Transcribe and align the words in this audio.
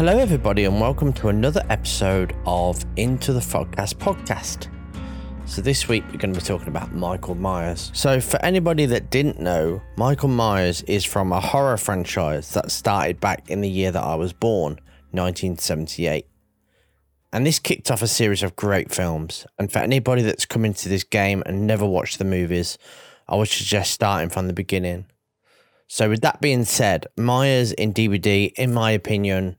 Hello, 0.00 0.16
everybody, 0.16 0.64
and 0.64 0.80
welcome 0.80 1.12
to 1.12 1.28
another 1.28 1.62
episode 1.68 2.34
of 2.46 2.86
Into 2.96 3.34
the 3.34 3.40
Fogcast 3.40 3.96
podcast. 3.96 4.70
So, 5.44 5.60
this 5.60 5.88
week 5.88 6.04
we're 6.06 6.16
going 6.16 6.32
to 6.32 6.40
be 6.40 6.46
talking 6.46 6.68
about 6.68 6.94
Michael 6.94 7.34
Myers. 7.34 7.90
So, 7.92 8.18
for 8.18 8.42
anybody 8.42 8.86
that 8.86 9.10
didn't 9.10 9.40
know, 9.40 9.82
Michael 9.98 10.30
Myers 10.30 10.80
is 10.84 11.04
from 11.04 11.32
a 11.32 11.40
horror 11.40 11.76
franchise 11.76 12.54
that 12.54 12.70
started 12.70 13.20
back 13.20 13.50
in 13.50 13.60
the 13.60 13.68
year 13.68 13.92
that 13.92 14.02
I 14.02 14.14
was 14.14 14.32
born, 14.32 14.80
1978. 15.10 16.26
And 17.34 17.44
this 17.44 17.58
kicked 17.58 17.90
off 17.90 18.00
a 18.00 18.06
series 18.06 18.42
of 18.42 18.56
great 18.56 18.90
films. 18.90 19.46
And 19.58 19.70
for 19.70 19.80
anybody 19.80 20.22
that's 20.22 20.46
come 20.46 20.64
into 20.64 20.88
this 20.88 21.04
game 21.04 21.42
and 21.44 21.66
never 21.66 21.84
watched 21.84 22.18
the 22.18 22.24
movies, 22.24 22.78
I 23.28 23.36
would 23.36 23.48
suggest 23.48 23.90
starting 23.90 24.30
from 24.30 24.46
the 24.46 24.54
beginning. 24.54 25.04
So, 25.88 26.08
with 26.08 26.22
that 26.22 26.40
being 26.40 26.64
said, 26.64 27.06
Myers 27.18 27.72
in 27.72 27.92
DBD, 27.92 28.52
in 28.54 28.72
my 28.72 28.92
opinion, 28.92 29.58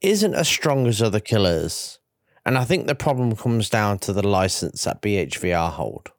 isn't 0.00 0.34
as 0.34 0.48
strong 0.48 0.86
as 0.86 1.02
other 1.02 1.20
killers. 1.20 1.98
And 2.44 2.56
I 2.56 2.64
think 2.64 2.86
the 2.86 2.94
problem 2.94 3.34
comes 3.34 3.68
down 3.68 3.98
to 4.00 4.12
the 4.12 4.26
license 4.26 4.84
that 4.84 5.02
BHVR 5.02 5.72
hold. 5.72 6.10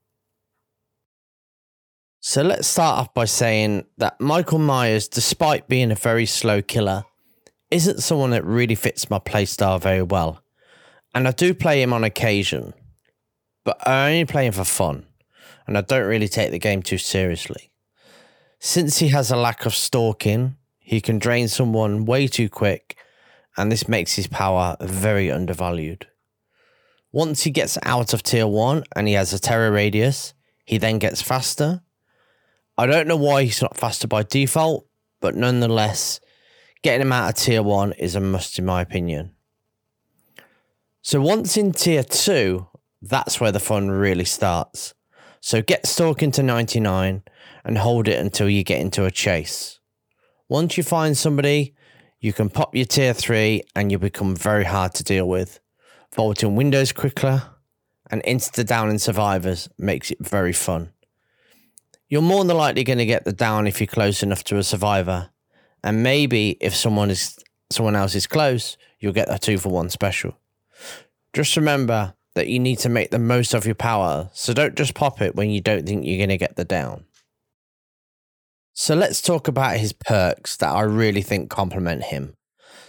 So 2.20 2.42
let's 2.42 2.68
start 2.68 3.00
off 3.00 3.14
by 3.14 3.26
saying 3.26 3.86
that 3.98 4.20
Michael 4.20 4.60
Myers, 4.60 5.08
despite 5.08 5.70
being 5.70 5.92
a 5.92 5.96
very 5.96 6.26
slow 6.26 6.62
killer, 6.62 7.06
isn't 7.72 8.04
someone 8.04 8.32
that 8.32 8.44
really 8.44 8.76
fits 8.76 9.10
my 9.10 9.20
playstyle 9.20 9.80
very 9.80 10.02
well. 10.02 10.44
And 11.16 11.28
I 11.28 11.32
do 11.32 11.54
play 11.54 11.82
him 11.82 11.94
on 11.94 12.04
occasion, 12.04 12.74
but 13.64 13.86
I 13.88 14.12
only 14.12 14.26
play 14.26 14.46
him 14.46 14.54
for 14.54 14.66
fun, 14.66 15.06
and 15.66 15.78
I 15.78 15.82
don't 15.82 16.06
really 16.06 16.28
take 16.28 16.52
the 16.52 16.60
game 16.60 16.82
too 16.82 16.98
seriously. 16.98 17.72
Since 18.60 18.98
he 18.98 19.10
has 19.10 19.32
a 19.32 19.38
lack 19.38 19.66
of 19.66 19.74
stalking, 19.74 20.58
he 20.80 21.00
can 21.00 21.20
drain 21.20 21.48
someone 21.48 22.06
way 22.06 22.28
too 22.28 22.50
quick, 22.50 22.97
and 23.58 23.72
this 23.72 23.88
makes 23.88 24.14
his 24.14 24.28
power 24.28 24.78
very 24.80 25.32
undervalued. 25.32 26.08
Once 27.12 27.44
he 27.44 27.52
gets 27.52 27.78
out 27.84 28.14
of 28.14 28.22
tier 28.22 28.48
1 28.48 28.84
and 28.96 29.08
he 29.08 29.16
has 29.16 29.34
a 29.34 29.40
terror 29.40 29.72
radius, 29.72 30.34
he 30.66 30.78
then 30.78 31.00
gets 31.00 31.22
faster. 31.22 31.82
I 32.78 32.86
don't 32.86 33.08
know 33.08 33.18
why 33.18 33.44
he's 33.44 33.62
not 33.62 33.76
faster 33.76 34.08
by 34.08 34.24
default, 34.24 34.88
but 35.20 35.36
nonetheless, 35.36 36.20
getting 36.84 37.02
him 37.02 37.12
out 37.14 37.30
of 37.30 37.36
tier 37.36 37.64
1 37.64 37.94
is 37.94 38.16
a 38.16 38.20
must 38.20 38.60
in 38.60 38.66
my 38.66 38.82
opinion. 38.82 39.34
So 41.02 41.22
once 41.22 41.58
in 41.58 41.72
tier 41.72 42.04
2, 42.04 42.68
that's 43.02 43.40
where 43.40 43.52
the 43.52 43.60
fun 43.60 43.90
really 43.90 44.26
starts. 44.26 44.94
So 45.40 45.62
get 45.62 45.88
stalking 45.88 46.32
to 46.34 46.44
99 46.44 47.24
and 47.64 47.78
hold 47.78 48.08
it 48.08 48.20
until 48.20 48.50
you 48.50 48.64
get 48.64 48.82
into 48.82 49.06
a 49.06 49.12
chase. 49.12 49.80
Once 50.50 50.78
you 50.78 50.84
find 50.84 51.18
somebody, 51.18 51.74
you 52.20 52.34
can 52.34 52.50
pop 52.50 52.76
your 52.76 52.86
tier 52.86 53.14
3 53.14 53.62
and 53.76 53.92
you 53.92 54.00
become 54.00 54.36
very 54.36 54.64
hard 54.64 54.94
to 54.96 55.04
deal 55.04 55.28
with. 55.28 55.60
Vaulting 56.16 56.56
windows 56.56 56.92
quicker 56.92 57.44
and 58.10 58.24
insta 58.24 58.66
down 58.66 58.90
in 58.90 59.00
survivors 59.00 59.70
makes 59.78 60.10
it 60.12 60.20
very 60.20 60.54
fun. 60.54 60.92
You're 62.10 62.22
more 62.22 62.46
than 62.46 62.58
likely 62.58 62.84
going 62.84 63.00
to 63.00 63.06
get 63.06 63.26
the 63.26 63.34
down 63.34 63.68
if 63.68 63.80
you're 63.80 63.88
close 63.88 64.24
enough 64.24 64.44
to 64.46 64.58
a 64.58 64.64
survivor, 64.64 65.30
and 65.84 66.04
maybe 66.04 66.58
if 66.62 66.74
someone 66.74 67.10
is 67.10 67.38
someone 67.70 67.98
else 67.98 68.16
is 68.16 68.28
close, 68.28 68.78
you'll 69.00 69.12
get 69.12 69.34
a 69.34 69.38
two 69.38 69.58
for 69.58 69.70
one 69.70 69.90
special. 69.90 70.38
Just 71.34 71.58
remember 71.58 72.14
that 72.36 72.48
you 72.48 72.60
need 72.60 72.80
to 72.80 72.90
make 72.90 73.12
the 73.12 73.20
most 73.20 73.54
of 73.54 73.66
your 73.66 73.76
power, 73.76 74.30
so 74.32 74.54
don't 74.54 74.76
just 74.76 74.94
pop 74.94 75.22
it 75.22 75.36
when 75.36 75.50
you 75.50 75.60
don't 75.60 75.86
think 75.86 76.06
you're 76.06 76.18
going 76.18 76.30
to 76.30 76.38
get 76.38 76.56
the 76.56 76.64
down. 76.64 77.07
So 78.80 78.94
let's 78.94 79.24
talk 79.24 79.48
about 79.48 79.78
his 79.78 79.92
perks 79.92 80.56
that 80.58 80.70
I 80.72 80.82
really 80.84 81.24
think 81.24 81.50
complement 81.50 82.04
him. 82.04 82.36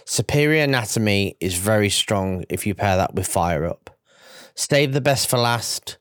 Superior 0.05 0.63
Anatomy 0.63 1.35
is 1.39 1.55
very 1.55 1.89
strong 1.89 2.43
if 2.47 2.67
you 2.67 2.75
pair 2.75 2.95
that 2.95 3.15
with 3.15 3.25
Fire 3.25 3.65
Up. 3.65 3.89
Save 4.53 4.93
the 4.93 5.01
Best 5.01 5.27
for 5.27 5.39
Last, 5.39 5.97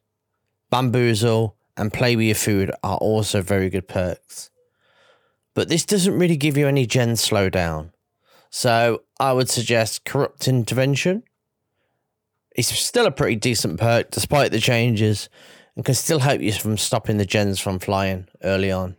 Bamboozle, 0.71 1.57
and 1.75 1.91
Play 1.91 2.17
with 2.17 2.27
Your 2.27 2.35
Food 2.35 2.71
are 2.83 2.99
also 2.99 3.41
very 3.41 3.71
good 3.71 3.89
perks. 3.89 4.51
But 5.55 5.71
this 5.71 5.87
doesn't 5.87 6.19
really 6.19 6.37
give 6.37 6.59
you 6.59 6.69
any 6.69 6.85
gen 6.85 7.15
slowdown. 7.15 7.93
So 8.51 9.05
I 9.19 9.33
would 9.33 9.49
suggest 9.49 10.05
Corrupt 10.05 10.47
Intervention. 10.47 11.23
It's 12.55 12.69
still 12.69 13.07
a 13.07 13.11
pretty 13.11 13.37
decent 13.37 13.81
perk 13.81 14.11
despite 14.11 14.51
the 14.51 14.61
changes 14.61 15.31
and 15.77 15.83
can 15.83 15.95
still 15.95 16.19
help 16.19 16.43
you 16.43 16.53
from 16.53 16.77
stopping 16.77 17.17
the 17.17 17.25
gens 17.25 17.59
from 17.59 17.79
flying 17.79 18.29
early 18.43 18.71
on. 18.71 18.99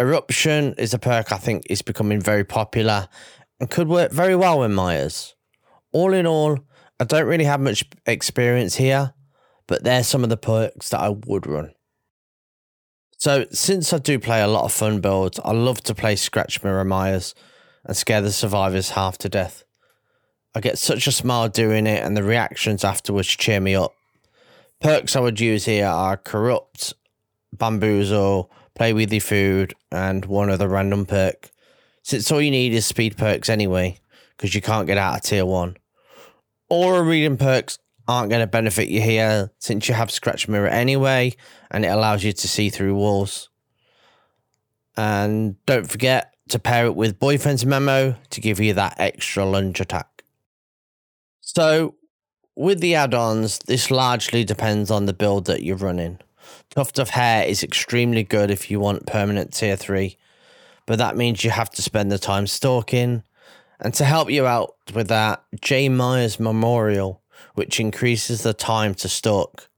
Eruption 0.00 0.74
is 0.78 0.94
a 0.94 0.98
perk 0.98 1.32
I 1.32 1.38
think 1.38 1.64
is 1.68 1.82
becoming 1.82 2.20
very 2.20 2.44
popular 2.44 3.08
and 3.58 3.68
could 3.68 3.88
work 3.88 4.12
very 4.12 4.36
well 4.36 4.60
with 4.60 4.70
Myers. 4.70 5.34
All 5.92 6.12
in 6.12 6.26
all, 6.26 6.58
I 7.00 7.04
don't 7.04 7.26
really 7.26 7.44
have 7.44 7.60
much 7.60 7.84
experience 8.06 8.76
here, 8.76 9.14
but 9.66 9.84
there's 9.84 10.06
some 10.06 10.22
of 10.22 10.30
the 10.30 10.36
perks 10.36 10.90
that 10.90 11.00
I 11.00 11.08
would 11.08 11.46
run. 11.46 11.72
So, 13.16 13.46
since 13.50 13.92
I 13.92 13.98
do 13.98 14.20
play 14.20 14.40
a 14.40 14.46
lot 14.46 14.64
of 14.64 14.72
fun 14.72 15.00
builds, 15.00 15.40
I 15.44 15.50
love 15.50 15.82
to 15.82 15.94
play 15.94 16.14
Scratch 16.14 16.62
Mirror 16.62 16.84
Myers 16.84 17.34
and 17.84 17.96
scare 17.96 18.20
the 18.20 18.30
survivors 18.30 18.90
half 18.90 19.18
to 19.18 19.28
death. 19.28 19.64
I 20.54 20.60
get 20.60 20.78
such 20.78 21.08
a 21.08 21.12
smile 21.12 21.48
doing 21.48 21.88
it, 21.88 22.04
and 22.04 22.16
the 22.16 22.22
reactions 22.22 22.84
afterwards 22.84 23.26
cheer 23.28 23.60
me 23.60 23.74
up. 23.74 23.92
Perks 24.80 25.16
I 25.16 25.20
would 25.20 25.40
use 25.40 25.64
here 25.64 25.86
are 25.86 26.16
Corrupt, 26.16 26.94
Bamboozle, 27.52 28.50
play 28.78 28.92
with 28.92 29.12
your 29.12 29.20
food, 29.20 29.74
and 29.92 30.24
one 30.24 30.48
other 30.48 30.68
random 30.68 31.04
perk. 31.04 31.50
Since 32.02 32.32
all 32.32 32.40
you 32.40 32.50
need 32.50 32.72
is 32.72 32.86
speed 32.86 33.18
perks 33.18 33.48
anyway, 33.48 33.98
because 34.36 34.54
you 34.54 34.62
can't 34.62 34.86
get 34.86 34.96
out 34.96 35.16
of 35.16 35.22
tier 35.22 35.44
one. 35.44 35.76
Aura 36.70 37.02
reading 37.02 37.36
perks 37.36 37.78
aren't 38.06 38.30
going 38.30 38.40
to 38.40 38.46
benefit 38.46 38.88
you 38.88 39.00
here 39.00 39.50
since 39.58 39.88
you 39.88 39.94
have 39.94 40.10
Scratch 40.10 40.48
Mirror 40.48 40.68
anyway, 40.68 41.34
and 41.70 41.84
it 41.84 41.88
allows 41.88 42.24
you 42.24 42.32
to 42.32 42.48
see 42.48 42.70
through 42.70 42.94
walls. 42.94 43.50
And 44.96 45.56
don't 45.66 45.88
forget 45.88 46.34
to 46.48 46.58
pair 46.58 46.86
it 46.86 46.96
with 46.96 47.18
Boyfriend's 47.18 47.66
Memo 47.66 48.16
to 48.30 48.40
give 48.40 48.58
you 48.58 48.72
that 48.74 48.96
extra 48.98 49.44
lunge 49.44 49.80
attack. 49.80 50.24
So, 51.40 51.94
with 52.56 52.80
the 52.80 52.94
add 52.94 53.14
ons, 53.14 53.58
this 53.60 53.90
largely 53.90 54.44
depends 54.44 54.90
on 54.90 55.06
the 55.06 55.12
build 55.12 55.46
that 55.46 55.62
you're 55.62 55.76
running. 55.76 56.18
Tuft 56.70 56.98
of 56.98 57.10
Hair 57.10 57.46
is 57.46 57.62
extremely 57.62 58.22
good 58.22 58.50
if 58.50 58.70
you 58.70 58.78
want 58.78 59.06
permanent 59.06 59.54
tier 59.54 59.76
3, 59.76 60.16
but 60.86 60.98
that 60.98 61.16
means 61.16 61.42
you 61.42 61.50
have 61.50 61.70
to 61.70 61.82
spend 61.82 62.12
the 62.12 62.18
time 62.18 62.46
stalking. 62.46 63.22
And 63.80 63.94
to 63.94 64.04
help 64.04 64.30
you 64.30 64.46
out 64.46 64.74
with 64.92 65.08
that, 65.08 65.42
J. 65.60 65.88
Myers 65.88 66.38
Memorial, 66.38 67.22
which 67.54 67.80
increases 67.80 68.42
the 68.42 68.52
time 68.52 68.94
to 68.96 69.08
stalk. 69.08 69.68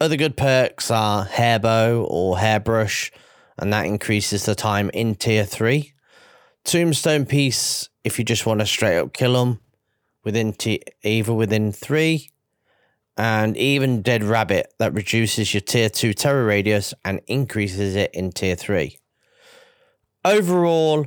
Other 0.00 0.16
good 0.16 0.36
perks 0.36 0.90
are 0.90 1.26
Hairbow 1.26 2.06
or 2.08 2.38
Hairbrush, 2.38 3.10
and 3.58 3.72
that 3.72 3.86
increases 3.86 4.44
the 4.44 4.54
time 4.54 4.90
in 4.94 5.14
tier 5.14 5.44
3. 5.44 5.92
Tombstone 6.64 7.26
Piece, 7.26 7.88
if 8.04 8.18
you 8.18 8.24
just 8.24 8.46
want 8.46 8.60
to 8.60 8.66
straight 8.66 8.98
up 8.98 9.12
kill 9.12 9.32
them, 9.32 9.60
within 10.24 10.52
t- 10.52 10.82
either 11.02 11.32
within 11.32 11.72
3 11.72 12.30
and 13.20 13.54
even 13.58 14.00
Dead 14.00 14.24
Rabbit 14.24 14.72
that 14.78 14.94
reduces 14.94 15.52
your 15.52 15.60
tier 15.60 15.90
2 15.90 16.14
terror 16.14 16.46
radius 16.46 16.94
and 17.04 17.20
increases 17.26 17.94
it 17.94 18.10
in 18.14 18.32
tier 18.32 18.56
3. 18.56 18.96
Overall, 20.24 21.06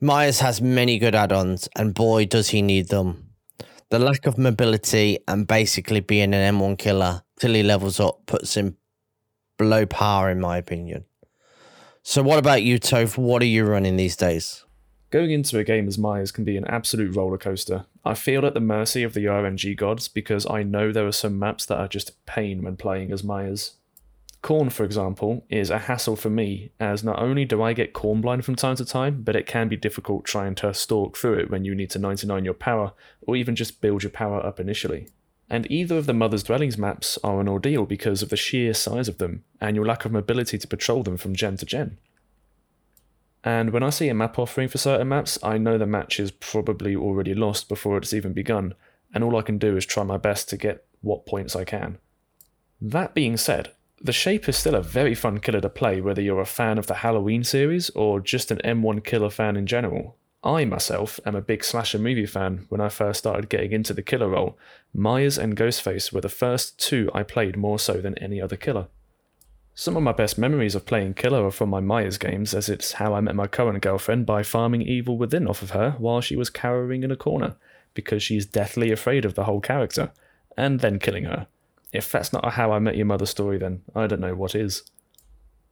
Myers 0.00 0.40
has 0.40 0.60
many 0.60 0.98
good 0.98 1.14
add 1.14 1.30
ons, 1.30 1.68
and 1.76 1.94
boy, 1.94 2.24
does 2.24 2.48
he 2.48 2.62
need 2.62 2.88
them. 2.88 3.30
The 3.90 4.00
lack 4.00 4.26
of 4.26 4.38
mobility 4.38 5.20
and 5.28 5.46
basically 5.46 6.00
being 6.00 6.34
an 6.34 6.56
M1 6.56 6.78
killer 6.78 7.22
till 7.38 7.54
he 7.54 7.62
levels 7.62 8.00
up 8.00 8.26
puts 8.26 8.56
him 8.56 8.76
below 9.56 9.86
par, 9.86 10.32
in 10.32 10.40
my 10.40 10.56
opinion. 10.56 11.04
So, 12.02 12.24
what 12.24 12.40
about 12.40 12.64
you, 12.64 12.80
Toph? 12.80 13.16
What 13.16 13.40
are 13.40 13.46
you 13.46 13.64
running 13.64 13.96
these 13.96 14.16
days? 14.16 14.64
Going 15.10 15.30
into 15.30 15.60
a 15.60 15.64
game 15.64 15.86
as 15.86 15.96
Myers 15.96 16.32
can 16.32 16.42
be 16.42 16.56
an 16.56 16.64
absolute 16.64 17.14
roller 17.14 17.38
coaster. 17.38 17.86
I 18.04 18.14
feel 18.14 18.44
at 18.44 18.54
the 18.54 18.60
mercy 18.60 19.04
of 19.04 19.14
the 19.14 19.26
RNG 19.26 19.76
gods 19.76 20.08
because 20.08 20.44
I 20.50 20.64
know 20.64 20.90
there 20.90 21.06
are 21.06 21.12
some 21.12 21.38
maps 21.38 21.66
that 21.66 21.78
are 21.78 21.88
just 21.88 22.24
pain 22.26 22.62
when 22.62 22.76
playing 22.76 23.12
as 23.12 23.22
Myers. 23.22 23.76
corn, 24.42 24.70
for 24.70 24.82
example, 24.82 25.44
is 25.48 25.70
a 25.70 25.78
hassle 25.78 26.16
for 26.16 26.28
me, 26.28 26.72
as 26.80 27.04
not 27.04 27.20
only 27.20 27.44
do 27.44 27.62
I 27.62 27.74
get 27.74 27.92
corn 27.92 28.20
blind 28.20 28.44
from 28.44 28.56
time 28.56 28.74
to 28.76 28.84
time, 28.84 29.22
but 29.22 29.36
it 29.36 29.46
can 29.46 29.68
be 29.68 29.76
difficult 29.76 30.24
trying 30.24 30.56
to 30.56 30.74
stalk 30.74 31.16
through 31.16 31.38
it 31.38 31.50
when 31.50 31.64
you 31.64 31.76
need 31.76 31.90
to 31.90 32.00
99 32.00 32.44
your 32.44 32.54
power, 32.54 32.92
or 33.20 33.36
even 33.36 33.54
just 33.54 33.80
build 33.80 34.02
your 34.02 34.10
power 34.10 34.44
up 34.44 34.58
initially. 34.58 35.06
And 35.48 35.70
either 35.70 35.96
of 35.96 36.06
the 36.06 36.12
Mother's 36.12 36.42
Dwellings 36.42 36.76
maps 36.76 37.18
are 37.22 37.40
an 37.40 37.48
ordeal 37.48 37.86
because 37.86 38.20
of 38.20 38.30
the 38.30 38.36
sheer 38.36 38.74
size 38.74 39.06
of 39.06 39.18
them, 39.18 39.44
and 39.60 39.76
your 39.76 39.86
lack 39.86 40.04
of 40.04 40.10
mobility 40.10 40.58
to 40.58 40.66
patrol 40.66 41.04
them 41.04 41.16
from 41.16 41.36
gen 41.36 41.56
to 41.58 41.66
gen. 41.66 41.98
And 43.44 43.70
when 43.70 43.82
I 43.82 43.90
see 43.90 44.08
a 44.08 44.14
map 44.14 44.38
offering 44.38 44.68
for 44.68 44.78
certain 44.78 45.08
maps, 45.08 45.38
I 45.42 45.58
know 45.58 45.76
the 45.76 45.86
match 45.86 46.20
is 46.20 46.30
probably 46.30 46.94
already 46.94 47.34
lost 47.34 47.68
before 47.68 47.98
it's 47.98 48.14
even 48.14 48.32
begun, 48.32 48.74
and 49.12 49.24
all 49.24 49.36
I 49.36 49.42
can 49.42 49.58
do 49.58 49.76
is 49.76 49.84
try 49.84 50.04
my 50.04 50.16
best 50.16 50.48
to 50.50 50.56
get 50.56 50.84
what 51.00 51.26
points 51.26 51.56
I 51.56 51.64
can. 51.64 51.98
That 52.80 53.14
being 53.14 53.36
said, 53.36 53.72
the 54.00 54.12
Shape 54.12 54.48
is 54.48 54.56
still 54.56 54.74
a 54.74 54.82
very 54.82 55.14
fun 55.14 55.38
killer 55.38 55.60
to 55.60 55.68
play 55.68 56.00
whether 56.00 56.22
you're 56.22 56.40
a 56.40 56.46
fan 56.46 56.78
of 56.78 56.86
the 56.86 56.94
Halloween 56.94 57.44
series 57.44 57.90
or 57.90 58.20
just 58.20 58.50
an 58.50 58.58
M1 58.64 59.04
killer 59.04 59.30
fan 59.30 59.56
in 59.56 59.66
general. 59.66 60.16
I 60.44 60.64
myself 60.64 61.20
am 61.24 61.36
a 61.36 61.40
big 61.40 61.62
slasher 61.62 62.00
movie 62.00 62.26
fan. 62.26 62.66
When 62.68 62.80
I 62.80 62.88
first 62.88 63.20
started 63.20 63.48
getting 63.48 63.70
into 63.70 63.94
the 63.94 64.02
killer 64.02 64.28
role, 64.28 64.58
Myers 64.92 65.38
and 65.38 65.56
Ghostface 65.56 66.12
were 66.12 66.20
the 66.20 66.28
first 66.28 66.78
two 66.80 67.10
I 67.14 67.22
played 67.22 67.56
more 67.56 67.78
so 67.78 67.94
than 67.94 68.18
any 68.18 68.40
other 68.40 68.56
killer. 68.56 68.88
Some 69.74 69.96
of 69.96 70.02
my 70.02 70.12
best 70.12 70.36
memories 70.36 70.74
of 70.74 70.84
playing 70.84 71.14
killer 71.14 71.46
are 71.46 71.50
from 71.50 71.70
my 71.70 71.80
Myers 71.80 72.18
games, 72.18 72.52
as 72.52 72.68
it's 72.68 72.92
how 72.92 73.14
I 73.14 73.20
met 73.20 73.34
my 73.34 73.46
current 73.46 73.82
girlfriend 73.82 74.26
by 74.26 74.42
farming 74.42 74.82
evil 74.82 75.16
within 75.16 75.46
off 75.46 75.62
of 75.62 75.70
her 75.70 75.92
while 75.98 76.20
she 76.20 76.36
was 76.36 76.50
cowering 76.50 77.02
in 77.02 77.10
a 77.10 77.16
corner, 77.16 77.56
because 77.94 78.22
she's 78.22 78.44
deathly 78.44 78.92
afraid 78.92 79.24
of 79.24 79.34
the 79.34 79.44
whole 79.44 79.60
character, 79.60 80.12
and 80.58 80.80
then 80.80 80.98
killing 80.98 81.24
her. 81.24 81.46
If 81.90 82.12
that's 82.12 82.32
not 82.32 82.46
a 82.46 82.50
how 82.50 82.72
I 82.72 82.78
met 82.80 82.96
your 82.96 83.06
mother 83.06 83.26
story, 83.26 83.56
then 83.56 83.82
I 83.94 84.06
don't 84.06 84.20
know 84.20 84.34
what 84.34 84.54
is. 84.54 84.82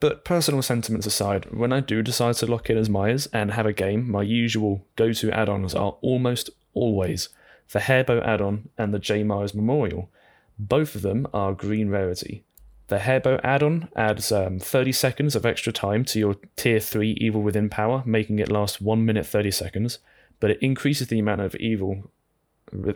But 0.00 0.24
personal 0.24 0.62
sentiments 0.62 1.06
aside, 1.06 1.52
when 1.52 1.72
I 1.72 1.80
do 1.80 2.02
decide 2.02 2.36
to 2.36 2.46
lock 2.46 2.70
in 2.70 2.78
as 2.78 2.88
Myers 2.88 3.28
and 3.34 3.52
have 3.52 3.66
a 3.66 3.72
game, 3.72 4.10
my 4.10 4.22
usual 4.22 4.86
go 4.96 5.12
to 5.12 5.30
add 5.30 5.50
ons 5.50 5.74
are 5.74 5.96
almost 6.00 6.48
always 6.72 7.28
the 7.72 7.80
Hairbow 7.80 8.26
add 8.26 8.40
on 8.40 8.70
and 8.78 8.92
the 8.92 8.98
J. 8.98 9.22
Myers 9.22 9.54
Memorial. 9.54 10.10
Both 10.58 10.94
of 10.94 11.02
them 11.02 11.26
are 11.32 11.52
green 11.52 11.90
rarity. 11.90 12.44
The 12.90 12.98
Hairbow 12.98 13.38
add 13.44 13.62
on 13.62 13.88
adds 13.94 14.32
um, 14.32 14.58
30 14.58 14.90
seconds 14.90 15.36
of 15.36 15.46
extra 15.46 15.72
time 15.72 16.04
to 16.06 16.18
your 16.18 16.34
Tier 16.56 16.80
3 16.80 17.12
Evil 17.20 17.40
Within 17.40 17.68
power, 17.68 18.02
making 18.04 18.40
it 18.40 18.50
last 18.50 18.82
1 18.82 19.06
minute 19.06 19.24
30 19.24 19.52
seconds, 19.52 20.00
but 20.40 20.50
it 20.50 20.58
increases 20.60 21.06
the 21.06 21.20
amount 21.20 21.40
of 21.40 21.54
evil, 21.54 22.10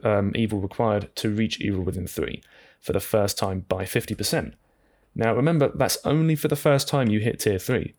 um, 0.03 0.33
evil 0.35 0.59
required 0.59 1.15
to 1.15 1.31
reach 1.31 1.61
Evil 1.61 1.85
Within 1.85 2.09
3 2.09 2.43
for 2.81 2.93
the 2.93 2.99
first 2.99 3.39
time 3.39 3.67
by 3.69 3.85
50%. 3.85 4.55
Now 5.15 5.33
remember, 5.33 5.71
that's 5.73 5.99
only 6.05 6.35
for 6.35 6.49
the 6.49 6.57
first 6.57 6.89
time 6.89 7.09
you 7.09 7.21
hit 7.21 7.39
tier 7.39 7.61
3. 7.61 7.95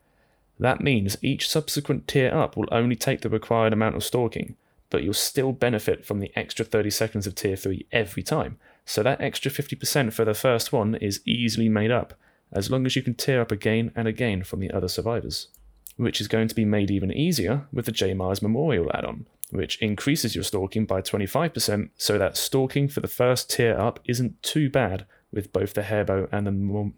That 0.60 0.82
means 0.82 1.16
each 1.22 1.48
subsequent 1.48 2.06
tier 2.06 2.30
up 2.30 2.58
will 2.58 2.68
only 2.70 2.96
take 2.96 3.22
the 3.22 3.30
required 3.30 3.72
amount 3.72 3.96
of 3.96 4.04
stalking, 4.04 4.56
but 4.90 5.02
you'll 5.02 5.14
still 5.14 5.52
benefit 5.52 6.04
from 6.04 6.20
the 6.20 6.30
extra 6.36 6.62
30 6.62 6.90
seconds 6.90 7.26
of 7.26 7.34
tier 7.34 7.56
3 7.56 7.86
every 7.90 8.22
time. 8.22 8.58
So 8.86 9.02
that 9.02 9.20
extra 9.20 9.50
50% 9.50 10.12
for 10.12 10.24
the 10.24 10.32
first 10.32 10.72
one 10.72 10.94
is 10.94 11.20
easily 11.26 11.68
made 11.68 11.90
up, 11.90 12.14
as 12.52 12.70
long 12.70 12.86
as 12.86 12.94
you 12.94 13.02
can 13.02 13.14
tier 13.14 13.40
up 13.40 13.50
again 13.50 13.90
and 13.96 14.06
again 14.06 14.44
from 14.44 14.60
the 14.60 14.70
other 14.70 14.88
survivors. 14.88 15.48
Which 15.96 16.20
is 16.20 16.28
going 16.28 16.48
to 16.48 16.54
be 16.54 16.64
made 16.64 16.90
even 16.90 17.10
easier 17.10 17.66
with 17.72 17.86
the 17.86 17.92
J 17.92 18.14
Myers 18.14 18.40
Memorial 18.42 18.90
add 18.94 19.04
on, 19.04 19.26
which 19.50 19.76
increases 19.82 20.34
your 20.34 20.44
stalking 20.44 20.86
by 20.86 21.02
25%, 21.02 21.90
so 21.96 22.16
that 22.16 22.36
stalking 22.36 22.86
for 22.86 23.00
the 23.00 23.08
first 23.08 23.50
tier 23.50 23.76
up 23.76 23.98
isn't 24.04 24.40
too 24.42 24.70
bad 24.70 25.04
with 25.32 25.52
both 25.52 25.74
the 25.74 25.82
hairbow 25.82 26.28
and 26.30 26.46
the 26.46 26.92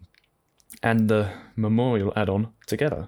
and 0.83 1.09
the 1.09 1.31
Memorial 1.55 2.13
add 2.15 2.29
on 2.29 2.53
together. 2.67 3.07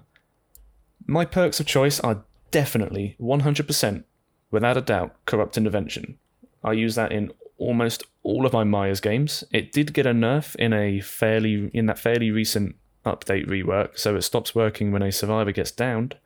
My 1.06 1.24
perks 1.24 1.60
of 1.60 1.66
choice 1.66 2.00
are 2.00 2.24
definitely 2.50 3.16
100%, 3.20 4.04
without 4.50 4.76
a 4.76 4.80
doubt, 4.80 5.14
Corrupt 5.26 5.56
Intervention. 5.56 6.18
I 6.64 6.72
use 6.72 6.96
that 6.96 7.12
in 7.12 7.32
almost 7.58 8.04
all 8.22 8.46
of 8.46 8.52
my 8.52 8.64
Myers 8.64 9.00
games. 9.00 9.44
It 9.52 9.72
did 9.72 9.92
get 9.92 10.06
a 10.06 10.12
nerf 10.12 10.54
in 10.56 10.72
a 10.72 11.00
fairly 11.00 11.70
in 11.72 11.86
that 11.86 11.98
fairly 11.98 12.30
recent 12.30 12.76
update 13.04 13.48
rework, 13.48 13.98
so 13.98 14.16
it 14.16 14.22
stops 14.22 14.54
working 14.54 14.92
when 14.92 15.02
a 15.02 15.12
survivor 15.12 15.52
gets 15.52 15.70
downed, 15.70 16.16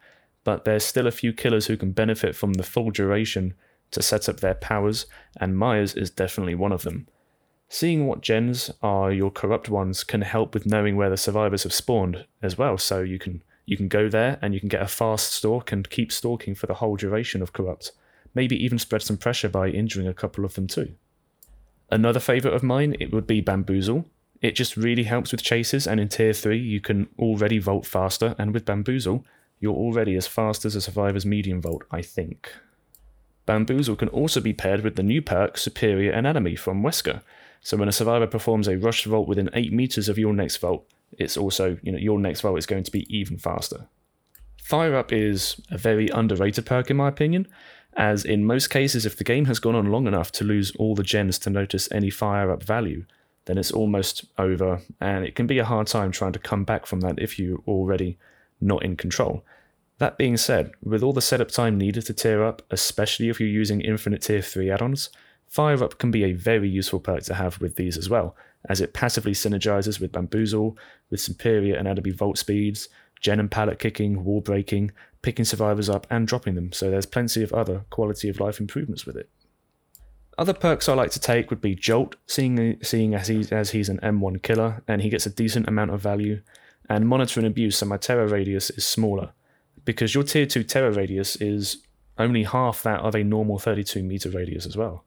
but 0.45 0.65
there's 0.65 0.85
still 0.85 1.07
a 1.07 1.13
few 1.13 1.33
killers 1.33 1.67
who 1.67 1.77
can 1.77 1.93
benefit 1.93 2.37
from 2.37 2.55
the 2.55 2.63
full 2.63 2.91
duration 2.91 3.55
to 3.91 4.03
set 4.03 4.29
up 4.29 4.41
their 4.41 4.55
powers, 4.55 5.07
and 5.41 5.59
Myers 5.59 5.95
is 5.95 6.11
definitely 6.11 6.55
one 6.55 6.73
of 6.73 6.83
them. 6.83 7.09
Seeing 7.69 8.07
what 8.07 8.21
gens 8.21 8.71
are 8.83 9.13
your 9.13 9.31
corrupt 9.31 9.69
ones 9.69 10.05
can 10.05 10.23
help 10.23 10.55
with 10.55 10.67
knowing 10.67 10.97
where 10.97 11.11
the 11.11 11.17
survivors 11.17 11.65
have 11.65 11.73
spawned 11.73 12.25
as 12.41 12.57
well. 12.57 12.79
So 12.79 13.01
you 13.01 13.19
can 13.19 13.43
you 13.65 13.77
can 13.77 13.89
go 13.89 14.09
there 14.09 14.39
and 14.41 14.55
you 14.55 14.61
can 14.61 14.69
get 14.69 14.83
a 14.83 14.87
fast 14.87 15.33
stalk 15.33 15.73
and 15.73 15.91
keep 15.91 16.13
stalking 16.13 16.55
for 16.55 16.67
the 16.67 16.75
whole 16.75 16.97
duration 16.97 17.43
of 17.43 17.53
corrupt. 17.53 17.91
Maybe 18.35 18.63
even 18.65 18.79
spread 18.79 19.03
some 19.03 19.17
pressure 19.17 19.49
by 19.49 19.69
injuring 19.69 20.07
a 20.07 20.15
couple 20.15 20.45
of 20.45 20.55
them 20.55 20.69
too. 20.69 20.95
Another 21.91 22.21
favourite 22.21 22.55
of 22.55 22.63
mine 22.63 22.97
it 22.99 23.13
would 23.13 23.27
be 23.27 23.41
bamboozle. 23.41 24.07
It 24.41 24.53
just 24.53 24.77
really 24.77 25.05
helps 25.05 25.33
with 25.33 25.43
chases, 25.43 25.87
and 25.87 25.99
in 26.01 26.09
tier 26.09 26.33
three 26.33 26.59
you 26.59 26.81
can 26.81 27.09
already 27.19 27.59
vault 27.59 27.87
faster, 27.87 28.35
and 28.39 28.53
with 28.53 28.65
bamboozle 28.65 29.25
you're 29.59 29.75
already 29.75 30.17
as 30.17 30.27
fast 30.27 30.65
as 30.65 30.75
a 30.75 30.81
survivor's 30.81 31.25
medium 31.25 31.63
vault, 31.63 31.85
I 31.91 32.03
think. 32.03 32.53
Bamboozle 33.47 33.97
can 33.97 34.09
also 34.09 34.41
be 34.41 34.53
paired 34.53 34.83
with 34.83 34.97
the 34.97 35.03
new 35.03 35.23
perk 35.23 35.57
Superior 35.57 36.13
Anatomy 36.13 36.57
from 36.57 36.83
Wesker, 36.83 37.23
so 37.61 37.77
when 37.77 37.89
a 37.89 37.93
survivor 37.93 38.27
performs 38.27 38.69
a 38.69 38.77
rush 38.77 39.05
vault 39.05 39.27
within 39.27 39.51
8 39.55 39.73
meters 39.73 40.09
of 40.09 40.19
your 40.19 40.35
next 40.35 40.59
vault, 40.59 40.87
it's 41.19 41.37
also, 41.37 41.79
you 41.83 41.93
know, 41.93 41.99
your 41.99 42.19
next 42.19 42.43
vault 42.43 42.59
is 42.59 42.67
going 42.67 42.85
to 42.85 42.91
be 42.91 43.07
even 43.17 43.39
faster. 43.39 43.87
Fire 44.63 44.97
Up 44.97 45.13
is 45.13 45.61
a 45.71 45.79
very 45.79 46.09
underrated 46.09 46.67
perk 46.67 46.91
in 46.91 46.97
my 46.97 47.09
opinion, 47.09 47.47
as 47.97 48.25
in 48.25 48.45
most 48.45 48.69
cases, 48.69 49.07
if 49.07 49.17
the 49.17 49.25
game 49.25 49.47
has 49.47 49.59
gone 49.59 49.75
on 49.75 49.91
long 49.91 50.07
enough 50.07 50.31
to 50.33 50.45
lose 50.45 50.71
all 50.77 50.95
the 50.95 51.03
gens 51.03 51.39
to 51.41 51.51
notice 51.51 51.89
any 51.91 52.11
fire 52.11 52.51
up 52.51 52.63
value, 52.63 53.05
then 53.47 53.59
it's 53.59 53.71
almost 53.71 54.27
over, 54.39 54.83
and 55.01 55.25
it 55.25 55.35
can 55.35 55.47
be 55.47 55.59
a 55.59 55.65
hard 55.65 55.87
time 55.87 56.13
trying 56.13 56.33
to 56.33 56.39
come 56.39 56.65
back 56.65 56.85
from 56.85 57.01
that 57.01 57.19
if 57.19 57.39
you're 57.39 57.63
already 57.67 58.19
not 58.61 58.85
in 58.85 58.97
control. 58.97 59.45
That 59.99 60.19
being 60.19 60.37
said, 60.37 60.73
with 60.83 61.03
all 61.03 61.15
the 61.15 61.23
setup 61.23 61.49
time 61.49 61.79
needed 61.79 62.05
to 62.07 62.13
tier 62.13 62.45
up, 62.45 62.63
especially 62.71 63.29
if 63.29 63.41
you're 63.41 63.49
using 63.49 63.81
infinite 63.81 64.23
tier 64.23 64.43
3 64.43 64.71
add 64.71 64.83
ons, 64.83 65.09
Fire 65.47 65.83
Up 65.83 65.99
can 65.99 66.11
be 66.11 66.25
a 66.25 66.33
very 66.33 66.69
useful 66.69 67.01
perk 67.01 67.23
to 67.25 67.35
have 67.35 67.61
with 67.61 67.77
these 67.77 67.97
as 67.97 68.11
well, 68.11 68.37
as 68.69 68.81
it 68.81 68.93
passively 68.93 69.33
synergizes 69.33 70.01
with 70.01 70.13
Bamboozle, 70.13 70.77
with 71.09 71.21
superior 71.21 71.77
Anatomy 71.77 72.11
vault 72.11 72.37
speeds, 72.37 72.89
gen 73.21 73.41
and 73.41 73.51
pallet 73.51 73.79
kicking, 73.79 74.25
wall 74.25 74.41
breaking, 74.41 74.93
picking 75.23 75.45
survivors 75.45 75.89
up 75.89 76.07
and 76.11 76.29
dropping 76.29 76.55
them, 76.55 76.73
so 76.73 76.91
there's 76.91 77.07
plenty 77.07 77.43
of 77.43 77.53
other 77.53 77.85
quality 77.91 78.29
of 78.29 78.41
life 78.41 78.61
improvements 78.61 79.07
with 79.07 79.17
it. 79.17 79.29
Other 80.39 80.53
perks 80.53 80.89
I 80.89 80.95
like 80.95 81.11
to 81.13 81.21
take 81.21 81.49
would 81.51 81.63
be 81.63 81.75
Jolt, 81.75 82.17
seeing, 82.27 82.79
seeing 82.83 83.15
as, 83.15 83.29
he's, 83.29 83.51
as 83.51 83.71
he's 83.71 83.89
an 83.89 83.99
M1 84.03 84.43
killer 84.43 84.83
and 84.87 85.01
he 85.01 85.09
gets 85.09 85.25
a 85.27 85.31
decent 85.31 85.67
amount 85.67 85.93
of 85.93 86.01
value, 86.01 86.43
and 86.89 87.09
Monitor 87.09 87.41
and 87.41 87.47
Abuse, 87.47 87.79
so 87.79 87.87
my 87.87 87.97
terror 87.97 88.29
radius 88.29 88.71
is 88.71 88.87
smaller, 88.87 89.33
because 89.85 90.15
your 90.15 90.23
tier 90.23 90.47
2 90.47 90.63
terror 90.63 90.93
radius 90.93 91.37
is 91.37 91.79
only 92.19 92.45
half 92.45 92.83
that 92.83 93.01
of 93.01 93.15
a 93.15 93.25
normal 93.25 93.59
32 93.59 94.03
meter 94.03 94.31
radius 94.31 94.67
as 94.67 94.77
well. 94.77 95.05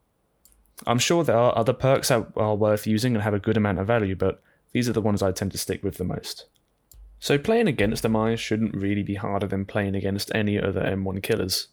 I'm 0.88 1.00
sure 1.00 1.24
there 1.24 1.38
are 1.38 1.58
other 1.58 1.74
perks 1.74 2.10
that 2.10 2.28
are 2.36 2.56
worth 2.56 2.88
using 2.88 3.14
and 3.14 3.24
have 3.24 3.34
a 3.34 3.40
good 3.40 3.58
amount 3.58 3.80
of 3.80 3.88
value, 3.88 4.16
but 4.16 4.42
these 4.72 4.88
are 4.90 4.94
the 4.94 5.02
ones 5.02 5.22
I 5.22 5.32
tend 5.32 5.52
to 5.52 5.58
stick 5.58 5.84
with 5.84 5.98
the 5.98 6.04
most. 6.04 6.46
So 7.20 7.38
playing 7.38 7.68
against 7.68 8.04
the 8.04 8.36
shouldn't 8.36 8.76
really 8.76 9.04
be 9.04 9.16
harder 9.16 9.48
than 9.48 9.66
playing 9.66 9.96
against 9.96 10.32
any 10.34 10.60
other 10.60 10.82
M1 10.82 11.22
killers. 11.22 11.68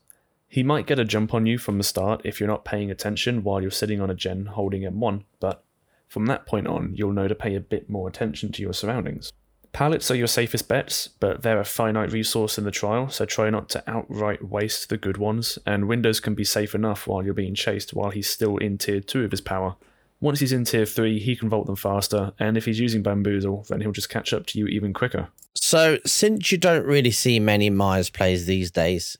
He 0.48 0.62
might 0.62 0.86
get 0.86 0.98
a 0.98 1.04
jump 1.04 1.34
on 1.34 1.46
you 1.46 1.58
from 1.58 1.78
the 1.78 1.84
start 1.84 2.20
if 2.24 2.40
you're 2.40 2.48
not 2.48 2.64
paying 2.64 2.90
attention 2.90 3.42
while 3.42 3.60
you're 3.60 3.70
sitting 3.70 4.00
on 4.00 4.10
a 4.10 4.14
gen 4.14 4.46
holding 4.46 4.82
M1, 4.82 5.24
but 5.40 5.64
from 6.08 6.26
that 6.26 6.46
point 6.46 6.66
on, 6.66 6.94
you'll 6.94 7.12
know 7.12 7.28
to 7.28 7.34
pay 7.34 7.54
a 7.54 7.60
bit 7.60 7.90
more 7.90 8.08
attention 8.08 8.52
to 8.52 8.62
your 8.62 8.72
surroundings. 8.72 9.32
Pallets 9.72 10.10
are 10.10 10.16
your 10.16 10.26
safest 10.26 10.68
bets, 10.68 11.08
but 11.08 11.42
they're 11.42 11.60
a 11.60 11.64
finite 11.64 12.12
resource 12.12 12.58
in 12.58 12.64
the 12.64 12.70
trial, 12.70 13.10
so 13.10 13.26
try 13.26 13.50
not 13.50 13.68
to 13.70 13.84
outright 13.86 14.48
waste 14.48 14.88
the 14.88 14.96
good 14.96 15.18
ones, 15.18 15.58
and 15.66 15.88
windows 15.88 16.18
can 16.18 16.34
be 16.34 16.44
safe 16.44 16.74
enough 16.74 17.06
while 17.06 17.22
you're 17.22 17.34
being 17.34 17.54
chased 17.54 17.92
while 17.92 18.10
he's 18.10 18.30
still 18.30 18.56
in 18.56 18.78
tier 18.78 19.00
2 19.00 19.24
of 19.24 19.32
his 19.32 19.40
power. 19.40 19.76
Once 20.20 20.40
he's 20.40 20.52
in 20.52 20.64
tier 20.64 20.86
3, 20.86 21.18
he 21.18 21.36
can 21.36 21.48
vault 21.48 21.66
them 21.66 21.76
faster, 21.76 22.32
and 22.38 22.56
if 22.56 22.64
he's 22.64 22.80
using 22.80 23.02
bamboozle, 23.02 23.66
then 23.68 23.80
he'll 23.80 23.92
just 23.92 24.08
catch 24.08 24.32
up 24.32 24.46
to 24.46 24.58
you 24.58 24.66
even 24.66 24.92
quicker. 24.92 25.28
So, 25.54 25.98
since 26.06 26.50
you 26.50 26.58
don't 26.58 26.86
really 26.86 27.10
see 27.10 27.38
many 27.38 27.68
Myers 27.68 28.08
plays 28.08 28.46
these 28.46 28.70
days, 28.70 29.18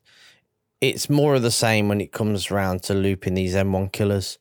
it's 0.80 1.10
more 1.10 1.34
of 1.34 1.42
the 1.42 1.50
same 1.50 1.88
when 1.88 2.00
it 2.00 2.12
comes 2.12 2.50
around 2.50 2.82
to 2.84 2.94
looping 2.94 3.34
these 3.34 3.54
M1 3.54 3.92
killers. 3.92 4.38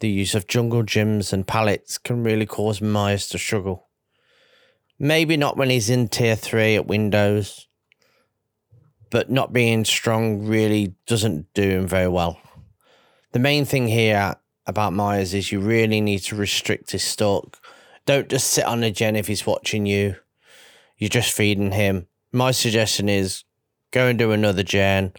The 0.00 0.08
use 0.08 0.34
of 0.34 0.46
jungle 0.46 0.82
gyms 0.82 1.32
and 1.32 1.46
pallets 1.46 1.96
can 1.98 2.22
really 2.22 2.46
cause 2.46 2.80
Myers 2.80 3.28
to 3.28 3.38
struggle. 3.38 3.88
Maybe 4.98 5.36
not 5.36 5.56
when 5.56 5.70
he's 5.70 5.90
in 5.90 6.08
tier 6.08 6.36
three 6.36 6.76
at 6.76 6.86
Windows, 6.86 7.66
but 9.10 9.30
not 9.30 9.52
being 9.52 9.84
strong 9.84 10.46
really 10.46 10.94
doesn't 11.06 11.52
do 11.54 11.62
him 11.62 11.86
very 11.86 12.08
well. 12.08 12.38
The 13.32 13.38
main 13.38 13.64
thing 13.64 13.88
here 13.88 14.36
about 14.66 14.92
Myers 14.92 15.34
is 15.34 15.52
you 15.52 15.60
really 15.60 16.00
need 16.00 16.20
to 16.20 16.36
restrict 16.36 16.92
his 16.92 17.04
stalk. 17.04 17.58
Don't 18.06 18.28
just 18.28 18.48
sit 18.48 18.64
on 18.64 18.82
a 18.82 18.90
gen 18.90 19.16
if 19.16 19.26
he's 19.26 19.46
watching 19.46 19.86
you. 19.86 20.16
You're 20.98 21.08
just 21.08 21.34
feeding 21.34 21.72
him. 21.72 22.06
My 22.32 22.50
suggestion 22.50 23.08
is 23.08 23.44
go 23.92 24.06
and 24.06 24.18
do 24.18 24.32
another 24.32 24.62
gen. 24.62 25.12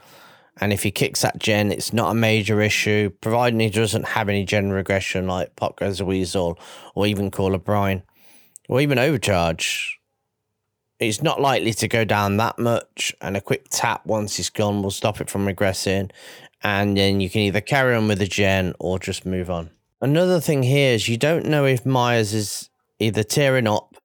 And 0.62 0.72
if 0.72 0.84
he 0.84 0.92
kicks 0.92 1.22
that 1.22 1.38
gen, 1.38 1.72
it's 1.72 1.92
not 1.92 2.12
a 2.12 2.16
major 2.16 2.62
issue, 2.62 3.10
providing 3.22 3.60
he 3.60 3.70
doesn't 3.70 4.08
have 4.10 4.30
any 4.30 4.46
gen 4.46 4.72
regression 4.72 5.28
like 5.28 5.56
Pop 5.56 5.78
Goes 5.78 5.98
the 5.98 6.06
Weasel 6.06 6.58
or 6.94 7.06
even 7.08 7.30
Call 7.30 7.58
Brine 7.58 8.04
or 8.70 8.80
even 8.80 8.98
overcharge, 8.98 10.00
it's 11.00 11.22
not 11.22 11.42
likely 11.42 11.74
to 11.74 11.88
go 11.88 12.06
down 12.06 12.38
that 12.38 12.58
much. 12.58 13.14
And 13.22 13.36
a 13.36 13.42
quick 13.42 13.68
tap 13.70 14.06
once 14.06 14.38
he's 14.38 14.50
gone 14.50 14.82
will 14.82 14.92
stop 14.92 15.20
it 15.20 15.30
from 15.30 15.46
regressing. 15.46 16.12
And 16.66 16.98
then 16.98 17.22
you 17.22 17.30
can 17.30 17.42
either 17.42 17.62
carry 17.62 17.94
on 17.96 18.08
with 18.08 18.18
the 18.18 18.26
gen 18.26 18.74
or 18.80 18.98
just 18.98 19.24
move 19.24 19.52
on. 19.52 19.70
Another 20.02 20.40
thing 20.40 20.64
here 20.64 20.96
is 20.96 21.08
you 21.08 21.16
don't 21.16 21.46
know 21.46 21.64
if 21.64 21.86
Myers 21.86 22.34
is 22.34 22.72
either 22.98 23.22
tiering 23.22 23.72
up 23.72 23.96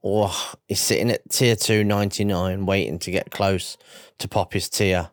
or 0.00 0.30
is 0.70 0.80
sitting 0.80 1.10
at 1.10 1.28
tier 1.28 1.54
299 1.54 2.64
waiting 2.64 2.98
to 2.98 3.10
get 3.10 3.30
close 3.30 3.76
to 4.16 4.26
pop 4.26 4.54
his 4.54 4.70
tier. 4.70 5.10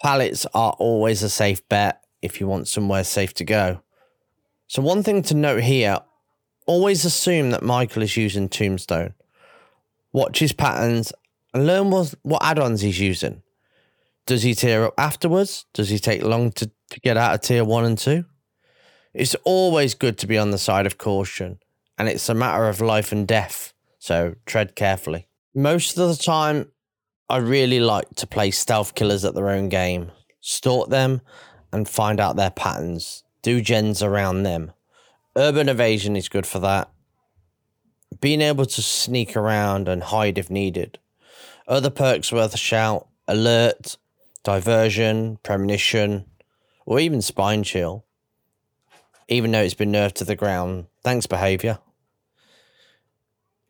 Pallets 0.00 0.46
are 0.54 0.76
always 0.78 1.24
a 1.24 1.28
safe 1.28 1.68
bet 1.68 2.00
if 2.22 2.38
you 2.38 2.46
want 2.46 2.68
somewhere 2.68 3.02
safe 3.02 3.34
to 3.34 3.44
go. 3.44 3.82
So, 4.68 4.82
one 4.82 5.02
thing 5.02 5.20
to 5.22 5.34
note 5.34 5.64
here 5.64 5.98
always 6.64 7.04
assume 7.04 7.50
that 7.50 7.64
Michael 7.64 8.04
is 8.04 8.16
using 8.16 8.48
Tombstone. 8.48 9.14
Watch 10.12 10.38
his 10.38 10.52
patterns 10.52 11.12
and 11.52 11.66
learn 11.66 11.90
what, 11.90 12.14
what 12.22 12.44
add 12.44 12.60
ons 12.60 12.82
he's 12.82 13.00
using. 13.00 13.42
Does 14.26 14.42
he 14.42 14.54
tier 14.54 14.84
up 14.84 14.94
afterwards? 14.96 15.66
Does 15.74 15.90
he 15.90 15.98
take 15.98 16.22
long 16.22 16.50
to, 16.52 16.70
get 17.02 17.16
out 17.16 17.34
of 17.34 17.40
tier 17.40 17.64
one 17.64 17.84
and 17.84 17.98
two? 17.98 18.24
It's 19.12 19.34
always 19.44 19.94
good 19.94 20.16
to 20.18 20.26
be 20.26 20.38
on 20.38 20.50
the 20.50 20.58
side 20.58 20.86
of 20.86 20.98
caution, 20.98 21.58
and 21.98 22.08
it's 22.08 22.28
a 22.28 22.34
matter 22.34 22.68
of 22.68 22.80
life 22.80 23.12
and 23.12 23.26
death, 23.26 23.72
so 23.98 24.34
tread 24.46 24.76
carefully. 24.76 25.28
Most 25.54 25.98
of 25.98 26.08
the 26.08 26.22
time, 26.22 26.70
I 27.28 27.36
really 27.38 27.80
like 27.80 28.08
to 28.16 28.26
play 28.26 28.50
stealth 28.50 28.94
killers 28.94 29.24
at 29.24 29.34
their 29.34 29.50
own 29.50 29.68
game, 29.68 30.10
stalk 30.40 30.88
them, 30.88 31.20
and 31.72 31.88
find 31.88 32.20
out 32.20 32.36
their 32.36 32.50
patterns, 32.50 33.24
do 33.42 33.60
gens 33.60 34.02
around 34.02 34.42
them. 34.42 34.72
Urban 35.36 35.68
evasion 35.68 36.16
is 36.16 36.28
good 36.28 36.46
for 36.46 36.60
that. 36.60 36.90
Being 38.20 38.40
able 38.40 38.66
to 38.66 38.82
sneak 38.82 39.36
around 39.36 39.88
and 39.88 40.02
hide 40.02 40.38
if 40.38 40.50
needed. 40.50 40.98
Other 41.66 41.90
perks 41.90 42.32
worth 42.32 42.54
a 42.54 42.58
shout 42.58 43.08
alert, 43.26 43.96
diversion, 44.44 45.38
premonition, 45.42 46.26
or 46.86 47.00
even 47.00 47.22
spine 47.22 47.64
chill. 47.64 48.04
Even 49.26 49.50
though 49.50 49.62
it's 49.62 49.74
been 49.74 49.90
nerfed 49.90 50.12
to 50.12 50.24
the 50.24 50.36
ground, 50.36 50.86
thanks 51.02 51.26
behavior. 51.26 51.78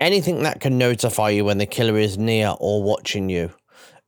Anything 0.00 0.43
that 0.43 0.61
can 0.61 0.76
notify 0.76 1.31
you 1.31 1.45
when 1.45 1.59
the 1.59 1.66
killer 1.66 1.97
is 1.97 2.19
near 2.19 2.54
or 2.59 2.83
watching 2.83 3.31
you. 3.31 3.52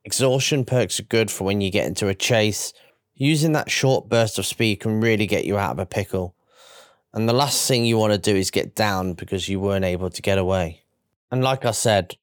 Exhaustion 0.05 0.65
perks 0.65 0.99
are 0.99 1.05
good 1.05 1.31
for 1.31 1.45
when 1.45 1.61
you 1.61 1.71
get 1.71 1.87
into 1.87 2.09
a 2.09 2.15
chase. 2.15 2.73
Using 3.15 3.53
that 3.53 3.71
short 3.71 4.09
burst 4.09 4.39
of 4.39 4.45
speed 4.45 4.81
can 4.81 5.01
really 5.01 5.27
get 5.27 5.45
you 5.45 5.57
out 5.57 5.71
of 5.71 5.79
a 5.79 5.87
pickle. 5.87 6.35
And 7.15 7.29
the 7.29 7.33
last 7.33 7.67
thing 7.67 7.87
you 7.87 7.97
want 7.97 8.13
to 8.13 8.19
do 8.19 8.37
is 8.37 8.51
get 8.51 8.75
down 8.75 9.15
because 9.15 9.49
you 9.49 9.61
weren't 9.61 9.85
able 9.85 10.11
to 10.11 10.21
get 10.21 10.37
away. 10.37 10.83
And 11.31 11.43
like 11.43 11.65
I 11.65 11.71
said, 11.71 12.17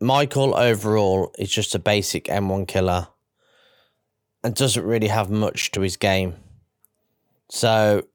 Michael 0.00 0.54
overall 0.54 1.34
is 1.38 1.50
just 1.50 1.74
a 1.74 1.78
basic 1.78 2.26
M1 2.26 2.68
killer 2.68 3.08
and 4.44 4.54
doesn't 4.54 4.84
really 4.84 5.08
have 5.08 5.30
much 5.30 5.70
to 5.72 5.80
his 5.80 5.96
game. 5.96 6.34
So, 7.48 8.06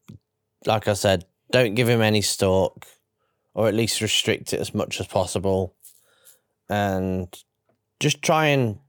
like 0.66 0.88
I 0.88 0.94
said, 0.94 1.26
don't 1.52 1.76
give 1.76 1.88
him 1.88 2.02
any 2.02 2.22
stalk 2.22 2.86
or 3.54 3.68
at 3.68 3.74
least 3.74 4.02
restrict 4.02 4.54
it 4.54 4.60
as 4.60 4.74
much 4.74 5.00
as 5.00 5.08
possible. 5.08 5.74
And 6.70 7.28
just 8.00 8.22
try 8.22 8.48
and 8.48 8.80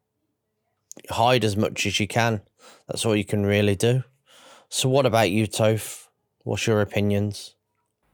hide 1.11 1.45
as 1.45 1.57
much 1.57 1.87
as 1.87 2.01
you 2.01 2.07
can. 2.07 2.43
That's 2.87 3.07
all 3.07 3.17
you 3.17 3.25
can 3.25 3.47
really 3.47 3.77
do. 3.77 4.05
So, 4.69 4.89
what 4.89 5.07
about 5.07 5.31
you, 5.31 5.47
Toph? 5.47 6.09
What's 6.45 6.67
your 6.67 6.81
opinions? 6.81 7.55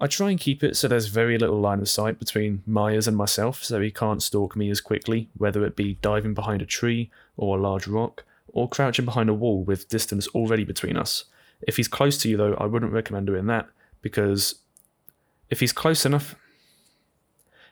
I 0.00 0.07
try 0.07 0.31
and 0.31 0.38
keep 0.38 0.62
it 0.62 0.76
so 0.76 0.88
there's 0.88 1.07
very 1.07 1.38
little 1.38 1.61
line 1.61 1.81
of 1.81 1.88
sight 1.88 2.19
between 2.19 2.62
Myers 2.66 3.07
and 3.07 3.16
myself, 3.16 3.64
so 3.64 3.81
he 3.81 3.90
can't 3.90 4.23
stalk 4.23 4.57
me 4.57 4.69
as 4.71 4.81
quickly, 4.81 5.31
whether 5.37 5.64
it 5.64 5.76
be 5.76 5.95
diving 6.02 6.35
behind 6.35 6.61
a 6.62 6.66
tree 6.66 7.11
or 7.37 7.57
a 7.57 7.61
large 7.61 7.87
rock, 7.87 8.25
or 8.54 8.68
crouching 8.68 9.04
behind 9.04 9.28
a 9.28 9.34
wall 9.34 9.62
with 9.62 9.88
distance 9.88 10.28
already 10.28 10.64
between 10.64 10.96
us. 10.96 11.25
If 11.61 11.76
he's 11.76 11.88
close 11.88 12.16
to 12.18 12.28
you, 12.28 12.37
though, 12.37 12.54
I 12.54 12.66
wouldn't 12.66 12.92
recommend 12.92 13.26
doing 13.26 13.46
that, 13.49 13.68
because 14.00 14.54
if 15.50 15.61
he's 15.61 15.73
close 15.73 16.06
enough. 16.06 16.37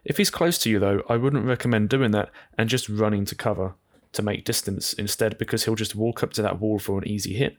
If 0.04 0.16
he's 0.16 0.30
close 0.30 0.58
to 0.58 0.70
you, 0.70 0.80
though, 0.80 1.04
I 1.08 1.16
wouldn't 1.16 1.46
recommend 1.46 1.88
doing 1.88 2.10
that 2.10 2.30
and 2.58 2.68
just 2.68 2.88
running 2.88 3.24
to 3.26 3.36
cover 3.36 3.74
to 4.12 4.22
make 4.22 4.44
distance 4.44 4.92
instead, 4.92 5.38
because 5.38 5.64
he'll 5.64 5.76
just 5.76 5.94
walk 5.94 6.22
up 6.22 6.32
to 6.34 6.42
that 6.42 6.60
wall 6.60 6.80
for 6.80 6.98
an 6.98 7.06
easy 7.06 7.34
hit, 7.34 7.56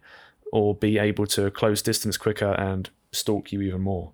or 0.51 0.75
be 0.75 1.00
able 1.00 1.25
to 1.27 1.50
close 1.50 1.82
distance 1.82 2.18
quicker 2.18 2.51
and 2.51 2.89
stalk 3.12 3.51
you 3.51 3.62
even 3.62 3.82
more. 3.82 4.12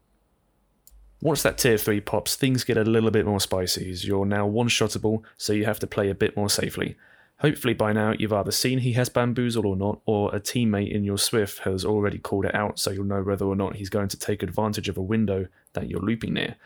Once 1.22 1.42
that 1.42 1.58
tier 1.58 1.78
3 1.78 2.00
pops, 2.02 2.36
things 2.36 2.64
get 2.64 2.78
a 2.78 2.84
little 2.84 3.12
bit 3.12 3.26
more 3.26 3.42
spicy 3.42 3.92
you're 4.04 4.26
now 4.26 4.46
one 4.46 4.70
shottable, 4.70 5.24
so 5.36 5.52
you 5.52 5.66
have 5.66 5.80
to 5.80 5.88
play 5.88 6.10
a 6.10 6.16
bit 6.16 6.38
more 6.38 6.50
safely. 6.50 6.96
Hopefully, 7.40 7.74
by 7.74 7.94
now, 7.94 8.14
you've 8.20 8.34
either 8.34 8.52
seen 8.52 8.80
he 8.80 8.94
has 8.94 9.08
bamboozled 9.08 9.66
or 9.66 9.78
not, 9.78 10.02
or 10.06 10.34
a 10.36 10.42
teammate 10.42 10.94
in 10.94 11.06
your 11.06 11.16
SWF 11.16 11.60
has 11.60 11.86
already 11.86 12.18
called 12.18 12.46
it 12.46 12.54
out 12.54 12.80
so 12.80 12.92
you'll 12.92 13.06
know 13.06 13.24
whether 13.24 13.46
or 13.46 13.56
not 13.56 13.78
he's 13.78 13.90
going 13.90 14.10
to 14.10 14.20
take 14.20 14.44
advantage 14.44 14.90
of 14.90 14.98
a 14.98 15.02
window 15.02 15.48
that 15.72 15.90
you're 15.90 16.02
looping 16.02 16.34
near. 16.34 16.58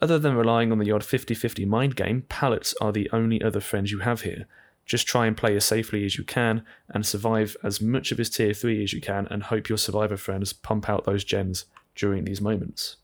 Other 0.00 0.18
than 0.18 0.34
relying 0.34 0.72
on 0.72 0.78
the 0.78 0.90
odd 0.90 1.04
50 1.04 1.34
50 1.34 1.66
mind 1.66 1.94
game, 1.94 2.22
pallets 2.28 2.74
are 2.80 2.90
the 2.90 3.10
only 3.12 3.42
other 3.42 3.60
friends 3.60 3.92
you 3.92 3.98
have 3.98 4.22
here. 4.22 4.46
Just 4.86 5.06
try 5.06 5.26
and 5.26 5.36
play 5.36 5.56
as 5.56 5.64
safely 5.64 6.04
as 6.06 6.16
you 6.16 6.24
can 6.24 6.64
and 6.88 7.04
survive 7.04 7.56
as 7.62 7.80
much 7.80 8.10
of 8.10 8.18
his 8.18 8.30
tier 8.30 8.54
3 8.54 8.82
as 8.82 8.92
you 8.92 9.00
can 9.00 9.26
and 9.30 9.44
hope 9.44 9.68
your 9.68 9.78
survivor 9.78 10.16
friends 10.16 10.52
pump 10.52 10.88
out 10.88 11.04
those 11.04 11.24
gens 11.24 11.66
during 11.94 12.24
these 12.24 12.40
moments. 12.40 12.96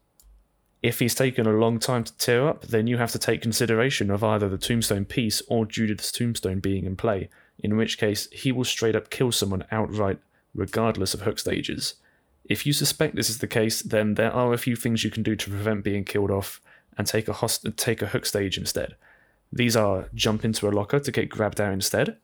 If 0.82 0.99
he's 0.99 1.14
taken 1.14 1.46
a 1.46 1.52
long 1.52 1.78
time 1.78 2.04
to 2.04 2.16
tier 2.16 2.49
up, 2.49 2.66
then 2.66 2.87
you 2.87 2.96
have 2.96 3.12
to 3.12 3.18
take 3.18 3.42
consideration 3.42 4.10
of 4.10 4.25
either 4.25 4.49
the 4.49 4.56
tombstone 4.56 5.04
piece 5.04 5.42
or 5.49 5.66
Judith's 5.66 6.10
tombstone 6.10 6.60
being 6.60 6.87
in 6.87 6.96
play, 6.96 7.28
in 7.58 7.76
which 7.76 7.99
case 7.99 8.28
he 8.32 8.50
will 8.50 8.64
straight 8.64 8.96
up 8.96 9.10
kill 9.10 9.30
someone 9.30 9.64
outright, 9.70 10.18
regardless 10.54 11.12
of 11.12 11.22
hook 11.22 11.38
stages. 11.38 11.94
If 12.44 12.64
you 12.64 12.72
suspect 12.72 13.14
this 13.14 13.28
is 13.28 13.38
the 13.38 13.46
case, 13.46 13.82
then 13.82 14.14
there 14.14 14.32
are 14.32 14.52
a 14.52 14.58
few 14.58 14.75
things 14.75 15.04
you 15.04 15.10
can 15.10 15.22
do 15.22 15.37
to 15.37 15.50
prevent 15.50 15.84
being 15.84 16.04
killed 16.04 16.30
off 16.30 16.60
and 16.96 17.06
take 17.06 17.28
a 17.28 17.34
host- 17.34 17.76
take 17.76 18.00
a 18.02 18.08
hook 18.08 18.25
stage 18.25 18.56
instead. 18.56 18.96
These 19.52 19.76
are 19.76 20.08
jump 20.14 20.44
into 20.44 20.68
a 20.68 20.70
locker 20.70 21.00
to 21.00 21.12
get 21.12 21.28
grabbed 21.28 21.60
out 21.60 21.72
instead, 21.72 22.16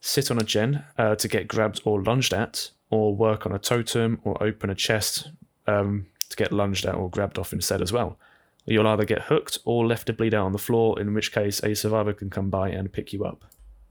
sit 0.00 0.30
on 0.30 0.38
a 0.38 0.44
gen 0.44 0.84
uh, 0.96 1.16
to 1.16 1.28
get 1.28 1.48
grabbed 1.48 1.80
or 1.84 2.02
lunged 2.02 2.32
at, 2.32 2.70
or 2.90 3.14
work 3.14 3.44
on 3.44 3.52
a 3.52 3.58
totem 3.58 4.20
or 4.24 4.42
open 4.42 4.70
a 4.70 4.74
chest 4.74 5.30
um, 5.66 6.06
to 6.28 6.36
get 6.36 6.52
lunged 6.52 6.86
at 6.86 6.94
or 6.94 7.10
grabbed 7.10 7.38
off 7.38 7.52
instead 7.52 7.82
as 7.82 7.92
well. 7.92 8.18
You'll 8.66 8.86
either 8.86 9.04
get 9.04 9.22
hooked 9.22 9.58
or 9.64 9.86
left 9.86 10.06
to 10.08 10.12
bleed 10.12 10.34
out 10.34 10.44
on 10.44 10.52
the 10.52 10.58
floor, 10.58 11.00
in 11.00 11.14
which 11.14 11.32
case 11.32 11.62
a 11.62 11.74
survivor 11.74 12.12
can 12.12 12.28
come 12.28 12.50
by 12.50 12.68
and 12.68 12.92
pick 12.92 13.12
you 13.12 13.24
up. 13.24 13.44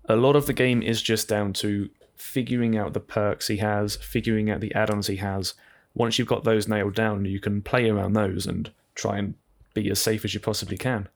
A 0.06 0.16
lot 0.16 0.36
of 0.36 0.46
the 0.46 0.54
game 0.54 0.82
is 0.82 1.02
just 1.02 1.28
down 1.28 1.54
to 1.54 1.90
figuring 2.16 2.78
out 2.78 2.94
the 2.94 3.00
perks 3.00 3.48
he 3.48 3.58
has, 3.58 3.96
figuring 3.96 4.50
out 4.50 4.60
the 4.62 4.74
add 4.74 4.90
ons 4.90 5.08
he 5.08 5.18
has. 5.18 5.56
Once 5.96 6.18
you've 6.20 6.28
got 6.28 6.44
those 6.44 6.68
nailed 6.68 6.94
down, 6.94 7.26
you 7.26 7.40
can 7.40 7.62
play 7.62 7.90
around 7.90 8.14
those 8.14 8.46
and 8.46 8.72
try 8.94 9.18
and 9.18 9.34
be 9.74 9.90
as 9.90 10.00
safe 10.00 10.24
as 10.24 10.34
you 10.34 10.40
possibly 10.40 10.78
can. 10.78 11.10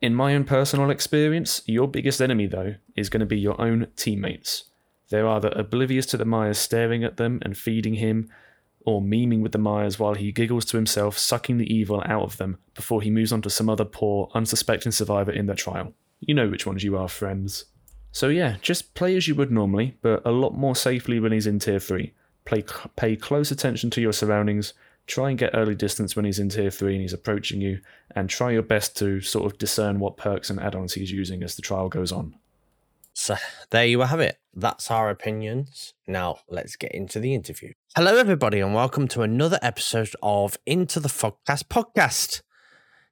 In 0.00 0.14
my 0.14 0.34
own 0.34 0.44
personal 0.44 0.90
experience, 0.90 1.62
your 1.66 1.88
biggest 1.88 2.20
enemy, 2.20 2.46
though, 2.46 2.76
is 2.96 3.08
going 3.08 3.20
to 3.20 3.26
be 3.26 3.38
your 3.38 3.60
own 3.60 3.88
teammates. 3.96 4.64
They're 5.08 5.28
either 5.28 5.52
oblivious 5.56 6.06
to 6.06 6.16
the 6.16 6.24
Myers 6.24 6.58
staring 6.58 7.02
at 7.02 7.16
them 7.16 7.40
and 7.42 7.56
feeding 7.56 7.94
him, 7.94 8.28
or 8.88 9.02
memeing 9.02 9.42
with 9.42 9.52
the 9.52 9.58
Myers 9.58 9.98
while 9.98 10.14
he 10.14 10.32
giggles 10.32 10.64
to 10.66 10.76
himself, 10.76 11.18
sucking 11.18 11.58
the 11.58 11.72
evil 11.72 12.02
out 12.06 12.22
of 12.22 12.38
them 12.38 12.58
before 12.74 13.02
he 13.02 13.10
moves 13.10 13.32
on 13.32 13.42
to 13.42 13.50
some 13.50 13.68
other 13.68 13.84
poor, 13.84 14.30
unsuspecting 14.34 14.92
survivor 14.92 15.30
in 15.30 15.46
their 15.46 15.56
trial. 15.56 15.92
You 16.20 16.34
know 16.34 16.48
which 16.48 16.66
ones 16.66 16.82
you 16.82 16.96
are, 16.96 17.08
friends. 17.08 17.66
So 18.12 18.28
yeah, 18.28 18.56
just 18.62 18.94
play 18.94 19.16
as 19.16 19.28
you 19.28 19.34
would 19.34 19.50
normally, 19.50 19.96
but 20.00 20.22
a 20.24 20.30
lot 20.30 20.56
more 20.56 20.74
safely 20.74 21.20
when 21.20 21.32
he's 21.32 21.46
in 21.46 21.58
tier 21.58 21.78
3. 21.78 22.12
Play, 22.44 22.64
pay 22.96 23.14
close 23.14 23.50
attention 23.50 23.90
to 23.90 24.00
your 24.00 24.12
surroundings, 24.12 24.72
try 25.06 25.28
and 25.30 25.38
get 25.38 25.54
early 25.54 25.74
distance 25.74 26.16
when 26.16 26.24
he's 26.24 26.38
in 26.38 26.48
tier 26.48 26.70
3 26.70 26.94
and 26.94 27.02
he's 27.02 27.12
approaching 27.12 27.60
you, 27.60 27.80
and 28.16 28.30
try 28.30 28.52
your 28.52 28.62
best 28.62 28.96
to 28.96 29.20
sort 29.20 29.44
of 29.44 29.58
discern 29.58 29.98
what 30.00 30.16
perks 30.16 30.48
and 30.48 30.58
add 30.60 30.74
ons 30.74 30.94
he's 30.94 31.12
using 31.12 31.42
as 31.42 31.56
the 31.56 31.62
trial 31.62 31.88
goes 31.88 32.10
on. 32.10 32.34
So 33.20 33.34
there 33.70 33.84
you 33.84 33.98
have 34.00 34.20
it. 34.20 34.38
That's 34.54 34.92
our 34.92 35.10
opinions. 35.10 35.92
Now 36.06 36.38
let's 36.48 36.76
get 36.76 36.92
into 36.92 37.18
the 37.18 37.34
interview. 37.34 37.72
Hello, 37.96 38.16
everybody, 38.16 38.60
and 38.60 38.72
welcome 38.72 39.08
to 39.08 39.22
another 39.22 39.58
episode 39.60 40.10
of 40.22 40.56
Into 40.66 41.00
the 41.00 41.08
Fogcast 41.08 41.64
podcast. 41.64 42.42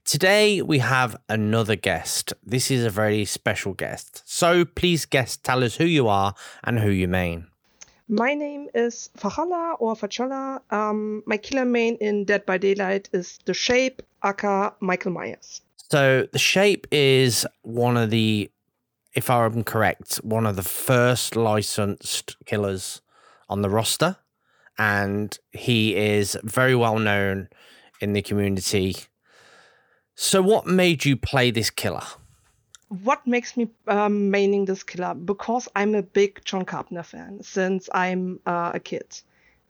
Today 0.05 0.63
we 0.63 0.79
have 0.79 1.17
another 1.29 1.75
guest. 1.75 2.33
This 2.45 2.71
is 2.71 2.85
a 2.85 2.89
very 2.89 3.25
special 3.25 3.75
guest. 3.75 4.23
So 4.25 4.65
please, 4.65 5.07
guest, 5.07 5.43
tell 5.43 5.65
us 5.65 5.75
who 5.75 5.87
you 5.87 6.07
are 6.07 6.37
and 6.63 6.79
who 6.79 6.91
you 6.91 7.09
main. 7.09 7.49
My 8.09 8.33
name 8.35 8.69
is 8.77 9.11
Fachala 9.19 9.75
or 9.81 9.97
Fachola. 9.97 10.61
Um, 10.73 11.25
my 11.27 11.37
killer 11.37 11.65
main 11.65 11.97
in 11.97 12.25
Dead 12.25 12.47
by 12.47 12.59
Daylight 12.59 13.09
is 13.13 13.41
The 13.45 13.55
Shape, 13.55 14.03
aka 14.23 14.71
Michael 14.79 15.11
Myers. 15.11 15.63
So 15.91 16.29
the 16.31 16.39
Shape 16.39 16.87
is 16.93 17.45
one 17.63 17.97
of 17.97 18.11
the 18.11 18.49
if 19.17 19.31
I'm 19.31 19.65
correct, 19.65 20.17
one 20.17 20.47
of 20.47 20.57
the 20.57 20.63
first 20.63 21.35
licensed 21.35 22.37
killers 22.45 23.01
on 23.49 23.63
the 23.63 23.71
roster. 23.71 24.19
And 24.79 25.37
he 25.53 25.97
is 25.97 26.37
very 26.45 26.75
well 26.75 26.99
known 26.99 27.49
in 28.01 28.13
the 28.13 28.21
community. 28.21 28.95
So, 30.15 30.43
what 30.43 30.67
made 30.67 31.07
you 31.07 31.17
play 31.17 31.51
this 31.51 31.71
killer? 31.71 32.05
What 32.89 33.27
makes 33.27 33.57
me 33.57 33.71
um, 33.89 34.31
maining 34.31 34.67
this 34.67 34.83
killer? 34.83 35.15
Because 35.15 35.67
I'm 35.75 35.95
a 35.95 36.03
big 36.03 36.45
John 36.45 36.67
Carpenter 36.67 37.03
fan 37.03 37.43
since 37.43 37.89
I'm 37.93 38.39
uh, 38.45 38.73
a 38.75 38.81
kid. 38.81 39.19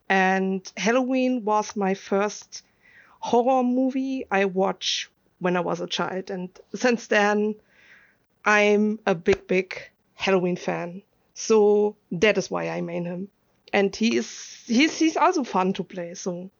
And 0.08 0.70
Halloween 0.76 1.44
was 1.44 1.76
my 1.76 1.94
first 1.94 2.62
horror 3.20 3.62
movie 3.62 4.26
I 4.30 4.44
watched 4.44 5.08
when 5.38 5.56
I 5.56 5.60
was 5.60 5.80
a 5.80 5.86
child. 5.86 6.30
And 6.30 6.50
since 6.74 7.06
then, 7.06 7.54
I'm 8.46 9.00
a 9.06 9.14
big, 9.14 9.35
big 9.48 9.80
Halloween 10.14 10.56
fan. 10.56 11.02
So 11.34 11.96
that 12.12 12.38
is 12.38 12.50
why 12.50 12.68
I 12.68 12.80
main 12.80 13.04
him. 13.04 13.28
And 13.72 13.94
he 13.94 14.16
is 14.16 14.62
he's 14.66 14.98
he's 14.98 15.16
also 15.16 15.44
fun 15.44 15.72
to 15.74 15.84
play, 15.84 16.14
so 16.14 16.50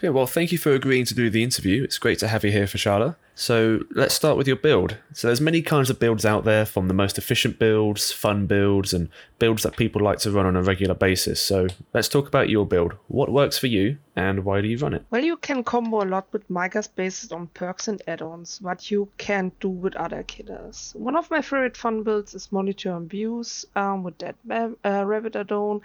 Okay, 0.00 0.08
well, 0.08 0.26
thank 0.26 0.50
you 0.50 0.56
for 0.56 0.72
agreeing 0.72 1.04
to 1.04 1.14
do 1.14 1.28
the 1.28 1.42
interview. 1.42 1.84
It's 1.84 1.98
great 1.98 2.18
to 2.20 2.28
have 2.28 2.42
you 2.42 2.50
here 2.50 2.64
Fashala. 2.64 3.16
So 3.34 3.80
let's 3.90 4.14
start 4.14 4.38
with 4.38 4.46
your 4.46 4.56
build. 4.56 4.96
So 5.12 5.26
there's 5.26 5.42
many 5.42 5.60
kinds 5.60 5.90
of 5.90 6.00
builds 6.00 6.24
out 6.24 6.44
there, 6.44 6.64
from 6.64 6.88
the 6.88 6.94
most 6.94 7.18
efficient 7.18 7.58
builds, 7.58 8.10
fun 8.10 8.46
builds, 8.46 8.94
and 8.94 9.10
builds 9.38 9.62
that 9.62 9.76
people 9.76 10.00
like 10.00 10.18
to 10.20 10.30
run 10.30 10.46
on 10.46 10.56
a 10.56 10.62
regular 10.62 10.94
basis. 10.94 11.38
So 11.38 11.66
let's 11.92 12.08
talk 12.08 12.28
about 12.28 12.48
your 12.48 12.64
build. 12.64 12.94
What 13.08 13.30
works 13.30 13.58
for 13.58 13.66
you, 13.66 13.98
and 14.16 14.42
why 14.42 14.62
do 14.62 14.68
you 14.68 14.78
run 14.78 14.94
it? 14.94 15.04
Well, 15.10 15.22
you 15.22 15.36
can 15.36 15.62
combo 15.64 16.02
a 16.02 16.08
lot 16.08 16.28
with 16.32 16.48
Micah's 16.48 16.88
based 16.88 17.30
on 17.30 17.48
perks 17.48 17.86
and 17.86 18.00
add-ons, 18.06 18.58
what 18.62 18.90
you 18.90 19.06
can't 19.18 19.58
do 19.60 19.68
with 19.68 19.96
other 19.96 20.22
killers. 20.22 20.94
One 20.96 21.14
of 21.14 21.30
my 21.30 21.42
favorite 21.42 21.76
fun 21.76 22.04
builds 22.04 22.34
is 22.34 22.50
Monitor 22.50 22.92
and 22.92 23.04
Abuse 23.04 23.66
um, 23.76 24.02
with 24.02 24.16
that 24.18 24.36
uh, 24.50 25.04
Rabbit 25.04 25.36
add-on, 25.36 25.82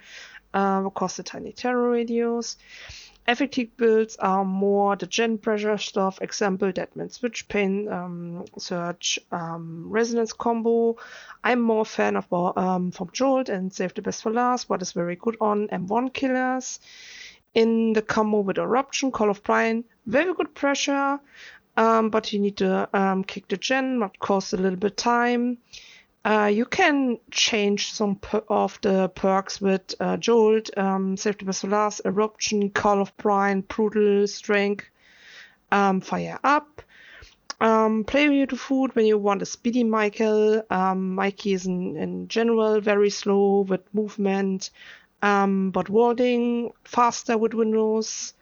um, 0.54 0.90
cost 0.92 1.18
the 1.18 1.22
tiny 1.22 1.52
terror 1.52 1.90
radius. 1.90 2.56
Effective 3.28 3.76
builds 3.76 4.14
are 4.16 4.44
more 4.44 4.94
the 4.94 5.06
gen 5.06 5.38
pressure 5.38 5.76
stuff, 5.78 6.22
example 6.22 6.70
Deadman 6.70 7.10
Switch 7.10 7.48
Pain, 7.48 7.88
um, 7.88 8.44
Search, 8.56 9.18
um, 9.32 9.90
Resonance 9.90 10.32
combo. 10.32 10.96
I'm 11.42 11.60
more 11.60 11.84
fan 11.84 12.16
of 12.16 12.32
um, 12.32 12.92
from 12.92 13.10
Jolt 13.12 13.48
and 13.48 13.72
Save 13.72 13.94
the 13.94 14.02
Best 14.02 14.22
for 14.22 14.30
Last, 14.30 14.68
what 14.68 14.80
is 14.80 14.92
very 14.92 15.16
good 15.16 15.36
on 15.40 15.66
M1 15.68 16.12
killers. 16.12 16.78
In 17.52 17.94
the 17.94 18.02
combo 18.02 18.40
with 18.40 18.58
Eruption, 18.58 19.10
Call 19.10 19.30
of 19.30 19.42
Brine, 19.42 19.82
very 20.06 20.32
good 20.32 20.54
pressure, 20.54 21.18
um, 21.76 22.10
but 22.10 22.32
you 22.32 22.38
need 22.38 22.58
to 22.58 22.88
um, 22.96 23.24
kick 23.24 23.48
the 23.48 23.56
gen, 23.56 23.98
what 23.98 24.20
costs 24.20 24.52
a 24.52 24.56
little 24.56 24.78
bit 24.78 24.96
time. 24.96 25.58
Uh, 26.26 26.46
you 26.46 26.64
can 26.64 27.20
change 27.30 27.92
some 27.92 28.16
per- 28.16 28.42
of 28.48 28.80
the 28.80 29.08
perks 29.10 29.60
with 29.60 29.94
uh, 30.00 30.16
Jolt, 30.16 30.76
um, 30.76 31.16
Safety 31.16 31.46
Last, 31.68 32.00
Eruption, 32.04 32.68
Call 32.70 33.00
of 33.00 33.16
Brine, 33.16 33.60
Brutal, 33.60 34.26
Strength, 34.26 34.86
um, 35.70 36.00
Fire 36.00 36.40
Up. 36.42 36.82
Um, 37.60 38.02
play 38.02 38.44
food 38.46 38.96
when 38.96 39.06
you 39.06 39.18
want 39.18 39.40
a 39.40 39.46
speedy 39.46 39.84
Michael. 39.84 40.64
Um, 40.68 41.14
Mikey 41.14 41.52
is 41.52 41.64
in, 41.64 41.96
in 41.96 42.26
general 42.26 42.80
very 42.80 43.10
slow 43.10 43.60
with 43.60 43.82
movement, 43.94 44.70
um, 45.22 45.70
but 45.70 45.88
warding 45.88 46.72
faster 46.82 47.38
with 47.38 47.54
windows. 47.54 48.34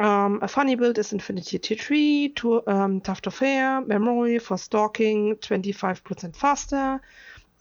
Um, 0.00 0.38
a 0.42 0.48
funny 0.48 0.76
build 0.76 0.98
is 0.98 1.12
Infinity 1.12 1.58
T3, 1.58 2.36
to, 2.36 2.66
um, 2.68 3.00
Tuft 3.00 3.26
of 3.26 3.38
Hair, 3.38 3.80
Memory 3.80 4.38
for 4.38 4.56
stalking, 4.56 5.34
25% 5.36 6.36
faster. 6.36 7.00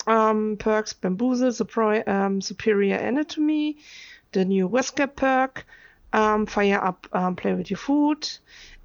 Um, 0.06 0.56
perks 0.58 0.94
Bamboozle, 0.94 2.08
um, 2.08 2.40
Superior 2.42 2.98
Anatomy, 2.98 3.78
the 4.32 4.46
new 4.46 4.70
Wesker 4.70 5.14
perk, 5.14 5.66
um, 6.14 6.46
Fire 6.46 6.82
Up, 6.82 7.08
um, 7.12 7.36
Play 7.36 7.54
with 7.54 7.72
Your 7.72 7.78
Food. 7.78 8.30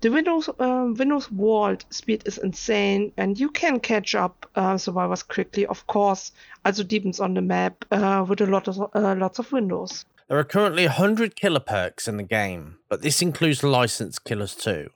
The 0.00 0.10
Windows 0.10 0.48
um, 0.58 0.94
Windows 0.94 1.26
Vault 1.26 1.84
speed 1.90 2.24
is 2.26 2.38
insane, 2.38 3.12
and 3.16 3.38
you 3.38 3.50
can 3.50 3.78
catch 3.78 4.16
up 4.16 4.50
uh, 4.56 4.76
survivors 4.76 5.22
quickly. 5.22 5.64
Of 5.66 5.86
course, 5.86 6.32
also 6.64 6.82
deepens 6.82 7.20
on 7.20 7.34
the 7.34 7.42
map 7.42 7.84
uh, 7.92 8.24
with 8.28 8.40
a 8.40 8.46
lot 8.46 8.66
of 8.66 8.80
uh, 8.80 9.14
lots 9.16 9.38
of 9.38 9.52
windows. 9.52 10.04
There 10.32 10.38
are 10.38 10.44
currently 10.44 10.86
100 10.86 11.36
killer 11.36 11.60
perks 11.60 12.08
in 12.08 12.16
the 12.16 12.22
game, 12.22 12.78
but 12.88 13.02
this 13.02 13.20
includes 13.20 13.62
licensed 13.62 14.24
killers 14.24 14.54
too. 14.54 14.88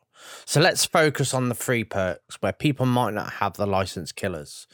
So 0.47 0.63
let's 0.63 0.87
focus 0.87 1.35
on 1.35 1.51
the 1.51 1.55
free 1.55 1.85
perks 1.85 2.41
where 2.41 2.55
people 2.55 2.87
might 2.87 3.13
not 3.13 3.35
have 3.35 3.53
the 3.53 3.67
licensed 3.67 4.17
killers. 4.17 4.67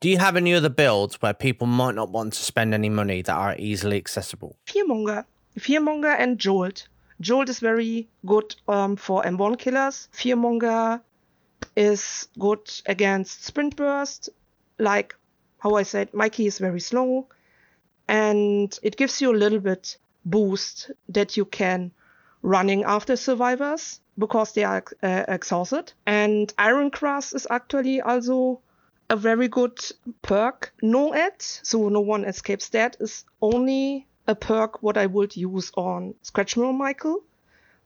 Do 0.00 0.08
you 0.08 0.16
have 0.16 0.36
any 0.36 0.54
other 0.54 0.70
builds 0.70 1.20
where 1.20 1.34
people 1.34 1.66
might 1.66 1.96
not 1.96 2.10
want 2.10 2.32
to 2.32 2.42
spend 2.42 2.72
any 2.72 2.88
money 2.88 3.20
that 3.20 3.36
are 3.36 3.54
easily 3.58 3.98
accessible? 3.98 4.56
Fearmonger. 4.66 5.26
Fearmonger 5.58 6.18
and 6.18 6.38
Jolt. 6.38 6.88
Jolt 7.20 7.50
is 7.50 7.60
very 7.60 8.08
good 8.24 8.56
um, 8.68 8.96
for 8.96 9.22
M1 9.22 9.58
killers. 9.58 10.08
Fearmonger 10.14 11.02
is 11.76 12.26
good 12.38 12.70
against 12.86 13.44
Sprint 13.44 13.76
Burst. 13.76 14.30
Like 14.78 15.14
how 15.58 15.74
I 15.74 15.82
said, 15.82 16.14
Mikey 16.14 16.46
is 16.46 16.56
very 16.56 16.80
slow 16.80 17.26
and 18.10 18.76
it 18.82 18.96
gives 18.96 19.20
you 19.20 19.30
a 19.32 19.42
little 19.42 19.60
bit 19.60 19.96
boost 20.24 20.90
that 21.08 21.36
you 21.36 21.44
can 21.44 21.92
running 22.42 22.82
after 22.82 23.14
survivors 23.14 24.00
because 24.18 24.52
they 24.52 24.64
are 24.64 24.82
uh, 25.00 25.24
exhausted. 25.28 25.92
And 26.06 26.52
Iron 26.58 26.90
Cross 26.90 27.34
is 27.34 27.46
actually 27.48 28.00
also 28.00 28.60
a 29.08 29.16
very 29.16 29.46
good 29.46 29.78
perk. 30.22 30.72
NOED, 30.82 31.34
so 31.38 31.88
no 31.88 32.00
one 32.00 32.24
escapes 32.24 32.70
that, 32.70 32.96
is 32.98 33.24
only 33.40 34.08
a 34.26 34.34
perk 34.34 34.82
what 34.82 34.96
I 34.96 35.06
would 35.06 35.36
use 35.36 35.70
on 35.76 36.14
Scratch 36.22 36.56
Mirror 36.56 36.72
Michael 36.72 37.22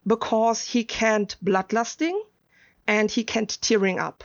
because 0.06 0.62
he 0.62 0.84
can't 0.84 1.36
bloodlusting 1.44 2.18
and 2.86 3.10
he 3.10 3.24
can't 3.24 3.50
tiering 3.60 4.00
up. 4.00 4.24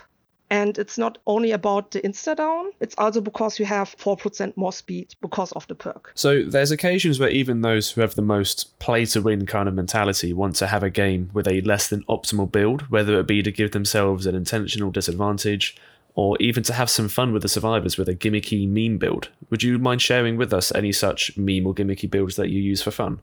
And 0.49 0.77
it's 0.79 0.97
not 0.97 1.19
only 1.27 1.51
about 1.51 1.91
the 1.91 2.01
insta 2.01 2.35
down, 2.35 2.71
it's 2.79 2.95
also 2.97 3.21
because 3.21 3.59
you 3.59 3.65
have 3.65 3.95
4% 3.97 4.57
more 4.57 4.73
speed 4.73 5.13
because 5.21 5.51
of 5.51 5.67
the 5.67 5.75
perk. 5.75 6.11
So 6.15 6.43
there's 6.43 6.71
occasions 6.71 7.19
where 7.19 7.29
even 7.29 7.61
those 7.61 7.91
who 7.91 8.01
have 8.01 8.15
the 8.15 8.23
most 8.23 8.77
play 8.79 9.05
to 9.05 9.21
win 9.21 9.45
kind 9.45 9.67
of 9.67 9.75
mentality 9.75 10.33
want 10.33 10.55
to 10.57 10.67
have 10.67 10.81
a 10.81 10.89
game 10.89 11.29
with 11.33 11.47
a 11.47 11.61
less 11.61 11.89
than 11.89 12.03
optimal 12.03 12.51
build, 12.51 12.81
whether 12.89 13.19
it 13.19 13.27
be 13.27 13.43
to 13.43 13.51
give 13.51 13.71
themselves 13.71 14.25
an 14.25 14.33
intentional 14.33 14.89
disadvantage 14.89 15.77
or 16.15 16.35
even 16.39 16.63
to 16.63 16.73
have 16.73 16.89
some 16.89 17.07
fun 17.07 17.31
with 17.31 17.43
the 17.43 17.47
survivors 17.47 17.97
with 17.97 18.09
a 18.09 18.15
gimmicky 18.15 18.67
meme 18.67 18.97
build. 18.97 19.29
Would 19.51 19.61
you 19.61 19.77
mind 19.77 20.01
sharing 20.01 20.35
with 20.35 20.51
us 20.51 20.71
any 20.73 20.91
such 20.91 21.37
meme 21.37 21.67
or 21.67 21.75
gimmicky 21.75 22.09
builds 22.09 22.35
that 22.37 22.49
you 22.49 22.59
use 22.59 22.81
for 22.81 22.91
fun? 22.91 23.19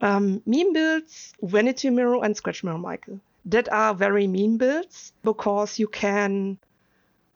Um, 0.00 0.42
meme 0.46 0.72
builds, 0.72 1.32
Vanity 1.42 1.90
Mirror, 1.90 2.24
and 2.24 2.36
Scratch 2.36 2.62
Mirror 2.62 2.78
Michael 2.78 3.20
that 3.46 3.70
are 3.72 3.94
very 3.94 4.26
mean 4.26 4.56
builds 4.56 5.12
because 5.22 5.78
you 5.78 5.88
can 5.88 6.58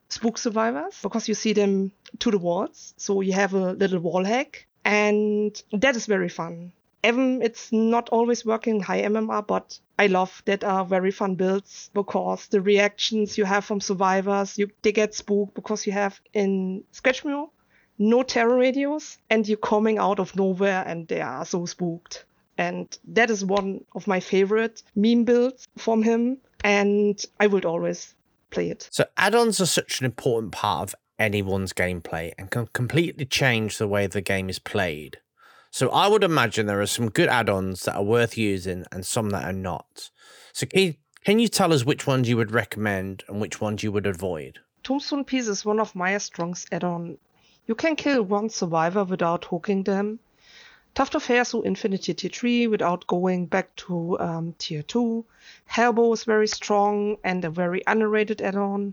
spook 0.08 0.36
survivors 0.36 0.98
because 1.02 1.28
you 1.28 1.34
see 1.34 1.52
them 1.52 1.92
to 2.18 2.30
the 2.30 2.38
walls. 2.38 2.94
So 2.96 3.20
you 3.20 3.32
have 3.32 3.54
a 3.54 3.72
little 3.72 4.00
wall 4.00 4.24
hack, 4.24 4.66
and 4.84 5.60
that 5.72 5.96
is 5.96 6.06
very 6.06 6.28
fun. 6.28 6.72
Even 7.04 7.42
it's 7.42 7.72
not 7.72 8.08
always 8.10 8.44
working 8.44 8.80
high 8.80 9.02
MMR, 9.02 9.44
but 9.46 9.78
I 9.98 10.06
love 10.06 10.42
that 10.44 10.62
are 10.62 10.84
very 10.84 11.10
fun 11.10 11.34
builds 11.34 11.90
because 11.94 12.46
the 12.48 12.60
reactions 12.60 13.36
you 13.36 13.44
have 13.44 13.64
from 13.64 13.80
survivors, 13.80 14.58
you 14.58 14.70
they 14.82 14.92
get 14.92 15.14
spooked 15.14 15.54
because 15.54 15.86
you 15.86 15.92
have 15.92 16.20
in 16.32 16.84
Mirror 17.24 17.46
no 17.98 18.22
terror 18.22 18.56
radius 18.56 19.18
and 19.30 19.46
you're 19.46 19.56
coming 19.56 19.98
out 19.98 20.18
of 20.18 20.34
nowhere 20.34 20.82
and 20.86 21.06
they 21.08 21.20
are 21.20 21.44
so 21.44 21.66
spooked. 21.66 22.24
And 22.58 22.96
that 23.08 23.30
is 23.30 23.44
one 23.44 23.84
of 23.94 24.06
my 24.06 24.20
favorite 24.20 24.82
meme 24.94 25.24
builds 25.24 25.66
from 25.76 26.02
him. 26.02 26.38
And 26.64 27.22
I 27.40 27.46
would 27.46 27.64
always 27.64 28.14
play 28.50 28.70
it. 28.70 28.88
So 28.92 29.04
add-ons 29.16 29.60
are 29.60 29.66
such 29.66 30.00
an 30.00 30.06
important 30.06 30.52
part 30.52 30.82
of 30.90 30.94
anyone's 31.18 31.72
gameplay 31.72 32.32
and 32.38 32.50
can 32.50 32.68
completely 32.68 33.24
change 33.24 33.78
the 33.78 33.88
way 33.88 34.06
the 34.06 34.20
game 34.20 34.48
is 34.48 34.58
played. 34.58 35.18
So 35.70 35.88
I 35.88 36.06
would 36.06 36.22
imagine 36.22 36.66
there 36.66 36.82
are 36.82 36.86
some 36.86 37.08
good 37.08 37.28
add-ons 37.28 37.84
that 37.84 37.96
are 37.96 38.02
worth 38.02 38.36
using 38.36 38.84
and 38.92 39.06
some 39.06 39.30
that 39.30 39.44
are 39.44 39.54
not. 39.54 40.10
So 40.52 40.66
can 40.66 40.80
you, 40.80 40.94
can 41.24 41.38
you 41.38 41.48
tell 41.48 41.72
us 41.72 41.84
which 41.84 42.06
ones 42.06 42.28
you 42.28 42.36
would 42.36 42.52
recommend 42.52 43.24
and 43.26 43.40
which 43.40 43.60
ones 43.60 43.82
you 43.82 43.90
would 43.90 44.06
avoid? 44.06 44.58
Tombstone 44.82 45.24
Piece 45.24 45.48
is 45.48 45.64
one 45.64 45.80
of 45.80 45.94
my 45.94 46.18
strongest 46.18 46.68
add-on. 46.72 47.16
You 47.66 47.74
can 47.74 47.96
kill 47.96 48.22
one 48.22 48.50
survivor 48.50 49.04
without 49.04 49.46
hooking 49.46 49.84
them 49.84 50.18
Tuft 50.94 51.14
of 51.14 51.24
Hair 51.24 51.46
through 51.46 51.62
Infinity 51.62 52.12
Tier 52.12 52.30
3 52.30 52.66
without 52.66 53.06
going 53.06 53.46
back 53.46 53.74
to 53.76 54.18
um, 54.20 54.54
Tier 54.58 54.82
2. 54.82 55.24
Hellbow 55.70 56.12
is 56.12 56.24
very 56.24 56.46
strong 56.46 57.16
and 57.24 57.42
a 57.44 57.50
very 57.50 57.82
underrated 57.86 58.42
add-on. 58.42 58.92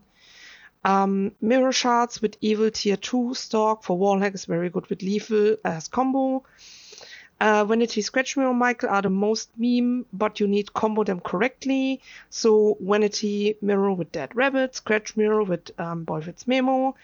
Um, 0.86 1.34
Mirror 1.42 1.74
Shards 1.74 2.22
with 2.22 2.38
Evil 2.40 2.72
Tier 2.72 2.96
2 2.96 3.34
stock 3.34 3.84
for 3.84 3.98
Wallhack 3.98 4.34
is 4.34 4.46
very 4.46 4.70
good 4.70 4.88
with 4.88 5.02
Lethal 5.02 5.58
as 5.66 5.90
combo. 5.90 6.44
Uh, 7.42 7.66
Vanity 7.66 8.02
Scratch 8.02 8.38
Mirror 8.38 8.54
Michael 8.54 8.90
are 8.90 9.02
the 9.02 9.10
most 9.10 9.50
meme, 9.58 10.06
but 10.14 10.40
you 10.40 10.48
need 10.48 10.74
combo 10.74 11.04
them 11.04 11.20
correctly. 11.20 12.02
So 12.30 12.78
Vanity 12.80 13.56
Mirror 13.62 13.94
with 13.94 14.12
Dead 14.14 14.34
Rabbit, 14.36 14.76
Scratch 14.76 15.18
Mirror 15.18 15.44
with 15.44 15.72
um, 15.80 16.06
Boyfriend's 16.06 16.48
Memo. 16.48 16.96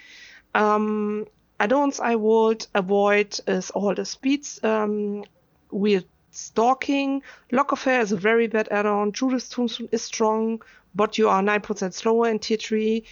Um, 0.53 1.27
add-ons 1.59 1.99
I 1.99 2.15
would 2.15 2.65
avoid 2.73 3.39
is 3.47 3.71
all 3.71 3.95
the 3.95 4.05
speeds 4.05 4.59
um, 4.63 5.23
with 5.71 6.05
stalking. 6.31 7.21
Lock 7.51 7.71
of 7.71 7.83
Hair 7.83 8.01
is 8.01 8.11
a 8.11 8.17
very 8.17 8.47
bad 8.47 8.67
add-on. 8.69 9.11
Judith's 9.13 9.49
Tombstone 9.49 9.89
is 9.91 10.01
strong, 10.01 10.61
but 10.93 11.17
you 11.17 11.29
are 11.29 11.41
9% 11.41 11.93
slower 11.93 12.29
in 12.29 12.39
tier 12.39 12.57
3. 12.57 13.03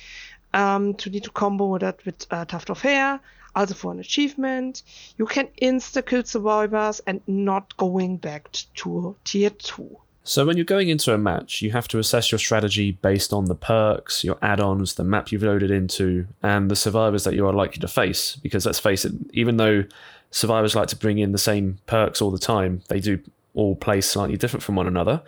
Um, 0.55 0.93
to 0.95 1.09
need 1.09 1.23
to 1.23 1.31
combo 1.31 1.79
that 1.79 2.05
with 2.05 2.27
uh, 2.29 2.45
Tuft 2.45 2.69
of 2.69 2.79
Hair, 2.79 3.19
also 3.55 3.73
for 3.73 3.91
an 3.91 3.99
achievement. 3.99 4.83
You 5.17 5.25
can 5.25 5.47
insta-kill 5.59 6.25
survivors 6.25 7.01
and 7.07 7.21
not 7.25 7.75
going 7.77 8.17
back 8.17 8.51
to 8.75 9.15
tier 9.23 9.49
2. 9.49 9.97
So, 10.25 10.45
when 10.45 10.55
you're 10.55 10.65
going 10.65 10.87
into 10.87 11.13
a 11.13 11.17
match, 11.17 11.61
you 11.61 11.71
have 11.71 11.87
to 11.89 11.99
assess 11.99 12.31
your 12.31 12.39
strategy 12.39 12.91
based 12.91 13.33
on 13.33 13.45
the 13.45 13.55
perks, 13.55 14.23
your 14.23 14.37
add 14.41 14.61
ons, 14.61 14.95
the 14.95 15.03
map 15.03 15.31
you've 15.31 15.43
loaded 15.43 15.69
into, 15.69 16.27
and 16.41 16.71
the 16.71 16.77
survivors 16.77 17.25
that 17.25 17.33
you 17.33 17.45
are 17.45 17.51
likely 17.51 17.79
to 17.79 17.87
face. 17.89 18.37
Because 18.37 18.65
let's 18.65 18.79
face 18.79 19.03
it, 19.03 19.11
even 19.33 19.57
though 19.57 19.83
survivors 20.31 20.75
like 20.75 20.87
to 20.89 20.95
bring 20.95 21.17
in 21.17 21.33
the 21.33 21.37
same 21.37 21.79
perks 21.87 22.21
all 22.21 22.31
the 22.31 22.39
time, 22.39 22.83
they 22.87 23.01
do 23.01 23.19
all 23.53 23.75
play 23.75 24.01
slightly 24.01 24.37
different 24.37 24.63
from 24.63 24.75
one 24.75 24.87
another. 24.87 25.21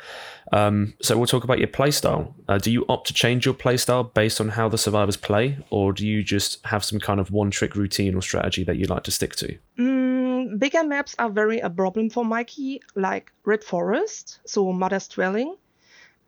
Um, 0.51 0.93
so 1.01 1.17
we'll 1.17 1.27
talk 1.27 1.43
about 1.43 1.59
your 1.59 1.67
playstyle. 1.67 2.33
Uh, 2.47 2.57
do 2.57 2.71
you 2.71 2.85
opt 2.87 3.07
to 3.07 3.13
change 3.13 3.45
your 3.45 3.53
playstyle 3.53 4.13
based 4.13 4.39
on 4.39 4.49
how 4.49 4.69
the 4.69 4.77
survivors 4.77 5.17
play, 5.17 5.57
or 5.69 5.93
do 5.93 6.07
you 6.07 6.23
just 6.23 6.63
have 6.65 6.83
some 6.83 6.99
kind 6.99 7.19
of 7.19 7.31
one-trick 7.31 7.75
routine 7.75 8.15
or 8.15 8.21
strategy 8.21 8.63
that 8.63 8.77
you 8.77 8.85
like 8.87 9.03
to 9.03 9.11
stick 9.11 9.35
to? 9.35 9.57
Mm, 9.77 10.14
bigger 10.57 10.83
maps 10.83 11.15
are 11.19 11.29
very 11.29 11.59
a 11.59 11.69
problem 11.69 12.09
for 12.09 12.25
Mikey, 12.25 12.81
like 12.95 13.31
Red 13.43 13.63
Forest, 13.63 14.39
so 14.45 14.71
Mother's 14.71 15.07
Dwelling, 15.07 15.55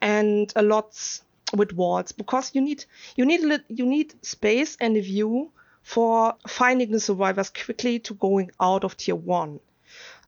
and 0.02 0.52
a 0.56 0.62
lot 0.62 1.22
with 1.54 1.74
walls 1.74 2.12
because 2.12 2.54
you 2.54 2.62
need 2.62 2.84
you 3.16 3.26
need 3.26 3.64
you 3.70 3.86
need 3.86 4.14
space 4.26 4.76
and 4.82 4.98
a 4.98 5.02
view 5.02 5.52
for 5.82 6.36
finding 6.48 6.92
the 6.92 7.00
survivors 7.00 7.50
quickly 7.50 8.00
to 8.00 8.14
going 8.16 8.52
out 8.60 8.84
of 8.84 8.98
tier 8.98 9.16
one 9.16 9.60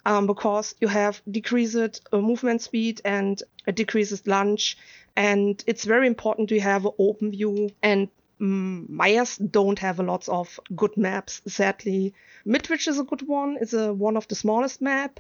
um, 0.06 0.28
because 0.28 0.75
you 0.80 0.88
have 0.88 1.21
decreased 1.30 2.02
uh, 2.12 2.17
movement 2.17 2.62
speed 2.62 3.02
and 3.06 3.41
a 3.67 3.71
decreased 3.71 4.28
launch. 4.28 4.78
And 5.15 5.62
it's 5.67 5.84
very 5.84 6.08
important 6.08 6.49
to 6.49 6.60
have 6.60 6.86
an 6.86 6.93
open 6.97 7.32
view. 7.32 7.69
And 7.84 8.04
um, 8.04 8.12
Myers 8.39 9.38
don't 9.38 9.80
have 9.80 9.99
a 9.99 10.04
lot 10.04 10.28
of 10.30 10.60
good 10.75 10.95
maps, 10.97 11.41
sadly. 11.47 12.13
Midwich 12.45 12.88
is 12.88 12.99
a 12.99 13.04
good 13.04 13.28
one. 13.28 13.58
It's 13.60 13.73
a, 13.73 13.93
one 13.93 14.17
of 14.17 14.28
the 14.28 14.36
smallest 14.36 14.82
map. 14.82 15.19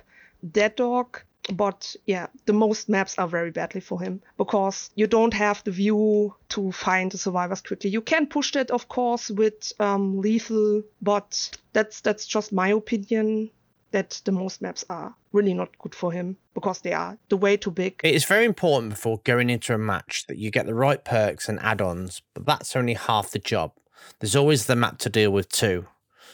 Dead 0.51 0.75
Dawg 0.75 1.21
but 1.53 1.95
yeah, 2.05 2.27
the 2.45 2.53
most 2.53 2.89
maps 2.89 3.17
are 3.17 3.27
very 3.27 3.51
badly 3.51 3.81
for 3.81 3.99
him 3.99 4.21
because 4.37 4.91
you 4.95 5.07
don't 5.07 5.33
have 5.33 5.63
the 5.63 5.71
view 5.71 6.35
to 6.49 6.71
find 6.71 7.11
the 7.11 7.17
survivors 7.17 7.61
quickly. 7.61 7.89
You 7.89 8.01
can 8.01 8.27
push 8.27 8.51
that, 8.53 8.71
of 8.71 8.87
course, 8.87 9.29
with 9.29 9.73
um, 9.79 10.19
lethal, 10.21 10.83
but 11.01 11.57
that's 11.73 12.01
that's 12.01 12.25
just 12.25 12.51
my 12.51 12.69
opinion 12.69 13.49
that 13.91 14.21
the 14.25 14.31
most 14.31 14.61
maps 14.61 14.85
are 14.89 15.15
really 15.31 15.53
not 15.53 15.77
good 15.79 15.95
for 15.95 16.11
him 16.11 16.37
because 16.53 16.81
they 16.81 16.93
are 16.93 17.17
the 17.29 17.37
way 17.37 17.57
too 17.57 17.71
big. 17.71 17.99
It 18.03 18.15
is 18.15 18.25
very 18.25 18.45
important 18.45 18.91
before 18.91 19.21
going 19.23 19.49
into 19.49 19.73
a 19.73 19.77
match 19.77 20.25
that 20.27 20.37
you 20.37 20.51
get 20.51 20.65
the 20.65 20.75
right 20.75 21.03
perks 21.03 21.49
and 21.49 21.59
add 21.61 21.81
ons, 21.81 22.21
but 22.33 22.45
that's 22.45 22.75
only 22.75 22.93
half 22.93 23.31
the 23.31 23.39
job. 23.39 23.71
There's 24.19 24.35
always 24.35 24.65
the 24.65 24.75
map 24.75 24.97
to 24.99 25.09
deal 25.09 25.31
with 25.31 25.49
too. 25.49 25.87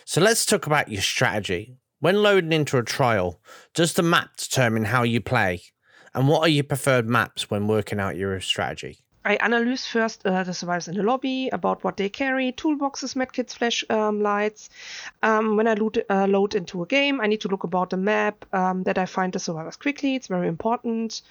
So 0.06 0.22
let's 0.22 0.46
talk 0.46 0.66
about 0.66 0.90
your 0.90 1.02
strategy. 1.02 1.78
When 2.00 2.22
loading 2.22 2.54
into 2.54 2.78
a 2.78 2.84
trial, 2.84 3.40
does 3.74 3.94
the 3.94 4.04
map 4.04 4.38
determine 4.38 4.86
how 4.86 5.04
you 5.04 5.22
play? 5.22 5.64
And 6.14 6.28
what 6.28 6.42
are 6.42 6.50
your 6.50 6.64
preferred 6.64 7.10
maps 7.10 7.50
when 7.50 7.68
working 7.68 8.00
out 8.00 8.16
your 8.16 8.40
strategy? 8.40 9.00
I 9.26 9.38
analyze 9.38 9.88
first 9.88 10.26
uh, 10.26 10.44
the 10.44 10.54
survivors 10.54 10.88
in 10.88 10.96
the 10.96 11.02
lobby 11.04 11.50
about 11.50 11.84
what 11.84 11.98
they 11.98 12.10
carry, 12.10 12.52
toolboxes, 12.52 13.16
medkits, 13.16 13.56
flash 13.56 13.84
um, 13.90 14.22
lights. 14.22 14.70
Um, 15.24 15.58
when 15.58 15.68
I 15.68 15.74
load, 15.74 16.06
uh, 16.08 16.28
load, 16.28 16.54
into 16.54 16.84
a 16.84 16.86
game, 16.86 17.20
I 17.20 17.26
need 17.26 17.42
to 17.42 17.48
look 17.48 17.64
about 17.64 17.90
the 17.90 17.98
map 17.98 18.46
um, 18.54 18.84
that 18.84 19.00
I 19.00 19.08
find 19.08 19.34
the 19.34 19.40
survivors 19.40 19.78
quickly. 19.78 20.14
It's 20.16 20.28
very 20.28 20.48
important. 20.48 21.24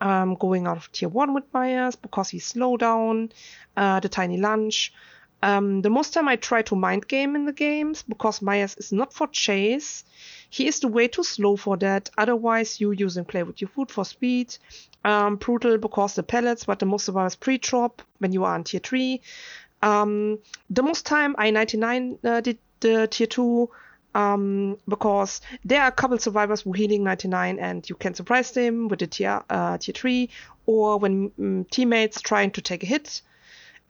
Um, 0.00 0.36
going 0.36 0.66
out 0.66 0.78
of 0.78 0.90
tier 0.92 1.10
one 1.10 1.34
with 1.34 1.44
Myers 1.52 1.96
because 1.96 2.30
he's 2.30 2.46
slow 2.46 2.78
down, 2.78 3.32
uh, 3.76 4.00
the 4.00 4.08
tiny 4.08 4.38
lunch. 4.38 4.94
Um, 5.42 5.82
the 5.82 5.90
most 5.90 6.12
time 6.12 6.28
I 6.28 6.36
try 6.36 6.62
to 6.62 6.76
mind 6.76 7.08
game 7.08 7.34
in 7.34 7.46
the 7.46 7.52
games 7.52 8.02
because 8.02 8.42
Myers 8.42 8.76
is 8.76 8.92
not 8.92 9.12
for 9.12 9.26
chase. 9.28 10.04
He 10.50 10.66
is 10.66 10.80
the 10.80 10.88
way 10.88 11.08
too 11.08 11.24
slow 11.24 11.56
for 11.56 11.76
that. 11.78 12.10
Otherwise, 12.18 12.80
you 12.80 12.90
using 12.92 13.24
play 13.24 13.42
with 13.42 13.60
your 13.60 13.68
food 13.68 13.90
for 13.90 14.04
speed. 14.04 14.56
Um, 15.02 15.36
brutal 15.36 15.78
because 15.78 16.14
the 16.14 16.22
pellets, 16.22 16.64
but 16.64 16.78
the 16.78 16.86
most 16.86 17.06
survivors 17.06 17.36
pre-drop 17.36 18.02
when 18.18 18.32
you 18.32 18.44
are 18.44 18.54
on 18.54 18.64
tier 18.64 18.80
3. 18.80 19.20
Um, 19.82 20.38
the 20.68 20.82
most 20.82 21.06
time 21.06 21.34
I 21.38 21.50
99 21.50 22.18
uh, 22.22 22.40
did 22.42 22.58
the 22.80 23.06
tier 23.06 23.26
2 23.26 23.70
um, 24.14 24.76
because 24.88 25.40
there 25.64 25.80
are 25.82 25.88
a 25.88 25.92
couple 25.92 26.18
survivors 26.18 26.62
who 26.62 26.72
healing 26.72 27.04
99 27.04 27.58
and 27.58 27.88
you 27.88 27.96
can 27.96 28.14
surprise 28.14 28.50
them 28.52 28.88
with 28.88 28.98
the 28.98 29.06
tier, 29.06 29.42
uh, 29.48 29.78
tier 29.78 29.94
3 29.94 30.28
or 30.66 30.98
when 30.98 31.32
um, 31.38 31.64
teammates 31.70 32.20
trying 32.20 32.50
to 32.50 32.60
take 32.60 32.82
a 32.82 32.86
hit. 32.86 33.22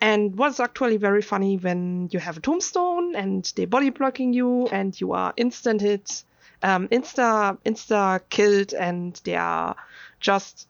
And 0.00 0.36
what's 0.36 0.60
actually 0.60 0.96
very 0.96 1.22
funny 1.22 1.56
when 1.56 2.08
you 2.10 2.18
have 2.20 2.38
a 2.38 2.40
tombstone 2.40 3.14
and 3.14 3.44
they 3.56 3.66
body 3.66 3.90
blocking 3.90 4.32
you 4.32 4.66
and 4.68 4.98
you 4.98 5.12
are 5.12 5.34
instant 5.36 5.80
hit, 5.82 6.24
um, 6.62 6.88
insta 6.88 7.58
insta 7.64 8.20
killed 8.30 8.72
and 8.72 9.20
they 9.24 9.36
are 9.36 9.76
just 10.20 10.66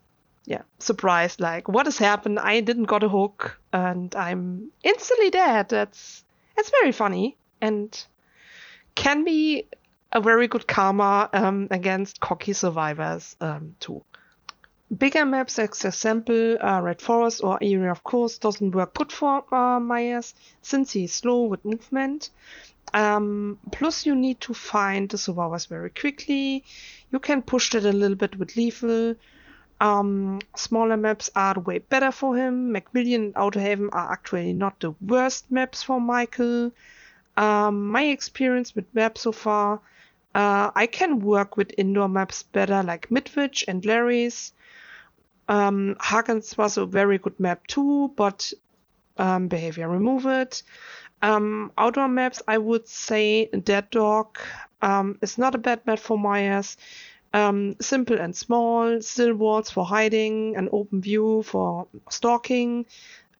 yeah, 0.47 0.63
surprised, 0.81 1.41
like, 1.41 1.69
what 1.69 1.87
has 1.87 1.99
happened? 1.99 2.41
I 2.41 2.61
didn't 2.61 2.85
got 2.85 3.05
a 3.05 3.09
hook 3.09 3.61
and 3.73 4.15
I'm 4.17 4.73
instantly 4.83 5.31
dead. 5.31 5.69
That's 5.69 6.25
that's 6.57 6.71
very 6.71 6.91
funny 6.91 7.37
and 7.61 8.07
can 8.95 9.25
be 9.25 9.67
a 10.13 10.21
very 10.21 10.49
good 10.49 10.67
karma 10.67 11.31
um, 11.33 11.69
against 11.71 12.21
cocky 12.21 12.53
survivors 12.53 13.37
um, 13.41 13.77
too. 13.79 14.03
Bigger 14.97 15.25
maps, 15.25 15.59
as 15.61 15.85
example, 15.85 16.59
uh, 16.61 16.81
Red 16.83 17.01
Forest 17.01 17.45
or 17.45 17.59
Area 17.63 17.93
of 17.93 18.03
Course 18.03 18.39
doesn't 18.39 18.75
work 18.75 18.93
good 18.95 19.13
for 19.13 19.45
uh, 19.55 19.79
Myers 19.79 20.35
since 20.63 20.91
he's 20.93 21.15
slow 21.15 21.45
with 21.45 21.65
movement. 21.65 22.31
Um, 22.93 23.59
plus, 23.71 24.05
you 24.05 24.17
need 24.17 24.41
to 24.41 24.53
find 24.53 25.09
the 25.09 25.17
survivors 25.17 25.67
very 25.67 25.91
quickly. 25.91 26.65
You 27.13 27.21
can 27.21 27.43
push 27.43 27.71
that 27.71 27.85
a 27.85 27.93
little 27.93 28.17
bit 28.17 28.37
with 28.37 28.57
lethal. 28.57 29.15
Um, 29.81 30.41
smaller 30.57 30.97
maps 30.97 31.31
are 31.37 31.61
way 31.61 31.79
better 31.79 32.11
for 32.11 32.37
him. 32.37 32.73
Macmillan 32.73 33.27
and 33.27 33.35
Autohaven 33.35 33.91
are 33.93 34.11
actually 34.13 34.53
not 34.53 34.81
the 34.81 34.91
worst 35.01 35.51
maps 35.53 35.85
for 35.85 36.01
Michael. 36.01 36.73
Um, 37.37 37.89
my 37.89 38.07
experience 38.07 38.75
with 38.75 38.93
maps 38.93 39.21
so 39.21 39.31
far, 39.31 39.81
uh, 40.35 40.73
I 40.75 40.87
can 40.87 41.21
work 41.21 41.57
with 41.57 41.73
indoor 41.79 42.09
maps 42.09 42.43
better, 42.43 42.83
like 42.83 43.09
Midwich 43.09 43.65
and 43.69 43.85
Lery's. 43.85 44.53
Um, 45.51 45.97
was 46.57 46.77
a 46.77 46.87
very 46.87 47.19
good 47.19 47.41
map 47.41 47.67
too, 47.67 48.13
but 48.15 48.53
um, 49.19 49.49
behavior 49.49 49.89
remove 49.89 50.25
it. 50.27 50.63
Um, 51.23 51.73
outdoor 51.77 52.07
maps, 52.07 52.41
I 52.47 52.57
would 52.57 52.87
say 52.87 53.47
Dead 53.47 53.91
Dawg 53.91 54.39
um, 54.81 55.19
is 55.23 55.39
not 55.39 55.57
a 55.57 55.59
bad 55.59 55.85
map 55.87 55.99
for 55.99 56.17
Myers. 56.17 56.77
Um, 57.35 57.75
simple 57.81 58.19
and 58.19 58.35
small, 58.35 59.03
still 59.03 59.35
walls 59.35 59.71
for 59.71 59.85
hiding, 59.85 60.57
an 60.57 60.69
open 60.71 61.01
view 61.01 61.43
for 61.43 61.89
stalking. 62.09 62.87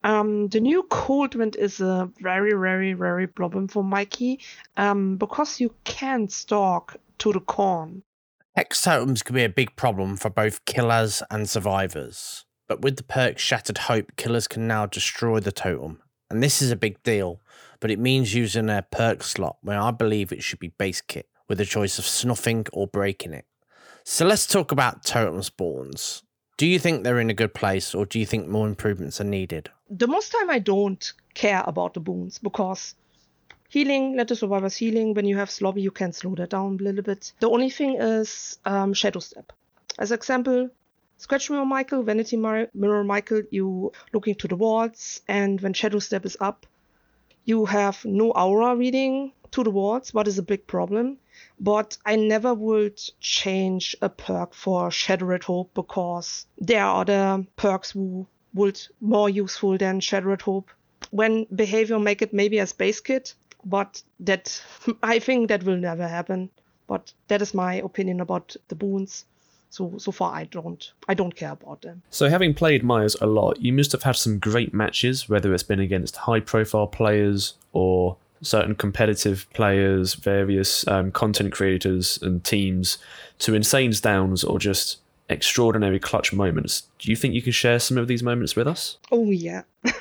Um, 0.03 0.49
the 0.49 0.59
new 0.59 0.83
Coldwind 0.83 1.55
is 1.55 1.81
a 1.81 2.11
very, 2.21 2.55
very, 2.55 2.93
very 2.93 3.29
problem 3.29 3.69
for 3.69 3.85
Mikey 3.85 4.41
um, 4.77 5.17
because 5.17 5.61
you 5.61 5.73
can't 5.85 6.31
stalk 6.33 6.97
to 7.19 7.33
the 7.33 7.41
corn. 7.41 8.03
Totems 8.69 9.25
can 9.25 9.35
be 9.35 9.45
a 9.45 9.49
big 9.49 9.75
problem 9.75 10.17
for 10.17 10.29
both 10.29 10.65
killers 10.67 11.23
and 11.31 11.49
survivors. 11.49 12.45
But 12.69 12.83
with 12.83 12.97
the 12.97 13.03
perk 13.03 13.39
Shattered 13.39 13.79
Hope, 13.79 14.17
killers 14.17 14.47
can 14.47 14.67
now 14.69 14.87
destroy 14.87 15.41
the 15.41 15.51
totem. 15.51 16.03
And 16.31 16.43
this 16.43 16.63
is 16.63 16.71
a 16.71 16.77
big 16.77 17.03
deal, 17.03 17.41
but 17.81 17.91
it 17.91 17.99
means 17.99 18.35
using 18.35 18.69
a 18.69 18.87
perk 18.91 19.23
slot 19.23 19.57
where 19.63 19.81
I 19.81 19.91
believe 19.91 20.31
it 20.31 20.43
should 20.43 20.61
be 20.61 20.69
base 20.69 21.01
kit, 21.01 21.27
with 21.49 21.61
a 21.61 21.65
choice 21.65 21.99
of 21.99 22.07
snuffing 22.07 22.67
or 22.73 22.87
breaking 22.87 23.33
it. 23.33 23.47
So 24.05 24.27
let's 24.27 24.47
talk 24.47 24.71
about 24.71 25.05
totem 25.05 25.43
spawns. 25.43 26.23
Do 26.57 26.67
you 26.67 26.79
think 26.79 27.03
they're 27.03 27.19
in 27.19 27.31
a 27.31 27.35
good 27.35 27.55
place 27.55 27.95
or 27.95 28.05
do 28.05 28.19
you 28.19 28.27
think 28.27 28.47
more 28.47 28.69
improvements 28.69 29.21
are 29.21 29.25
needed? 29.25 29.71
The 29.89 30.07
most 30.07 30.31
time 30.31 30.51
I 30.51 30.59
don't 30.59 31.13
care 31.35 31.65
about 31.67 31.95
the 31.95 32.01
boons 32.01 32.39
because 32.39 32.95
healing, 33.71 34.17
let 34.17 34.29
the 34.29 34.37
survivors 34.37 34.77
healing, 34.77 35.15
when 35.15 35.25
you 35.25 35.39
have 35.39 35.49
slobby, 35.49 35.81
you 35.81 35.91
can 35.91 36.13
slow 36.13 36.35
that 36.35 36.51
down 36.51 36.77
a 36.79 36.83
little 36.83 37.03
bit. 37.03 37.33
The 37.41 37.49
only 37.49 37.71
thing 37.71 37.97
is 37.99 38.59
um, 38.67 38.93
Shadow 38.93 39.21
Step. 39.21 39.53
As 39.99 40.13
example, 40.13 40.69
Scratch 41.17 41.49
Mirror 41.49 41.65
Michael, 41.65 42.03
Vanity 42.03 42.37
Mirror 42.37 43.05
Michael, 43.05 43.43
you 43.51 43.93
looking 44.13 44.35
to 44.35 44.49
the 44.49 44.57
walls, 44.57 45.23
and 45.29 45.59
when 45.63 45.73
Shadow 45.73 46.01
Step 46.01 46.27
is 46.27 46.37
up, 46.41 46.67
you 47.47 47.65
have 47.65 48.05
no 48.05 48.33
aura 48.33 48.77
reading 48.77 49.33
to 49.53 49.65
the 49.65 49.71
walls, 49.71 50.13
what 50.13 50.29
is 50.29 50.39
a 50.39 50.43
big 50.43 50.67
problem 50.67 51.19
but 51.59 51.97
I 52.05 52.17
never 52.17 52.55
would 52.55 53.01
change 53.21 53.97
a 54.01 54.09
perk 54.09 54.55
for 54.55 54.91
Shattered 54.91 55.45
Hope 55.45 55.73
because 55.75 56.47
there 56.59 56.85
are 56.85 57.03
other 57.03 57.47
perks 57.57 57.91
who 57.91 58.27
would 58.55 58.81
more 59.01 59.31
useful 59.31 59.79
than 59.79 60.01
Shattered 60.01 60.43
Hope. 60.43 60.71
When 61.11 61.47
behavior 61.55 61.99
make 61.99 62.23
it 62.23 62.33
maybe 62.33 62.59
as 62.61 62.73
base 62.73 63.01
kit, 63.01 63.35
but 63.65 64.03
that 64.21 64.63
I 65.03 65.19
think 65.19 65.49
that 65.49 65.65
will 65.65 65.77
never 65.77 66.07
happen. 66.07 66.51
But 66.87 67.13
that 67.29 67.41
is 67.41 67.55
my 67.55 67.75
opinion 67.75 68.21
about 68.21 68.57
the 68.69 68.75
boons. 68.75 69.25
So 69.71 69.95
so 69.99 70.11
far 70.11 70.35
I 70.35 70.45
don't 70.45 70.93
I 71.09 71.15
don't 71.15 71.37
care 71.37 71.53
about 71.53 71.83
them. 71.83 72.03
So 72.11 72.29
having 72.29 72.55
played 72.55 72.83
Myers 72.83 73.17
a 73.21 73.27
lot, 73.27 73.61
you 73.61 73.73
must 73.73 73.93
have 73.93 74.03
had 74.03 74.17
some 74.17 74.39
great 74.39 74.75
matches, 74.75 75.29
whether 75.29 75.55
it's 75.55 75.63
been 75.63 75.81
against 75.81 76.17
high 76.17 76.41
profile 76.41 76.89
players 76.89 77.55
or 77.73 78.17
certain 78.43 78.75
competitive 78.75 79.47
players, 79.53 80.15
various 80.15 80.87
um, 80.89 81.13
content 81.13 81.53
creators 81.53 82.19
and 82.23 82.43
teams 82.43 82.99
to 83.39 83.55
insane 83.55 83.93
downs 84.01 84.45
or 84.45 84.59
just 84.59 84.99
extraordinary 85.29 85.99
clutch 85.99 86.33
moments. 86.33 86.89
Do 86.99 87.11
you 87.11 87.17
think 87.17 87.35
you 87.35 87.43
can 87.43 87.53
share 87.53 87.79
some 87.79 87.99
of 87.99 88.09
these 88.09 88.23
moments 88.23 88.57
with 88.57 88.67
us? 88.67 88.99
Oh, 89.11 89.31
yeah. 89.31 89.63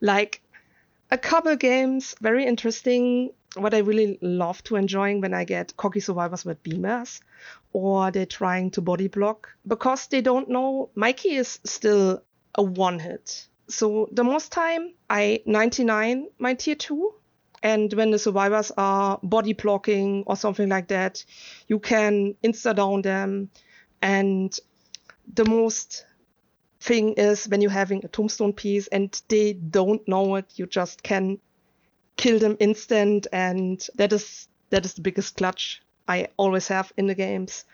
like 0.00 0.40
a 1.10 1.18
couple 1.18 1.56
games, 1.56 2.14
very 2.20 2.44
interesting. 2.46 3.32
What 3.56 3.74
I 3.74 3.78
really 3.78 4.18
love 4.22 4.62
to 4.64 4.76
enjoying 4.76 5.20
when 5.20 5.34
I 5.34 5.44
get 5.44 5.76
cocky 5.76 6.00
survivors 6.00 6.44
with 6.44 6.62
beamers 6.62 7.20
or 7.72 8.10
they're 8.10 8.26
trying 8.26 8.70
to 8.72 8.80
body 8.80 9.08
block 9.08 9.48
because 9.66 10.06
they 10.06 10.20
don't 10.20 10.48
know 10.48 10.90
Mikey 10.94 11.34
is 11.34 11.58
still 11.64 12.22
a 12.54 12.62
one 12.62 13.00
hit. 13.00 13.48
So 13.68 14.08
the 14.12 14.22
most 14.22 14.52
time 14.52 14.94
I 15.08 15.42
99 15.46 16.28
my 16.38 16.54
tier 16.54 16.76
2 16.76 17.12
and 17.62 17.92
when 17.92 18.10
the 18.10 18.18
survivors 18.18 18.70
are 18.76 19.18
body 19.22 19.52
blocking 19.52 20.24
or 20.26 20.36
something 20.36 20.68
like 20.68 20.88
that, 20.88 21.24
you 21.66 21.78
can 21.78 22.34
insta 22.42 22.74
down 22.74 23.02
them. 23.02 23.50
And 24.00 24.56
the 25.34 25.44
most 25.44 26.06
thing 26.80 27.14
is 27.14 27.46
when 27.48 27.60
you're 27.60 27.70
having 27.70 28.04
a 28.04 28.08
tombstone 28.08 28.52
piece 28.52 28.86
and 28.88 29.20
they 29.28 29.52
don't 29.52 30.06
know 30.08 30.36
it, 30.36 30.46
you 30.56 30.66
just 30.66 31.02
can 31.02 31.38
kill 32.16 32.38
them 32.38 32.56
instant. 32.58 33.26
And 33.32 33.86
that 33.96 34.12
is 34.12 34.48
that 34.70 34.84
is 34.84 34.94
the 34.94 35.02
biggest 35.02 35.36
clutch 35.36 35.82
I 36.08 36.28
always 36.36 36.68
have 36.68 36.92
in 36.96 37.06
the 37.06 37.14
games. 37.14 37.64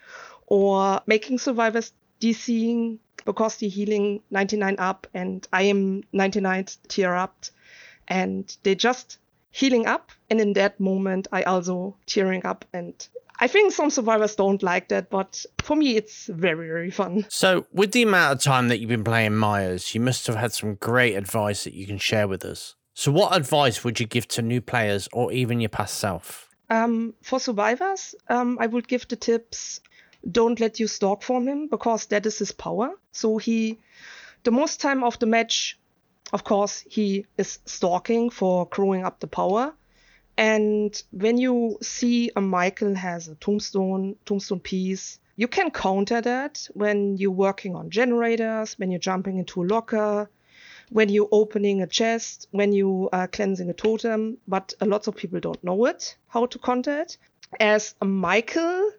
Or 0.46 1.00
making 1.06 1.38
survivors 1.38 1.92
DCing 2.20 2.98
because 3.24 3.56
they're 3.56 3.68
healing 3.68 4.22
99 4.30 4.76
up 4.78 5.06
and 5.12 5.46
I 5.52 5.62
am 5.62 6.04
99 6.12 6.66
tier 6.88 7.12
up 7.12 7.46
and 8.08 8.56
they 8.62 8.74
just 8.74 9.18
healing 9.50 9.86
up. 9.86 10.12
And 10.30 10.40
in 10.40 10.52
that 10.54 10.78
moment, 10.78 11.28
I 11.32 11.42
also 11.42 11.96
tiering 12.06 12.44
up. 12.44 12.64
And 12.72 12.94
I 13.38 13.48
think 13.48 13.72
some 13.72 13.90
survivors 13.90 14.34
don't 14.34 14.62
like 14.62 14.88
that, 14.88 15.10
but 15.10 15.44
for 15.62 15.76
me, 15.76 15.96
it's 15.96 16.26
very, 16.26 16.68
very 16.68 16.90
fun. 16.90 17.26
So, 17.28 17.66
with 17.72 17.92
the 17.92 18.02
amount 18.02 18.32
of 18.32 18.42
time 18.42 18.68
that 18.68 18.78
you've 18.78 18.88
been 18.88 19.04
playing 19.04 19.36
Myers, 19.36 19.94
you 19.94 20.00
must 20.00 20.26
have 20.26 20.36
had 20.36 20.52
some 20.52 20.76
great 20.76 21.14
advice 21.14 21.64
that 21.64 21.74
you 21.74 21.86
can 21.86 21.98
share 21.98 22.26
with 22.26 22.44
us. 22.44 22.76
So, 22.94 23.12
what 23.12 23.36
advice 23.36 23.84
would 23.84 24.00
you 24.00 24.06
give 24.06 24.26
to 24.28 24.42
new 24.42 24.62
players 24.62 25.08
or 25.12 25.32
even 25.32 25.60
your 25.60 25.68
past 25.68 25.98
self? 25.98 26.48
Um, 26.70 27.14
for 27.22 27.38
survivors, 27.38 28.14
um, 28.28 28.56
I 28.58 28.66
would 28.66 28.88
give 28.88 29.06
the 29.08 29.16
tips 29.16 29.80
don't 30.32 30.58
let 30.58 30.80
you 30.80 30.88
stalk 30.88 31.22
from 31.22 31.46
him 31.46 31.68
because 31.68 32.06
that 32.06 32.26
is 32.26 32.38
his 32.38 32.52
power. 32.52 32.90
So, 33.12 33.36
he, 33.36 33.78
the 34.44 34.50
most 34.50 34.80
time 34.80 35.04
of 35.04 35.18
the 35.18 35.26
match, 35.26 35.78
of 36.32 36.42
course, 36.44 36.84
he 36.88 37.26
is 37.36 37.58
stalking 37.66 38.30
for 38.30 38.66
growing 38.66 39.04
up 39.04 39.20
the 39.20 39.26
power. 39.26 39.74
And 40.36 41.02
when 41.12 41.38
you 41.38 41.78
see 41.80 42.30
a 42.36 42.40
Michael 42.40 42.94
has 42.94 43.28
a 43.28 43.34
tombstone, 43.36 44.16
tombstone 44.26 44.60
piece, 44.60 45.18
you 45.36 45.48
can 45.48 45.70
counter 45.70 46.20
that 46.20 46.68
when 46.74 47.16
you're 47.16 47.30
working 47.30 47.74
on 47.74 47.90
generators, 47.90 48.74
when 48.78 48.90
you're 48.90 49.00
jumping 49.00 49.38
into 49.38 49.62
a 49.62 49.66
locker, 49.66 50.30
when 50.90 51.08
you're 51.08 51.28
opening 51.32 51.82
a 51.82 51.86
chest, 51.86 52.48
when 52.50 52.72
you 52.72 53.08
are 53.12 53.28
cleansing 53.28 53.70
a 53.70 53.74
totem. 53.74 54.38
But 54.46 54.74
a 54.80 54.86
lot 54.86 55.08
of 55.08 55.16
people 55.16 55.40
don't 55.40 55.62
know 55.64 55.86
it, 55.86 56.16
how 56.28 56.46
to 56.46 56.58
counter 56.58 57.00
it. 57.00 57.18
As 57.60 57.94
a 58.00 58.04
Michael, 58.04 58.90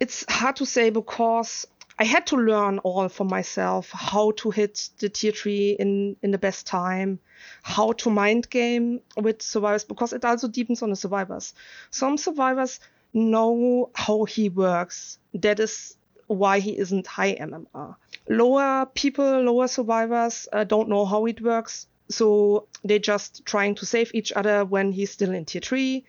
it's 0.00 0.24
hard 0.30 0.56
to 0.56 0.66
say 0.66 0.90
because 0.90 1.66
I 2.00 2.04
had 2.04 2.26
to 2.28 2.36
learn 2.36 2.78
all 2.78 3.08
for 3.08 3.24
myself 3.24 3.90
how 3.90 4.30
to 4.32 4.50
hit 4.50 4.90
the 4.98 5.08
tier 5.08 5.32
three 5.32 5.70
in, 5.70 6.16
in 6.22 6.30
the 6.30 6.38
best 6.38 6.66
time, 6.66 7.18
how 7.62 7.92
to 7.92 8.10
mind 8.10 8.48
game 8.50 9.00
with 9.16 9.42
survivors, 9.42 9.84
because 9.84 10.12
it 10.12 10.24
also 10.24 10.46
deepens 10.46 10.82
on 10.82 10.90
the 10.90 10.96
survivors. 10.96 11.54
Some 11.90 12.16
survivors 12.16 12.78
know 13.12 13.90
how 13.94 14.24
he 14.24 14.48
works. 14.48 15.18
That 15.34 15.58
is 15.58 15.96
why 16.28 16.60
he 16.60 16.78
isn't 16.78 17.06
high 17.06 17.34
MMR. 17.34 17.96
Lower 18.28 18.86
people, 18.94 19.42
lower 19.42 19.66
survivors 19.66 20.46
uh, 20.52 20.62
don't 20.62 20.88
know 20.88 21.04
how 21.04 21.26
it 21.26 21.40
works. 21.40 21.88
So 22.10 22.68
they're 22.84 22.98
just 22.98 23.44
trying 23.44 23.74
to 23.76 23.86
save 23.86 24.14
each 24.14 24.32
other 24.32 24.64
when 24.64 24.92
he's 24.92 25.10
still 25.10 25.32
in 25.32 25.46
tier 25.46 25.60
three. 25.60 26.04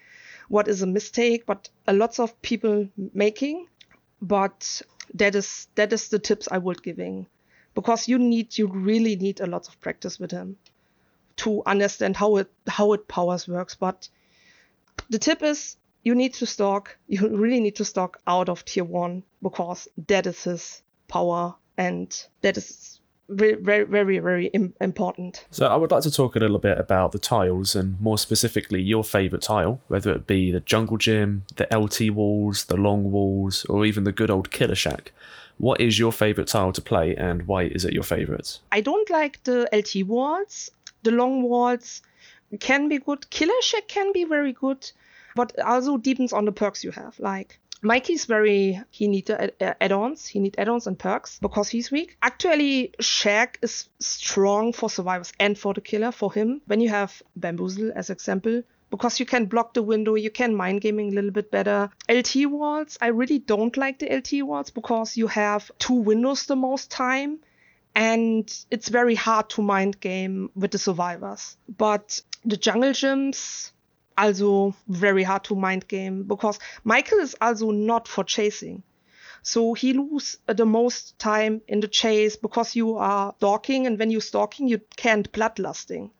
What 0.49 0.67
is 0.67 0.81
a 0.81 0.87
mistake, 0.87 1.45
but 1.45 1.69
a 1.87 1.93
lots 1.93 2.19
of 2.19 2.39
people 2.41 2.89
making. 3.13 3.67
But 4.21 4.81
that 5.13 5.35
is 5.35 5.67
that 5.75 5.93
is 5.93 6.09
the 6.09 6.19
tips 6.19 6.47
I 6.51 6.57
would 6.57 6.83
giving, 6.83 7.27
because 7.75 8.07
you 8.07 8.19
need 8.19 8.57
you 8.57 8.67
really 8.67 9.15
need 9.15 9.39
a 9.39 9.47
lot 9.47 9.67
of 9.67 9.79
practice 9.81 10.19
with 10.19 10.31
him 10.31 10.57
to 11.37 11.63
understand 11.65 12.17
how 12.17 12.37
it 12.37 12.51
how 12.67 12.93
it 12.93 13.07
powers 13.07 13.47
works. 13.47 13.75
But 13.75 14.09
the 15.09 15.19
tip 15.19 15.41
is 15.43 15.77
you 16.03 16.15
need 16.15 16.33
to 16.35 16.45
stock 16.45 16.97
you 17.07 17.27
really 17.27 17.59
need 17.59 17.75
to 17.77 17.85
stock 17.85 18.19
out 18.27 18.49
of 18.49 18.65
tier 18.65 18.83
one 18.83 19.23
because 19.41 19.87
that 20.07 20.27
is 20.27 20.43
his 20.43 20.81
power 21.07 21.55
and 21.77 22.25
that 22.41 22.57
is 22.57 22.98
very, 23.29 23.83
very, 23.83 24.19
very, 24.19 24.51
important. 24.81 25.45
So, 25.51 25.67
I 25.67 25.75
would 25.75 25.91
like 25.91 26.03
to 26.03 26.11
talk 26.11 26.35
a 26.35 26.39
little 26.39 26.59
bit 26.59 26.77
about 26.77 27.11
the 27.11 27.19
tiles 27.19 27.75
and 27.75 27.99
more 28.01 28.17
specifically 28.17 28.81
your 28.81 29.03
favourite 29.03 29.43
tile, 29.43 29.79
whether 29.87 30.11
it 30.11 30.27
be 30.27 30.51
the 30.51 30.59
jungle 30.59 30.97
gym, 30.97 31.43
the 31.55 31.67
LT 31.75 32.13
walls, 32.13 32.65
the 32.65 32.77
long 32.77 33.11
walls, 33.11 33.65
or 33.65 33.85
even 33.85 34.03
the 34.03 34.11
good 34.11 34.31
old 34.31 34.51
killer 34.51 34.75
shack. 34.75 35.11
What 35.57 35.81
is 35.81 35.99
your 35.99 36.11
favourite 36.11 36.47
tile 36.47 36.71
to 36.71 36.81
play 36.81 37.15
and 37.15 37.45
why 37.45 37.63
is 37.63 37.83
it 37.83 37.93
your 37.93 38.03
favourite? 38.03 38.59
I 38.71 38.81
don't 38.81 39.09
like 39.09 39.43
the 39.43 39.67
LT 39.73 40.07
walls. 40.07 40.71
The 41.03 41.11
long 41.11 41.43
walls 41.43 42.01
can 42.59 42.89
be 42.89 42.97
good. 42.97 43.29
Killer 43.29 43.61
shack 43.61 43.87
can 43.87 44.11
be 44.13 44.23
very 44.23 44.53
good, 44.53 44.89
but 45.35 45.57
also 45.59 45.97
depends 45.97 46.33
on 46.33 46.45
the 46.45 46.51
perks 46.51 46.83
you 46.83 46.91
have. 46.91 47.19
Like 47.19 47.59
Mikey's 47.81 48.25
very 48.25 48.81
he 48.89 49.07
need 49.07 49.29
uh, 49.31 49.47
add-ons. 49.59 50.27
He 50.27 50.39
need 50.39 50.55
add-ons 50.57 50.87
and 50.87 50.99
perks 50.99 51.39
because 51.39 51.69
he's 51.69 51.91
weak. 51.91 52.17
Actually, 52.21 52.93
Shack 52.99 53.59
is 53.61 53.89
strong 53.99 54.73
for 54.73 54.89
survivors 54.89 55.31
and 55.39 55.57
for 55.57 55.73
the 55.73 55.81
killer. 55.81 56.11
For 56.11 56.31
him, 56.33 56.61
when 56.67 56.81
you 56.81 56.89
have 56.89 57.21
Bamboozle 57.37 57.91
as 57.95 58.09
example, 58.09 58.63
because 58.89 59.19
you 59.19 59.25
can 59.25 59.45
block 59.45 59.73
the 59.73 59.83
window, 59.83 60.15
you 60.15 60.31
can 60.31 60.55
mind 60.55 60.81
gaming 60.81 61.11
a 61.11 61.15
little 61.15 61.31
bit 61.31 61.51
better. 61.51 61.89
LT 62.09 62.47
walls, 62.47 62.97
I 63.01 63.07
really 63.07 63.39
don't 63.39 63.75
like 63.77 63.99
the 63.99 64.13
LT 64.13 64.45
walls 64.45 64.71
because 64.71 65.15
you 65.15 65.27
have 65.27 65.71
two 65.79 65.93
windows 65.93 66.45
the 66.45 66.55
most 66.55 66.91
time 66.91 67.39
and 67.95 68.65
it's 68.71 68.89
very 68.89 69.15
hard 69.15 69.49
to 69.51 69.61
mind 69.61 69.99
game 69.99 70.49
with 70.55 70.71
the 70.71 70.77
survivors. 70.77 71.57
But 71.67 72.21
the 72.45 72.57
jungle 72.57 72.91
gyms, 72.91 73.71
also 74.25 74.75
very 74.87 75.23
hard 75.23 75.43
to 75.45 75.55
mind 75.55 75.87
game 75.87 76.23
because 76.23 76.59
Michael 76.83 77.19
is 77.19 77.35
also 77.41 77.71
not 77.71 78.07
for 78.07 78.23
chasing. 78.23 78.83
So 79.41 79.73
he 79.73 79.93
lose 79.93 80.37
the 80.47 80.65
most 80.65 81.17
time 81.17 81.61
in 81.67 81.79
the 81.79 81.87
chase 81.87 82.35
because 82.35 82.75
you 82.75 82.97
are 82.97 83.33
stalking 83.37 83.87
and 83.87 83.97
when 83.97 84.11
you're 84.11 84.21
stalking 84.21 84.67
you 84.67 84.81
can't 84.95 85.31
bloodlusting. 85.31 86.11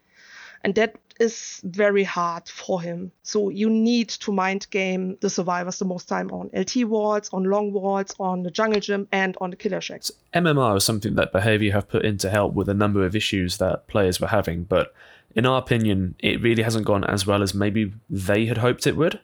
And 0.63 0.75
that 0.75 0.95
is 1.19 1.62
very 1.63 2.03
hard 2.03 2.47
for 2.47 2.81
him. 2.81 3.12
So 3.23 3.49
you 3.49 3.69
need 3.69 4.09
to 4.09 4.31
mind 4.31 4.67
game 4.71 5.17
the 5.19 5.29
survivors 5.29 5.79
the 5.79 5.85
most 5.85 6.07
time 6.07 6.31
on 6.31 6.49
LT 6.53 6.85
walls, 6.85 7.29
on 7.33 7.43
long 7.43 7.73
walls, 7.73 8.15
on 8.19 8.43
the 8.43 8.51
jungle 8.51 8.79
gym, 8.79 9.07
and 9.12 9.38
on 9.41 9.49
the 9.49 9.57
killer 9.57 9.81
shacks. 9.81 10.12
MMR 10.33 10.77
is 10.77 10.85
something 10.85 11.15
that 11.15 11.33
Behaviour 11.33 11.73
have 11.73 11.89
put 11.89 12.05
in 12.05 12.17
to 12.19 12.29
help 12.29 12.53
with 12.53 12.69
a 12.69 12.73
number 12.73 13.05
of 13.05 13.15
issues 13.15 13.57
that 13.57 13.88
players 13.88 14.21
were 14.21 14.27
having, 14.27 14.63
but 14.63 14.93
in 15.35 15.45
our 15.45 15.59
opinion, 15.59 16.15
it 16.19 16.41
really 16.41 16.63
hasn't 16.63 16.85
gone 16.85 17.03
as 17.03 17.25
well 17.25 17.41
as 17.41 17.53
maybe 17.53 17.93
they 18.09 18.45
had 18.45 18.57
hoped 18.57 18.87
it 18.87 18.97
would. 18.97 19.19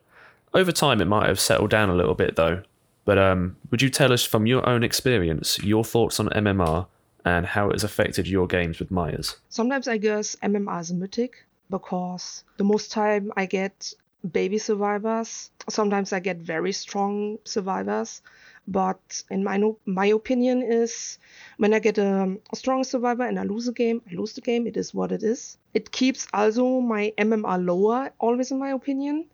Over 0.53 0.71
time, 0.71 1.01
it 1.01 1.05
might 1.05 1.27
have 1.27 1.39
settled 1.39 1.69
down 1.69 1.89
a 1.89 1.95
little 1.95 2.15
bit 2.15 2.35
though. 2.35 2.63
But 3.03 3.17
um, 3.17 3.55
would 3.69 3.81
you 3.81 3.89
tell 3.89 4.11
us 4.11 4.23
from 4.23 4.47
your 4.47 4.67
own 4.67 4.83
experience 4.83 5.59
your 5.59 5.83
thoughts 5.83 6.19
on 6.19 6.29
MMR 6.29 6.87
and 7.23 7.45
how 7.45 7.69
it 7.69 7.73
has 7.73 7.83
affected 7.83 8.27
your 8.27 8.47
games 8.47 8.79
with 8.79 8.91
Myers? 8.91 9.37
Sometimes 9.49 9.87
I 9.87 9.97
guess 9.97 10.35
MMR 10.41 10.81
is 10.81 10.91
a 10.91 10.95
mythic 10.95 11.45
because 11.69 12.43
the 12.57 12.63
most 12.63 12.91
time 12.91 13.31
I 13.35 13.45
get 13.45 13.93
baby 14.31 14.57
survivors, 14.57 15.51
sometimes 15.69 16.13
I 16.13 16.19
get 16.19 16.37
very 16.37 16.71
strong 16.71 17.39
survivors. 17.43 18.21
But 18.67 19.23
in 19.29 19.43
my 19.43 19.61
my 19.85 20.07
opinion 20.07 20.63
is 20.63 21.19
when 21.57 21.73
I 21.73 21.79
get 21.79 21.99
a, 21.99 22.35
a 22.51 22.55
strong 22.55 22.83
survivor 22.83 23.23
and 23.23 23.39
I 23.39 23.43
lose 23.43 23.67
a 23.67 23.71
game, 23.71 24.01
I 24.09 24.15
lose 24.15 24.33
the 24.33 24.41
game. 24.41 24.65
It 24.65 24.75
is 24.75 24.93
what 24.93 25.11
it 25.11 25.21
is. 25.21 25.57
It 25.73 25.91
keeps 25.91 26.27
also 26.33 26.81
my 26.81 27.13
MMR 27.17 27.63
lower, 27.63 28.11
always 28.19 28.51
in 28.51 28.57
my 28.57 28.71
opinion. 28.71 29.27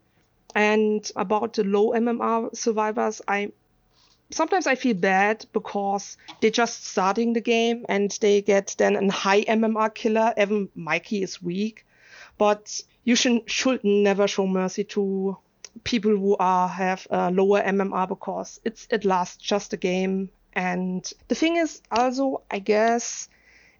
And 0.54 1.10
about 1.16 1.54
the 1.54 1.64
low 1.64 1.92
MMR 1.92 2.54
survivors, 2.54 3.22
I 3.26 3.52
sometimes 4.30 4.66
I 4.66 4.74
feel 4.74 4.94
bad 4.94 5.46
because 5.52 6.18
they're 6.40 6.50
just 6.50 6.86
starting 6.86 7.32
the 7.32 7.40
game 7.40 7.86
and 7.88 8.10
they 8.20 8.42
get 8.42 8.74
then 8.76 8.96
a 8.96 9.10
high 9.10 9.42
MMR 9.44 9.94
killer. 9.94 10.34
Even 10.36 10.68
Mikey 10.74 11.22
is 11.22 11.42
weak, 11.42 11.86
but 12.36 12.82
you 13.04 13.16
should 13.16 13.50
should 13.50 13.82
never 13.82 14.28
show 14.28 14.46
mercy 14.46 14.84
to 14.84 15.36
people 15.84 16.10
who 16.10 16.36
are 16.38 16.68
have 16.68 17.06
a 17.10 17.30
lower 17.30 17.60
MMR 17.62 18.08
because 18.08 18.60
it's 18.64 18.86
at 18.90 19.04
last 19.04 19.40
just 19.40 19.72
a 19.72 19.76
game. 19.76 20.30
And 20.52 21.10
the 21.28 21.34
thing 21.34 21.56
is 21.56 21.80
also, 21.90 22.42
I 22.50 22.58
guess, 22.58 23.28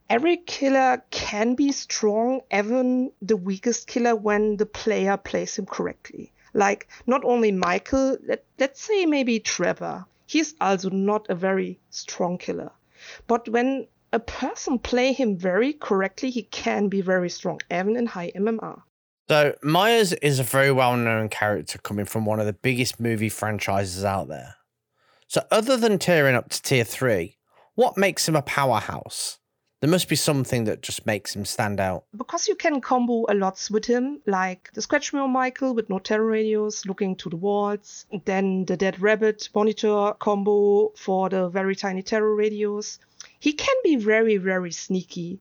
every 0.09 0.39
killer 0.39 1.03
can 1.11 1.55
be 1.55 1.71
strong, 1.73 2.41
even 2.51 3.13
the 3.21 3.37
weakest 3.37 3.87
killer, 3.87 4.17
when 4.17 4.57
the 4.57 4.67
player 4.67 5.17
plays 5.17 5.57
him 5.57 5.67
correctly. 5.67 6.33
Like 6.55 6.89
not 7.07 7.25
only 7.25 7.53
Michael, 7.53 8.17
let, 8.27 8.45
let's 8.59 8.81
say 8.81 9.07
maybe 9.07 9.39
Trevor. 9.39 10.07
he's 10.27 10.55
also 10.61 10.89
not 10.91 11.29
a 11.29 11.35
very 11.35 11.79
strong 11.91 12.39
killer. 12.39 12.73
But 13.27 13.49
when 13.49 13.87
a 14.13 14.19
person 14.21 14.79
play 14.79 15.13
him 15.13 15.37
very 15.37 15.73
correctly, 15.75 16.31
he 16.31 16.43
can 16.43 16.89
be 16.89 17.01
very 17.03 17.31
strong, 17.31 17.61
even 17.71 17.97
in 17.97 18.07
high 18.07 18.33
MMR. 18.35 18.83
So 19.29 19.55
Myers 19.63 20.13
is 20.15 20.39
a 20.39 20.45
very 20.45 20.73
well-known 20.73 21.29
character 21.29 21.79
coming 21.79 22.05
from 22.05 22.27
one 22.27 22.41
of 22.41 22.47
the 22.47 22.53
biggest 22.53 23.01
movie 23.01 23.29
franchises 23.29 24.05
out 24.05 24.29
there. 24.29 24.57
So 25.29 25.43
other 25.51 25.77
than 25.77 25.99
tiering 25.99 26.35
up 26.35 26.51
to 26.51 26.61
tier 26.61 26.85
three, 26.85 27.39
what 27.75 27.97
makes 27.97 28.29
him 28.29 28.37
a 28.37 28.43
powerhouse? 28.43 29.39
There 29.81 29.91
must 29.91 30.09
be 30.09 30.15
something 30.17 30.65
that 30.65 30.83
just 30.83 31.07
makes 31.07 31.35
him 31.35 31.45
stand 31.45 31.81
out. 31.81 32.05
Because 32.17 32.47
you 32.47 32.55
can 32.55 32.81
combo 32.81 33.25
a 33.29 33.35
lot 33.35 33.67
with 33.71 33.85
him, 33.85 34.21
like 34.27 34.71
the 34.75 34.83
Scratch 34.83 35.13
Mirror 35.13 35.29
Michael 35.29 35.75
with 35.75 35.91
no 35.91 35.99
terror 35.99 36.27
radius, 36.27 36.87
looking 36.87 37.17
to 37.17 37.29
the 37.29 37.37
walls, 37.37 38.07
then 38.25 38.65
the 38.67 38.77
Dead 38.77 39.01
Rabbit 39.01 39.49
monitor 39.55 40.13
combo 40.21 40.93
for 40.97 41.29
the 41.29 41.49
very 41.49 41.75
tiny 41.75 42.03
terror 42.03 42.35
radius. 42.35 43.01
He 43.41 43.53
can 43.55 43.75
be 43.83 43.97
very, 43.97 44.37
very 44.37 44.71
sneaky. 44.71 45.41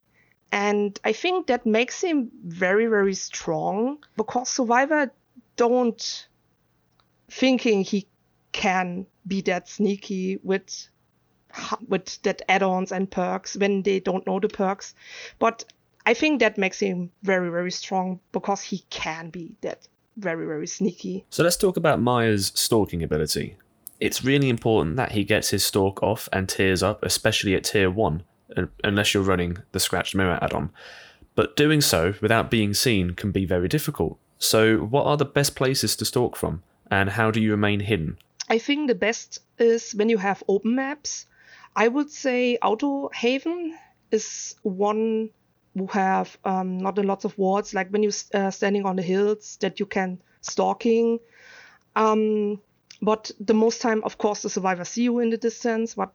And 0.51 0.99
I 1.03 1.13
think 1.13 1.47
that 1.47 1.65
makes 1.65 2.01
him 2.01 2.29
very, 2.45 2.87
very 2.87 3.13
strong 3.13 3.99
because 4.17 4.49
Survivor 4.49 5.11
don't 5.55 6.27
thinking 7.29 7.83
he 7.83 8.07
can 8.51 9.05
be 9.25 9.41
that 9.41 9.69
sneaky 9.69 10.39
with 10.43 10.89
with 11.87 12.21
that 12.23 12.41
add-ons 12.47 12.91
and 12.91 13.11
perks 13.11 13.57
when 13.57 13.81
they 13.83 13.99
don't 13.99 14.25
know 14.25 14.39
the 14.39 14.47
perks. 14.47 14.93
But 15.39 15.65
I 16.05 16.13
think 16.13 16.39
that 16.39 16.57
makes 16.57 16.79
him 16.79 17.11
very, 17.23 17.49
very 17.49 17.71
strong 17.71 18.19
because 18.31 18.61
he 18.61 18.83
can 18.89 19.29
be 19.29 19.53
that 19.61 19.87
very, 20.17 20.45
very 20.45 20.67
sneaky. 20.67 21.25
So 21.29 21.43
let's 21.43 21.57
talk 21.57 21.77
about 21.77 22.01
Myers' 22.01 22.51
stalking 22.55 23.03
ability. 23.03 23.57
It's 23.99 24.23
really 24.23 24.49
important 24.49 24.95
that 24.95 25.11
he 25.11 25.23
gets 25.23 25.49
his 25.49 25.65
stalk 25.65 26.01
off 26.01 26.27
and 26.33 26.49
tiers 26.49 26.81
up, 26.81 27.03
especially 27.03 27.53
at 27.53 27.65
tier 27.65 27.91
1, 27.91 28.23
unless 28.83 29.13
you're 29.13 29.23
running 29.23 29.57
the 29.71 29.79
Scratched 29.79 30.15
Mirror 30.15 30.39
add 30.41 30.53
on. 30.53 30.71
But 31.35 31.55
doing 31.55 31.81
so 31.81 32.13
without 32.21 32.51
being 32.51 32.73
seen 32.73 33.11
can 33.11 33.31
be 33.31 33.45
very 33.45 33.67
difficult. 33.67 34.17
So, 34.37 34.77
what 34.77 35.05
are 35.05 35.17
the 35.17 35.25
best 35.25 35.55
places 35.55 35.95
to 35.97 36.05
stalk 36.05 36.35
from, 36.35 36.63
and 36.89 37.11
how 37.11 37.31
do 37.31 37.39
you 37.39 37.51
remain 37.51 37.81
hidden? 37.81 38.17
I 38.49 38.57
think 38.57 38.87
the 38.87 38.95
best 38.95 39.39
is 39.59 39.93
when 39.93 40.09
you 40.09 40.17
have 40.17 40.43
open 40.47 40.75
maps 40.75 41.25
I 41.75 41.87
would 41.87 42.11
say 42.11 42.57
Autohaven 42.61 43.73
is 44.11 44.55
one 44.63 45.29
who 45.75 45.87
have 45.87 46.37
um, 46.43 46.79
not 46.79 46.97
a 46.97 47.03
lot 47.03 47.23
of 47.23 47.37
wards, 47.37 47.73
like 47.73 47.89
when 47.89 48.03
you're 48.03 48.11
uh, 48.33 48.51
standing 48.51 48.85
on 48.85 48.97
the 48.97 49.01
hills 49.01 49.57
that 49.61 49.79
you 49.79 49.85
can 49.85 50.21
stalking. 50.41 51.19
Um, 51.95 52.61
but 53.01 53.31
the 53.39 53.53
most 53.53 53.81
time, 53.81 54.03
of 54.03 54.17
course, 54.17 54.41
the 54.41 54.49
survivors 54.49 54.89
see 54.89 55.03
you 55.03 55.19
in 55.19 55.29
the 55.29 55.37
distance. 55.37 55.95
But 55.95 56.11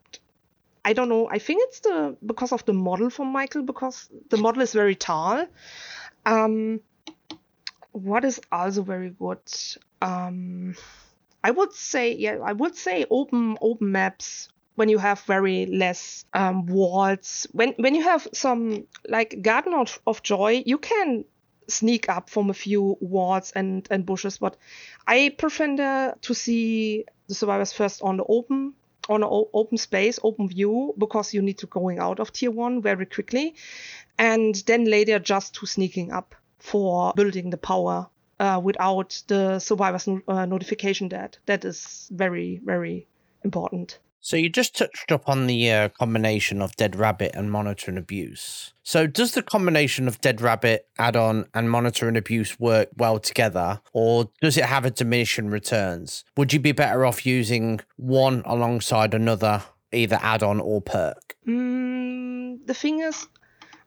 I 0.86 0.92
don't 0.92 1.08
know. 1.08 1.28
I 1.28 1.40
think 1.40 1.62
it's 1.64 1.80
the 1.80 2.16
because 2.24 2.52
of 2.52 2.64
the 2.64 2.72
model 2.72 3.10
from 3.10 3.32
Michael, 3.32 3.62
because 3.62 4.08
the 4.30 4.36
model 4.36 4.62
is 4.62 4.72
very 4.72 4.94
tall. 4.94 5.44
Um, 6.24 6.80
what 7.90 8.24
is 8.24 8.40
also 8.52 8.82
very 8.82 9.10
good? 9.10 9.40
Um, 10.00 10.76
I 11.42 11.50
would 11.50 11.72
say, 11.72 12.14
yeah, 12.14 12.38
I 12.38 12.52
would 12.52 12.76
say 12.76 13.04
open 13.10 13.58
open 13.60 13.90
maps 13.90 14.48
when 14.76 14.88
you 14.88 14.98
have 14.98 15.20
very 15.22 15.66
less 15.66 16.24
um, 16.32 16.66
walls. 16.66 17.48
When 17.50 17.74
when 17.78 17.96
you 17.96 18.04
have 18.04 18.28
some 18.32 18.86
like 19.08 19.42
Garden 19.42 19.74
of, 19.74 20.00
of 20.06 20.22
Joy, 20.22 20.62
you 20.64 20.78
can 20.78 21.24
sneak 21.66 22.08
up 22.08 22.30
from 22.30 22.48
a 22.48 22.54
few 22.54 22.96
walls 23.00 23.50
and, 23.56 23.88
and 23.90 24.06
bushes, 24.06 24.38
but 24.38 24.56
I 25.04 25.34
prefer 25.36 26.14
to 26.20 26.34
see 26.34 27.06
the 27.26 27.34
survivors 27.34 27.72
first 27.72 28.02
on 28.02 28.18
the 28.18 28.24
open 28.28 28.74
on 29.08 29.22
an 29.22 29.28
open 29.52 29.78
space, 29.78 30.18
open 30.22 30.48
view, 30.48 30.94
because 30.98 31.34
you 31.34 31.42
need 31.42 31.58
to 31.58 31.66
going 31.66 31.98
out 31.98 32.20
of 32.20 32.32
tier 32.32 32.50
one 32.50 32.82
very 32.82 33.06
quickly, 33.06 33.54
and 34.18 34.54
then 34.66 34.84
later 34.84 35.18
just 35.18 35.54
to 35.54 35.66
sneaking 35.66 36.12
up 36.12 36.34
for 36.58 37.12
building 37.14 37.50
the 37.50 37.56
power 37.56 38.08
uh, 38.40 38.60
without 38.62 39.22
the 39.28 39.58
survivors 39.58 40.06
no- 40.06 40.22
uh, 40.28 40.46
notification 40.46 41.08
that 41.08 41.38
that 41.46 41.64
is 41.64 42.08
very 42.12 42.60
very 42.64 43.06
important. 43.44 43.98
So 44.26 44.36
you 44.36 44.48
just 44.48 44.74
touched 44.74 45.12
up 45.12 45.28
on 45.28 45.46
the 45.46 45.70
uh, 45.70 45.88
combination 45.90 46.60
of 46.60 46.74
Dead 46.74 46.96
Rabbit 46.96 47.30
and 47.36 47.48
Monitor 47.48 47.92
and 47.92 47.96
Abuse. 47.96 48.74
So 48.82 49.06
does 49.06 49.34
the 49.34 49.42
combination 49.42 50.08
of 50.08 50.20
Dead 50.20 50.40
Rabbit 50.40 50.88
add-on 50.98 51.46
and 51.54 51.70
Monitor 51.70 52.08
and 52.08 52.16
Abuse 52.16 52.58
work 52.58 52.88
well 52.96 53.20
together, 53.20 53.80
or 53.92 54.28
does 54.40 54.56
it 54.56 54.64
have 54.64 54.84
a 54.84 54.90
diminishing 54.90 55.48
returns? 55.48 56.24
Would 56.36 56.52
you 56.52 56.58
be 56.58 56.72
better 56.72 57.06
off 57.06 57.24
using 57.24 57.78
one 57.98 58.42
alongside 58.46 59.14
another, 59.14 59.62
either 59.92 60.18
add-on 60.20 60.58
or 60.58 60.80
perk? 60.80 61.36
Mm, 61.46 62.66
the 62.66 62.74
thing 62.74 63.02
is, 63.02 63.28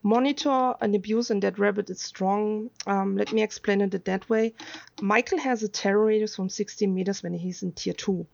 Monitor 0.04 0.74
and 0.80 0.96
Abuse 0.96 1.30
and 1.32 1.42
Dead 1.42 1.60
Rabbit 1.60 1.90
is 1.90 2.00
strong. 2.00 2.70
Um, 2.88 3.18
let 3.18 3.34
me 3.34 3.44
explain 3.44 3.82
it 3.82 4.06
that 4.06 4.30
way. 4.30 4.54
Michael 5.02 5.40
has 5.40 5.64
a 5.64 5.68
terror 5.68 6.06
radius 6.06 6.38
from 6.38 6.48
16 6.48 6.96
meters 6.96 7.24
when 7.24 7.34
he's 7.34 7.62
in 7.62 7.74
tier 7.74 7.92
2. 7.92 8.26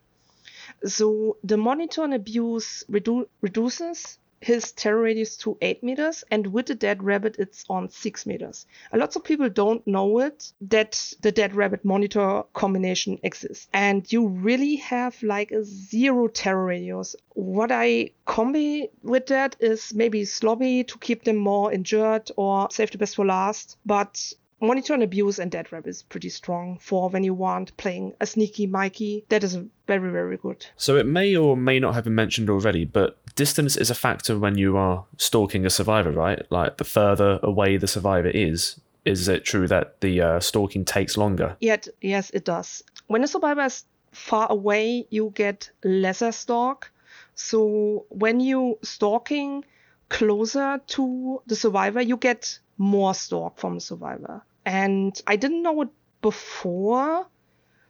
So 0.86 1.38
the 1.44 1.58
monitor 1.58 2.04
and 2.04 2.14
abuse 2.14 2.84
redu- 2.90 3.28
reduces 3.42 4.18
his 4.42 4.72
terror 4.74 5.02
radius 5.02 5.38
to 5.38 5.58
8 5.60 5.82
meters, 5.82 6.24
and 6.30 6.48
with 6.48 6.68
the 6.68 6.76
dead 6.76 7.02
rabbit, 7.02 7.38
it's 7.40 7.66
on 7.68 7.90
6 7.90 8.26
meters. 8.28 8.68
A 8.92 8.98
lot 8.98 9.16
of 9.16 9.24
people 9.24 9.50
don't 9.50 9.86
know 9.88 10.20
it 10.20 10.52
that 10.62 11.14
the 11.22 11.32
dead 11.32 11.56
rabbit 11.56 11.84
monitor 11.84 12.44
combination 12.54 13.18
exists, 13.24 13.68
and 13.74 14.12
you 14.12 14.28
really 14.28 14.76
have 14.76 15.22
like 15.24 15.52
a 15.52 15.64
zero 15.64 16.28
terror 16.28 16.66
radius. 16.66 17.16
What 17.34 17.72
I 17.72 18.12
combi 18.28 18.90
with 19.02 19.28
that 19.28 19.56
is 19.60 19.94
maybe 19.96 20.26
sloppy 20.26 20.84
to 20.84 20.98
keep 21.00 21.24
them 21.24 21.38
more 21.38 21.74
injured 21.74 22.30
or 22.36 22.68
save 22.70 22.92
the 22.92 23.00
best 23.00 23.16
for 23.16 23.26
last, 23.26 23.78
but 23.86 24.32
Monitor 24.62 24.94
and 24.94 25.04
Abuse 25.04 25.38
and 25.38 25.52
Dead 25.52 25.72
Rabbit 25.72 25.90
is 25.90 26.04
pretty 26.04 26.30
strong 26.30 26.78
for 26.80 27.10
when 27.10 27.24
you 27.24 27.34
want 27.34 27.76
playing 27.78 28.14
a 28.22 28.26
sneaky 28.26 28.68
Mikey. 28.68 29.26
That 29.30 29.44
is 29.44 29.58
very, 29.86 30.12
very 30.12 30.38
good. 30.38 30.66
So 30.78 30.96
it 30.96 31.06
may 31.06 31.36
or 31.36 31.58
may 31.58 31.80
not 31.80 31.94
have 31.94 32.06
been 32.06 32.16
mentioned 32.16 32.50
already, 32.50 32.86
but 32.86 33.18
distance 33.36 33.76
is 33.76 33.90
a 33.90 33.96
factor 33.96 34.40
when 34.40 34.58
you 34.58 34.78
are 34.78 35.06
stalking 35.18 35.66
a 35.66 35.70
survivor, 35.70 36.12
right? 36.12 36.42
Like 36.50 36.78
the 36.78 36.86
further 36.86 37.40
away 37.44 37.78
the 37.78 37.88
survivor 37.88 38.30
is, 38.30 38.80
is 39.04 39.28
it 39.28 39.44
true 39.44 39.68
that 39.68 40.00
the 40.02 40.22
uh, 40.22 40.40
stalking 40.40 40.86
takes 40.86 41.18
longer? 41.18 41.58
Yet, 41.60 41.88
yes, 42.02 42.30
it 42.32 42.46
does. 42.46 42.82
When 43.08 43.24
a 43.24 43.28
survivor 43.28 43.66
is 43.66 43.84
far 44.12 44.50
away, 44.50 45.06
you 45.10 45.32
get 45.36 45.70
lesser 45.84 46.32
stalk. 46.32 46.92
So 47.36 48.06
when 48.10 48.40
you 48.40 48.80
stalking 48.82 49.66
closer 50.10 50.82
to 50.88 51.42
the 51.48 51.56
survivor, 51.56 52.02
you 52.02 52.18
get 52.18 52.60
more 52.78 53.14
stalk 53.14 53.58
from 53.58 53.76
the 53.76 53.82
survivor. 53.82 54.44
And 54.66 55.20
I 55.28 55.36
didn't 55.36 55.64
know 55.64 55.82
it 55.82 55.90
before. 56.22 57.28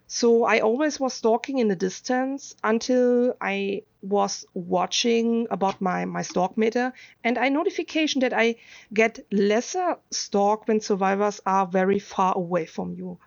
So 0.08 0.44
I 0.44 0.60
always 0.60 1.00
was 1.00 1.14
stalking 1.14 1.58
in 1.58 1.68
the 1.68 1.76
distance 1.76 2.56
until 2.64 3.36
I 3.42 3.84
was 4.02 4.46
watching 4.54 5.48
about 5.50 5.82
my, 5.82 6.06
my 6.06 6.22
stalk 6.22 6.58
meter 6.58 6.94
and 7.24 7.40
I 7.40 7.50
notification 7.50 8.22
that 8.22 8.34
I 8.34 8.58
get 8.94 9.26
lesser 9.32 9.98
stalk 10.12 10.68
when 10.68 10.80
survivors 10.80 11.42
are 11.46 11.66
very 11.66 11.98
far 11.98 12.38
away 12.38 12.68
from 12.68 12.94
you. 12.94 13.18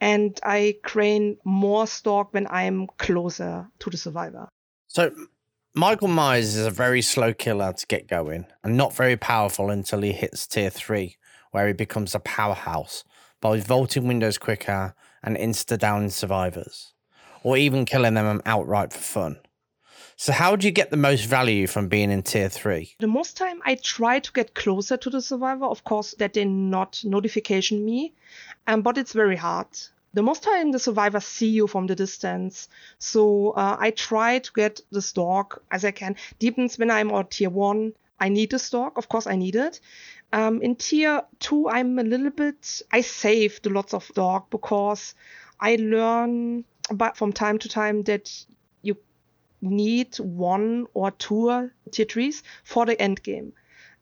And 0.00 0.38
I 0.44 0.76
crane 0.82 1.36
more 1.44 1.86
stalk 1.86 2.32
when 2.32 2.46
I'm 2.48 2.86
closer 2.96 3.66
to 3.80 3.90
the 3.90 3.96
survivor. 3.96 4.48
So 4.86 5.10
Michael 5.74 6.08
Myers 6.08 6.56
is 6.56 6.66
a 6.66 6.70
very 6.70 7.00
slow 7.00 7.32
killer 7.32 7.72
to 7.72 7.86
get 7.86 8.08
going 8.08 8.46
and 8.64 8.76
not 8.76 8.92
very 8.92 9.16
powerful 9.16 9.70
until 9.70 10.00
he 10.02 10.10
hits 10.10 10.44
tier 10.44 10.68
three 10.68 11.16
where 11.52 11.68
he 11.68 11.72
becomes 11.72 12.12
a 12.12 12.18
powerhouse 12.18 13.04
by 13.40 13.60
vaulting 13.60 14.08
windows 14.08 14.36
quicker 14.36 14.96
and 15.22 15.36
insta 15.36 15.78
downing 15.78 16.10
survivors, 16.10 16.92
or 17.44 17.56
even 17.56 17.84
killing 17.84 18.14
them 18.14 18.42
outright 18.44 18.92
for 18.92 18.98
fun. 18.98 19.38
So, 20.16 20.32
how 20.32 20.56
do 20.56 20.66
you 20.66 20.72
get 20.72 20.90
the 20.90 20.96
most 20.96 21.26
value 21.26 21.68
from 21.68 21.86
being 21.86 22.10
in 22.10 22.24
tier 22.24 22.48
three? 22.48 22.96
The 22.98 23.06
most 23.06 23.36
time 23.36 23.60
I 23.64 23.76
try 23.76 24.18
to 24.18 24.32
get 24.32 24.56
closer 24.56 24.96
to 24.96 25.08
the 25.08 25.22
survivor, 25.22 25.66
of 25.66 25.84
course, 25.84 26.16
that 26.18 26.34
they 26.34 26.44
not 26.44 27.00
notification 27.04 27.84
me, 27.84 28.14
um, 28.66 28.82
but 28.82 28.98
it's 28.98 29.12
very 29.12 29.36
hard. 29.36 29.68
The 30.12 30.22
most 30.22 30.42
time 30.42 30.72
the 30.72 30.78
survivors 30.78 31.24
see 31.24 31.48
you 31.48 31.66
from 31.66 31.86
the 31.86 31.94
distance, 31.94 32.68
so 32.98 33.50
uh, 33.50 33.76
I 33.78 33.92
try 33.92 34.40
to 34.40 34.52
get 34.52 34.80
the 34.90 35.02
stalk 35.02 35.62
as 35.70 35.84
I 35.84 35.92
can. 35.92 36.16
Deepens 36.40 36.78
when 36.78 36.90
I'm 36.90 37.12
on 37.12 37.26
tier 37.28 37.50
one, 37.50 37.92
I 38.18 38.28
need 38.28 38.50
the 38.50 38.58
stalk, 38.58 38.98
of 38.98 39.08
course 39.08 39.26
I 39.26 39.36
need 39.36 39.54
it, 39.54 39.80
um, 40.32 40.62
in 40.62 40.76
tier 40.76 41.22
two, 41.38 41.68
I'm 41.68 41.98
a 41.98 42.04
little 42.04 42.30
bit, 42.30 42.82
I 42.92 43.00
saved 43.00 43.66
lots 43.66 43.94
of 43.94 44.08
dog 44.14 44.44
because 44.50 45.14
I 45.58 45.76
learn 45.76 46.64
but 46.92 47.16
from 47.16 47.32
time 47.32 47.58
to 47.58 47.68
time 47.68 48.02
that 48.02 48.46
you 48.82 48.96
need 49.60 50.16
one 50.16 50.86
or 50.94 51.10
two 51.10 51.70
tier 51.90 52.06
threes 52.06 52.42
for 52.64 52.86
the 52.86 53.00
end 53.00 53.22
game. 53.22 53.52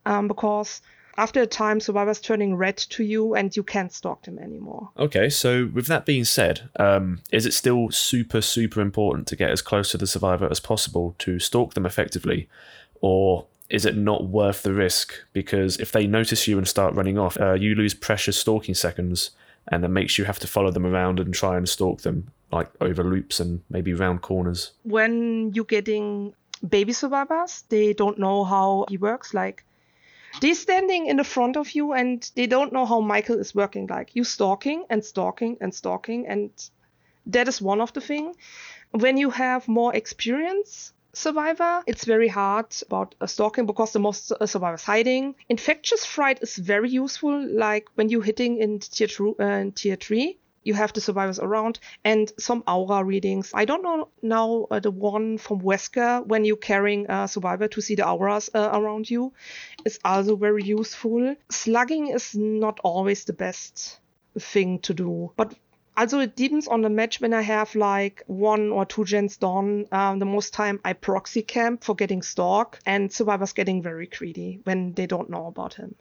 Um, 0.05 0.27
because 0.27 0.81
after 1.19 1.41
a 1.41 1.47
time, 1.47 1.79
survivors 1.79 2.21
turning 2.21 2.55
red 2.55 2.77
to 2.77 3.03
you, 3.03 3.35
and 3.35 3.55
you 3.55 3.61
can't 3.61 3.91
stalk 3.91 4.23
them 4.23 4.39
anymore. 4.39 4.89
Okay, 4.97 5.29
so 5.29 5.69
with 5.73 5.87
that 5.87 6.05
being 6.05 6.23
said, 6.23 6.69
um, 6.79 7.21
is 7.31 7.45
it 7.45 7.53
still 7.53 7.91
super, 7.91 8.41
super 8.41 8.79
important 8.79 9.27
to 9.27 9.35
get 9.35 9.51
as 9.51 9.61
close 9.61 9.91
to 9.91 9.97
the 9.97 10.07
survivor 10.07 10.47
as 10.49 10.59
possible 10.59 11.15
to 11.19 11.37
stalk 11.37 11.73
them 11.73 11.85
effectively? 11.85 12.47
Or 13.01 13.45
is 13.69 13.85
it 13.85 13.97
not 13.97 14.27
worth 14.27 14.63
the 14.63 14.73
risk? 14.73 15.13
Because 15.33 15.77
if 15.77 15.91
they 15.91 16.07
notice 16.07 16.47
you 16.47 16.57
and 16.57 16.67
start 16.67 16.95
running 16.95 17.17
off, 17.17 17.39
uh, 17.39 17.53
you 17.53 17.75
lose 17.75 17.93
precious 17.93 18.37
stalking 18.39 18.73
seconds, 18.73 19.31
and 19.67 19.83
that 19.83 19.89
makes 19.89 20.17
you 20.17 20.25
have 20.25 20.39
to 20.39 20.47
follow 20.47 20.71
them 20.71 20.85
around 20.85 21.19
and 21.19 21.33
try 21.33 21.57
and 21.57 21.67
stalk 21.67 22.01
them, 22.01 22.31
like 22.51 22.69
over 22.79 23.03
loops 23.03 23.39
and 23.39 23.61
maybe 23.69 23.93
round 23.93 24.21
corners. 24.21 24.71
When 24.83 25.53
you're 25.53 25.65
getting 25.65 26.33
baby 26.67 26.93
survivors, 26.93 27.63
they 27.69 27.93
don't 27.93 28.17
know 28.17 28.43
how 28.43 28.85
he 28.89 28.97
works. 28.97 29.33
Like, 29.33 29.65
they're 30.41 30.55
standing 30.55 31.07
in 31.07 31.17
the 31.17 31.23
front 31.23 31.57
of 31.57 31.71
you 31.71 31.93
and 31.93 32.29
they 32.35 32.47
don't 32.47 32.73
know 32.73 32.85
how 32.85 32.99
Michael 33.01 33.39
is 33.39 33.55
working. 33.55 33.87
Like, 33.87 34.15
you 34.15 34.23
stalking 34.23 34.85
and 34.89 35.03
stalking 35.03 35.57
and 35.61 35.73
stalking, 35.73 36.27
and 36.27 36.49
that 37.25 37.47
is 37.47 37.61
one 37.61 37.81
of 37.81 37.93
the 37.93 38.01
thing. 38.01 38.35
When 38.91 39.17
you 39.17 39.29
have 39.29 39.67
more 39.67 39.95
experience, 39.95 40.93
survivor, 41.13 41.83
it's 41.85 42.05
very 42.05 42.27
hard 42.27 42.67
about 42.85 43.15
uh, 43.19 43.27
stalking 43.27 43.65
because 43.65 43.93
the 43.93 43.99
most 43.99 44.31
uh, 44.31 44.45
survivors 44.45 44.83
hiding. 44.83 45.35
Infectious 45.49 46.05
fright 46.05 46.39
is 46.41 46.55
very 46.55 46.89
useful, 46.89 47.47
like 47.47 47.87
when 47.95 48.09
you're 48.09 48.23
hitting 48.23 48.57
in 48.57 48.79
tier, 48.79 49.07
two, 49.07 49.35
uh, 49.39 49.43
in 49.43 49.71
tier 49.71 49.95
3 49.95 50.37
you 50.69 50.75
have 50.75 50.93
the 50.93 51.01
survivors 51.01 51.39
around 51.39 51.79
and 52.03 52.31
some 52.37 52.63
aura 52.67 53.03
readings. 53.03 53.51
I 53.53 53.65
don't 53.65 53.83
know 53.83 54.07
now 54.21 54.67
uh, 54.71 54.79
the 54.79 54.91
one 54.91 55.37
from 55.37 55.61
Wesker 55.61 56.25
when 56.25 56.45
you're 56.45 56.67
carrying 56.71 57.09
a 57.09 57.27
survivor 57.27 57.67
to 57.67 57.81
see 57.81 57.95
the 57.95 58.07
auras 58.07 58.49
uh, 58.53 58.69
around 58.71 59.09
you 59.09 59.33
is 59.83 59.99
also 60.05 60.35
very 60.35 60.63
useful. 60.63 61.35
Slugging 61.49 62.07
is 62.07 62.35
not 62.35 62.79
always 62.83 63.25
the 63.25 63.33
best 63.33 63.99
thing 64.37 64.79
to 64.79 64.93
do, 64.93 65.31
but 65.35 65.55
also 65.97 66.19
it 66.19 66.35
depends 66.35 66.67
on 66.67 66.81
the 66.81 66.89
match 66.89 67.19
when 67.19 67.33
I 67.33 67.41
have 67.41 67.75
like 67.75 68.23
one 68.27 68.69
or 68.69 68.85
two 68.85 69.05
gens 69.05 69.37
done. 69.37 69.87
Um, 69.91 70.19
the 70.19 70.25
most 70.25 70.53
time 70.53 70.79
I 70.85 70.93
proxy 70.93 71.41
camp 71.41 71.83
for 71.83 71.95
getting 71.95 72.21
stalk 72.21 72.79
and 72.85 73.11
survivors 73.11 73.53
getting 73.53 73.81
very 73.81 74.07
greedy 74.07 74.61
when 74.63 74.93
they 74.93 75.07
don't 75.07 75.29
know 75.29 75.47
about 75.47 75.73
him. 75.73 75.95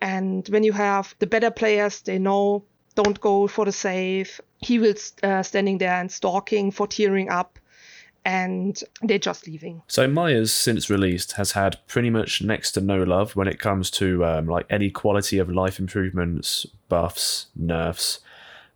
And 0.00 0.48
when 0.48 0.62
you 0.62 0.72
have 0.72 1.14
the 1.18 1.26
better 1.26 1.50
players, 1.50 2.02
they 2.02 2.18
know 2.18 2.64
don't 3.02 3.20
go 3.20 3.46
for 3.46 3.64
the 3.64 3.72
save. 3.72 4.40
He 4.58 4.78
will 4.78 4.94
uh, 5.22 5.42
standing 5.42 5.78
there 5.78 6.00
and 6.00 6.10
stalking 6.10 6.70
for 6.70 6.86
tiering 6.86 7.30
up 7.30 7.58
and 8.24 8.82
they're 9.02 9.18
just 9.18 9.46
leaving. 9.46 9.82
So 9.86 10.08
Myers, 10.08 10.52
since 10.52 10.90
released, 10.90 11.32
has 11.32 11.52
had 11.52 11.78
pretty 11.86 12.10
much 12.10 12.42
next 12.42 12.72
to 12.72 12.80
no 12.80 13.02
love 13.02 13.36
when 13.36 13.48
it 13.48 13.58
comes 13.60 13.90
to 13.92 14.24
um, 14.24 14.46
like 14.46 14.66
any 14.68 14.90
quality 14.90 15.38
of 15.38 15.48
life 15.48 15.78
improvements, 15.78 16.66
buffs, 16.88 17.46
nerfs 17.54 18.20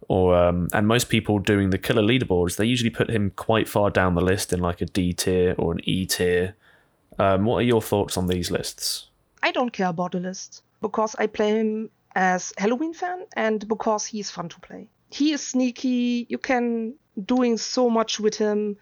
or 0.08 0.36
um, 0.36 0.68
and 0.72 0.86
most 0.86 1.08
people 1.08 1.38
doing 1.38 1.70
the 1.70 1.78
killer 1.78 2.02
leaderboards, 2.02 2.56
they 2.56 2.64
usually 2.64 2.90
put 2.90 3.10
him 3.10 3.30
quite 3.36 3.68
far 3.68 3.90
down 3.90 4.14
the 4.14 4.20
list 4.20 4.52
in 4.52 4.60
like 4.60 4.80
a 4.80 4.86
D 4.86 5.12
tier 5.12 5.54
or 5.58 5.72
an 5.72 5.80
E 5.84 6.06
tier. 6.06 6.54
Um, 7.18 7.44
what 7.44 7.58
are 7.58 7.62
your 7.62 7.82
thoughts 7.82 8.16
on 8.16 8.26
these 8.26 8.50
lists? 8.50 9.08
I 9.42 9.52
don't 9.52 9.72
care 9.72 9.88
about 9.88 10.12
the 10.12 10.20
list 10.20 10.62
because 10.80 11.14
I 11.18 11.26
play 11.26 11.50
him 11.50 11.90
as 12.14 12.52
Halloween 12.58 12.94
fan 12.94 13.26
and 13.34 13.66
because 13.66 14.06
he's 14.06 14.30
fun 14.30 14.48
to 14.50 14.60
play. 14.60 14.88
He 15.10 15.32
is 15.32 15.46
sneaky. 15.46 16.26
You 16.28 16.38
can 16.38 16.94
doing 17.22 17.58
so 17.58 17.90
much 17.90 18.18
with 18.18 18.36
him. 18.36 18.78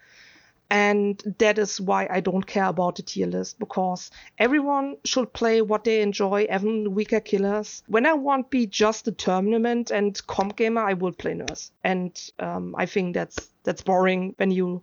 And 0.69 1.21
that 1.39 1.59
is 1.59 1.81
why 1.81 2.07
I 2.09 2.21
don't 2.21 2.45
care 2.45 2.67
about 2.67 2.95
the 2.95 3.01
tier 3.01 3.27
list 3.27 3.59
because 3.59 4.09
everyone 4.37 4.95
should 5.03 5.33
play 5.33 5.61
what 5.61 5.83
they 5.83 6.01
enjoy, 6.01 6.47
even 6.49 6.95
weaker 6.95 7.19
killers. 7.19 7.83
When 7.87 8.05
I 8.05 8.13
want 8.13 8.45
to 8.45 8.49
be 8.49 8.67
just 8.67 9.05
a 9.09 9.11
tournament 9.11 9.91
and 9.91 10.25
comp 10.27 10.55
gamer, 10.55 10.81
I 10.81 10.93
will 10.93 11.11
play 11.11 11.33
nurse. 11.33 11.71
And 11.83 12.17
um, 12.39 12.73
I 12.77 12.85
think 12.85 13.15
that's 13.15 13.49
that's 13.63 13.81
boring 13.81 14.33
when 14.37 14.49
you 14.51 14.81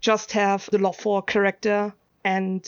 just 0.00 0.30
have 0.32 0.68
the 0.70 0.78
love 0.78 0.96
for 0.96 1.20
character. 1.20 1.92
And 2.24 2.64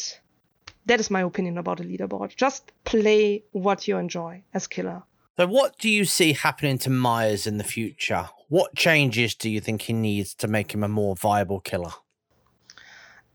that 0.86 1.00
is 1.00 1.10
my 1.10 1.22
opinion 1.22 1.58
about 1.58 1.80
a 1.80 1.84
leaderboard. 1.84 2.34
Just 2.36 2.72
play 2.84 3.44
what 3.52 3.88
you 3.88 3.96
enjoy 3.96 4.42
as 4.52 4.66
killer. 4.66 5.02
So, 5.36 5.46
what 5.46 5.78
do 5.78 5.88
you 5.88 6.04
see 6.04 6.32
happening 6.32 6.78
to 6.78 6.90
Myers 6.90 7.46
in 7.46 7.58
the 7.58 7.64
future? 7.64 8.28
What 8.48 8.74
changes 8.76 9.34
do 9.34 9.50
you 9.50 9.60
think 9.60 9.82
he 9.82 9.92
needs 9.92 10.34
to 10.36 10.48
make 10.48 10.72
him 10.72 10.84
a 10.84 10.88
more 10.88 11.16
viable 11.16 11.60
killer? 11.60 11.92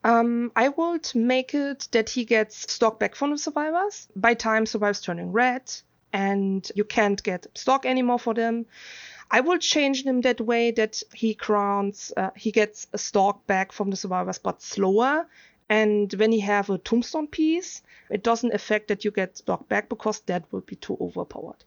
Um, 0.06 0.52
I 0.56 0.70
would 0.70 1.14
make 1.14 1.54
it 1.54 1.90
that 1.92 2.10
he 2.10 2.24
gets 2.24 2.72
stalk 2.72 3.00
back 3.00 3.16
from 3.16 3.32
the 3.32 3.38
survivors. 3.38 4.08
By 4.16 4.34
time 4.34 4.66
survivors 4.66 5.02
turning 5.02 5.34
red, 5.34 5.70
and 6.14 6.70
you 6.76 6.84
can't 6.84 7.22
get 7.22 7.48
stalk 7.56 7.86
anymore 7.86 8.20
for 8.20 8.34
them. 8.34 8.66
I 9.32 9.42
will 9.42 9.60
change 9.60 10.04
him 10.04 10.22
that 10.22 10.42
way 10.42 10.72
that 10.72 11.04
he 11.14 11.36
grants, 11.36 12.12
uh, 12.18 12.32
he 12.36 12.52
gets 12.52 12.88
a 12.94 12.98
stalk 12.98 13.46
back 13.46 13.72
from 13.72 13.92
the 13.92 13.96
survivors, 13.96 14.40
but 14.40 14.62
slower. 14.62 15.28
And 15.70 16.12
when 16.14 16.32
you 16.32 16.42
have 16.42 16.70
a 16.70 16.80
tombstone 16.80 17.28
piece, 17.28 17.84
it 18.10 18.24
doesn't 18.24 18.54
affect 18.54 18.88
that 18.88 19.06
you 19.06 19.12
get 19.12 19.38
stalk 19.38 19.70
back 19.70 19.88
because 19.88 20.20
that 20.22 20.44
would 20.52 20.66
be 20.66 20.76
too 20.76 20.98
overpowered. 21.00 21.64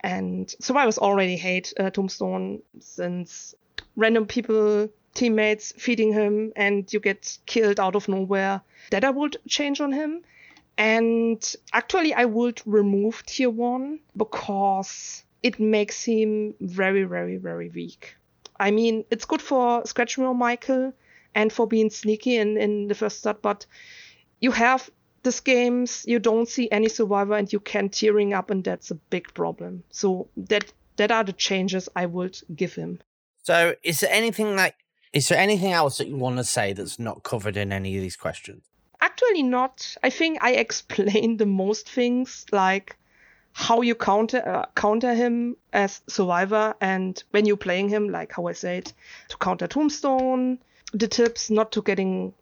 And 0.00 0.48
survivors 0.60 0.98
already 0.98 1.36
hate 1.36 1.74
uh, 1.78 1.90
tombstone 1.90 2.62
since 2.78 3.54
random 3.96 4.26
people 4.26 4.88
teammates 5.14 5.72
feeding 5.72 6.12
him 6.12 6.52
and 6.54 6.90
you 6.92 7.00
get 7.00 7.38
killed 7.46 7.80
out 7.80 7.96
of 7.96 8.08
nowhere. 8.08 8.62
That 8.90 9.04
I 9.04 9.10
would 9.10 9.36
change 9.48 9.80
on 9.80 9.92
him. 9.92 10.22
And 10.78 11.56
actually, 11.72 12.14
I 12.14 12.24
would 12.24 12.62
remove 12.64 13.26
tier 13.26 13.50
one 13.50 14.00
because 14.16 15.24
it 15.42 15.58
makes 15.58 16.04
him 16.04 16.54
very, 16.60 17.02
very, 17.02 17.36
very 17.36 17.68
weak. 17.68 18.16
I 18.58 18.70
mean, 18.70 19.04
it's 19.10 19.24
good 19.24 19.42
for 19.42 19.84
Scratch 19.86 20.16
Michael 20.18 20.94
and 21.34 21.52
for 21.52 21.66
being 21.66 21.90
sneaky 21.90 22.36
in, 22.36 22.56
in 22.56 22.88
the 22.88 22.94
first 22.94 23.18
start, 23.18 23.42
but 23.42 23.66
you 24.40 24.50
have 24.50 24.90
this 25.22 25.40
games, 25.40 26.04
you 26.06 26.18
don't 26.18 26.48
see 26.48 26.70
any 26.70 26.88
survivor 26.88 27.34
and 27.34 27.52
you 27.52 27.60
can 27.60 27.88
tiering 27.88 28.34
up, 28.34 28.50
and 28.50 28.64
that's 28.64 28.90
a 28.90 28.94
big 28.94 29.32
problem. 29.34 29.84
So 29.90 30.28
that 30.36 30.72
that 30.96 31.10
are 31.10 31.24
the 31.24 31.32
changes 31.32 31.88
I 31.94 32.06
would 32.06 32.38
give 32.54 32.74
him. 32.74 33.00
So, 33.42 33.74
is 33.82 34.00
there 34.00 34.12
anything 34.12 34.56
that 34.56 34.74
is 35.12 35.28
there 35.28 35.38
anything 35.38 35.72
else 35.72 35.98
that 35.98 36.08
you 36.08 36.16
want 36.16 36.36
to 36.36 36.44
say 36.44 36.72
that's 36.72 36.98
not 36.98 37.22
covered 37.22 37.56
in 37.56 37.72
any 37.72 37.96
of 37.96 38.02
these 38.02 38.16
questions? 38.16 38.64
Actually, 39.00 39.42
not. 39.42 39.96
I 40.02 40.10
think 40.10 40.38
I 40.42 40.52
explained 40.52 41.38
the 41.38 41.46
most 41.46 41.88
things, 41.88 42.46
like 42.52 42.96
how 43.52 43.80
you 43.80 43.94
counter 43.94 44.46
uh, 44.46 44.66
counter 44.76 45.14
him 45.14 45.56
as 45.72 46.00
survivor, 46.08 46.74
and 46.80 47.22
when 47.30 47.46
you're 47.46 47.56
playing 47.56 47.88
him, 47.88 48.08
like 48.08 48.32
how 48.32 48.46
I 48.46 48.52
said, 48.52 48.92
to 49.28 49.36
counter 49.38 49.66
Tombstone, 49.66 50.58
the 50.92 51.08
tips 51.08 51.50
not 51.50 51.72
to 51.72 51.82
getting 51.82 52.34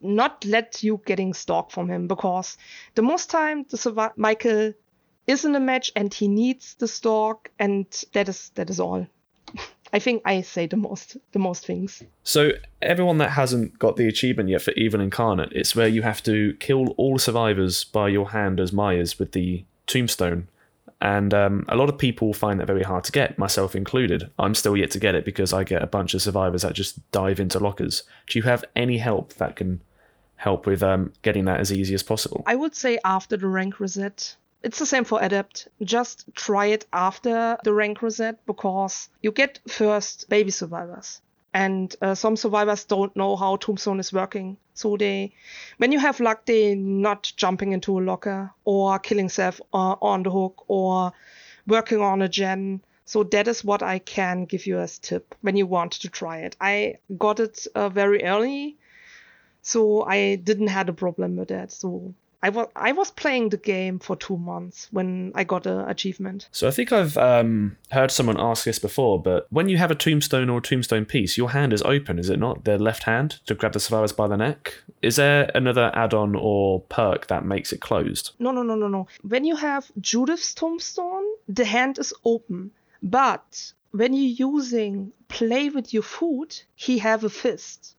not 0.00 0.44
let 0.44 0.82
you 0.82 1.00
getting 1.06 1.32
stalk 1.32 1.70
from 1.70 1.88
him 1.88 2.06
because 2.06 2.58
the 2.94 3.02
most 3.02 3.30
time 3.30 3.64
the 3.70 3.76
survi- 3.76 4.16
Michael 4.16 4.72
is 5.26 5.44
in 5.44 5.54
a 5.54 5.60
match 5.60 5.92
and 5.96 6.12
he 6.12 6.28
needs 6.28 6.74
the 6.74 6.88
stalk 6.88 7.50
and 7.58 7.86
that 8.12 8.28
is 8.28 8.50
that 8.54 8.70
is 8.70 8.80
all. 8.80 9.06
I 9.92 9.98
think 9.98 10.22
I 10.26 10.42
say 10.42 10.66
the 10.66 10.76
most 10.76 11.16
the 11.32 11.38
most 11.38 11.66
things. 11.66 12.02
So 12.22 12.52
everyone 12.82 13.18
that 13.18 13.30
hasn't 13.30 13.78
got 13.78 13.96
the 13.96 14.08
achievement 14.08 14.50
yet 14.50 14.62
for 14.62 14.72
Evil 14.72 15.00
Incarnate, 15.00 15.52
it's 15.52 15.74
where 15.74 15.88
you 15.88 16.02
have 16.02 16.22
to 16.24 16.54
kill 16.60 16.88
all 16.98 17.18
survivors 17.18 17.84
by 17.84 18.08
your 18.08 18.30
hand 18.30 18.60
as 18.60 18.72
Myers 18.72 19.18
with 19.18 19.32
the 19.32 19.64
tombstone. 19.86 20.48
And 21.00 21.32
um, 21.32 21.64
a 21.68 21.76
lot 21.76 21.88
of 21.88 21.96
people 21.96 22.32
find 22.32 22.58
that 22.58 22.66
very 22.66 22.82
hard 22.82 23.04
to 23.04 23.12
get, 23.12 23.38
myself 23.38 23.76
included. 23.76 24.30
I'm 24.38 24.54
still 24.54 24.76
yet 24.76 24.90
to 24.92 24.98
get 24.98 25.14
it 25.14 25.24
because 25.24 25.52
I 25.52 25.62
get 25.62 25.82
a 25.82 25.86
bunch 25.86 26.14
of 26.14 26.22
survivors 26.22 26.62
that 26.62 26.72
just 26.72 27.10
dive 27.12 27.38
into 27.38 27.60
lockers. 27.60 28.02
Do 28.26 28.38
you 28.38 28.42
have 28.44 28.64
any 28.74 28.98
help 28.98 29.34
that 29.34 29.54
can 29.56 29.80
help 30.36 30.66
with 30.66 30.82
um, 30.82 31.12
getting 31.22 31.44
that 31.44 31.60
as 31.60 31.72
easy 31.72 31.94
as 31.94 32.02
possible? 32.02 32.42
I 32.46 32.56
would 32.56 32.74
say 32.74 32.98
after 33.04 33.36
the 33.36 33.46
rank 33.46 33.78
reset, 33.78 34.36
it's 34.62 34.78
the 34.80 34.86
same 34.86 35.04
for 35.04 35.22
Adept. 35.22 35.68
Just 35.82 36.24
try 36.34 36.66
it 36.66 36.84
after 36.92 37.58
the 37.62 37.72
rank 37.72 38.02
reset 38.02 38.44
because 38.44 39.08
you 39.22 39.30
get 39.30 39.60
first 39.68 40.28
baby 40.28 40.50
survivors. 40.50 41.20
And 41.54 41.94
uh, 42.02 42.14
some 42.14 42.36
survivors 42.36 42.84
don't 42.84 43.14
know 43.16 43.36
how 43.36 43.56
Tombstone 43.56 44.00
is 44.00 44.12
working. 44.12 44.58
So 44.74 44.96
they, 44.96 45.32
when 45.78 45.92
you 45.92 45.98
have 45.98 46.20
luck, 46.20 46.44
they 46.46 46.74
not 46.74 47.32
jumping 47.36 47.72
into 47.72 47.98
a 47.98 48.02
locker 48.02 48.52
or 48.64 48.98
killing 48.98 49.28
self 49.28 49.60
uh, 49.72 49.96
on 50.00 50.22
the 50.22 50.30
hook 50.30 50.64
or 50.68 51.12
working 51.66 52.00
on 52.00 52.22
a 52.22 52.28
gen. 52.28 52.82
So 53.06 53.22
that 53.24 53.48
is 53.48 53.64
what 53.64 53.82
I 53.82 53.98
can 53.98 54.44
give 54.44 54.66
you 54.66 54.78
as 54.78 54.98
tip 54.98 55.34
when 55.40 55.56
you 55.56 55.66
want 55.66 55.92
to 55.92 56.08
try 56.10 56.38
it. 56.40 56.56
I 56.60 56.98
got 57.16 57.40
it 57.40 57.66
uh, 57.74 57.88
very 57.88 58.22
early, 58.24 58.76
so 59.62 60.02
I 60.02 60.36
didn't 60.36 60.68
had 60.68 60.90
a 60.90 60.92
problem 60.92 61.36
with 61.36 61.48
that. 61.48 61.72
So 61.72 62.14
I 62.42 62.50
was 62.50 62.68
I 62.76 62.92
was 62.92 63.10
playing 63.10 63.48
the 63.48 63.56
game 63.56 63.98
for 63.98 64.14
two 64.14 64.36
months 64.36 64.88
when 64.92 65.32
I 65.34 65.44
got 65.44 65.66
an 65.66 65.80
achievement. 65.88 66.48
So 66.52 66.68
I 66.68 66.70
think 66.70 66.92
I've 66.92 67.16
um, 67.16 67.76
heard 67.90 68.10
someone 68.10 68.38
ask 68.38 68.64
this 68.64 68.78
before, 68.78 69.20
but 69.20 69.46
when 69.50 69.68
you 69.68 69.76
have 69.78 69.90
a 69.90 69.96
tombstone 69.96 70.48
or 70.48 70.58
a 70.58 70.62
tombstone 70.62 71.04
piece, 71.04 71.36
your 71.36 71.50
hand 71.50 71.72
is 71.72 71.82
open, 71.82 72.18
is 72.18 72.30
it 72.30 72.38
not? 72.38 72.64
The 72.64 72.78
left 72.78 73.04
hand 73.04 73.40
to 73.46 73.54
grab 73.54 73.72
the 73.72 73.80
survivors 73.80 74.12
by 74.12 74.28
the 74.28 74.36
neck. 74.36 74.74
Is 75.02 75.16
there 75.16 75.50
another 75.54 75.90
add-on 75.94 76.36
or 76.36 76.80
perk 76.82 77.26
that 77.26 77.44
makes 77.44 77.72
it 77.72 77.80
closed? 77.80 78.32
No, 78.38 78.52
no, 78.52 78.62
no, 78.62 78.76
no, 78.76 78.88
no. 78.88 79.08
When 79.22 79.44
you 79.44 79.56
have 79.56 79.90
Judith's 80.00 80.54
tombstone, 80.54 81.24
the 81.48 81.64
hand 81.64 81.98
is 81.98 82.14
open, 82.24 82.70
but 83.02 83.72
when 83.90 84.12
you're 84.12 84.52
using 84.52 85.12
play 85.28 85.70
with 85.70 85.92
your 85.92 86.02
food, 86.02 86.60
he 86.74 86.98
have 86.98 87.24
a 87.24 87.30
fist. 87.30 87.96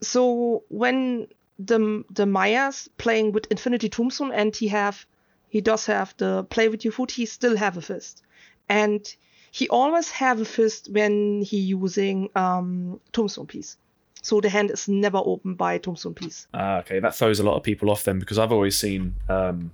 So 0.00 0.62
when 0.68 1.28
the 1.58 2.04
the 2.10 2.26
Myers 2.26 2.88
playing 2.98 3.32
with 3.32 3.46
Infinity 3.50 3.88
Tombstone 3.88 4.32
and 4.32 4.54
he 4.54 4.68
have 4.68 5.06
he 5.48 5.60
does 5.60 5.86
have 5.86 6.14
the 6.18 6.44
play 6.44 6.68
with 6.68 6.84
your 6.84 6.92
food, 6.92 7.10
he 7.10 7.26
still 7.26 7.56
have 7.56 7.76
a 7.76 7.82
fist. 7.82 8.22
And 8.68 9.02
he 9.50 9.68
always 9.68 10.10
have 10.10 10.40
a 10.40 10.44
fist 10.44 10.88
when 10.92 11.42
he 11.42 11.58
using 11.58 12.30
um 12.36 13.00
Tombstone 13.12 13.46
piece. 13.46 13.76
So 14.22 14.40
the 14.40 14.48
hand 14.48 14.70
is 14.70 14.88
never 14.88 15.18
open 15.18 15.54
by 15.54 15.78
Tombstone 15.78 16.14
piece. 16.14 16.46
Ah, 16.52 16.78
okay, 16.78 17.00
that 17.00 17.14
throws 17.14 17.40
a 17.40 17.44
lot 17.44 17.56
of 17.56 17.62
people 17.62 17.90
off 17.90 18.04
then 18.04 18.18
because 18.18 18.38
I've 18.38 18.52
always 18.52 18.76
seen 18.76 19.14
um, 19.28 19.70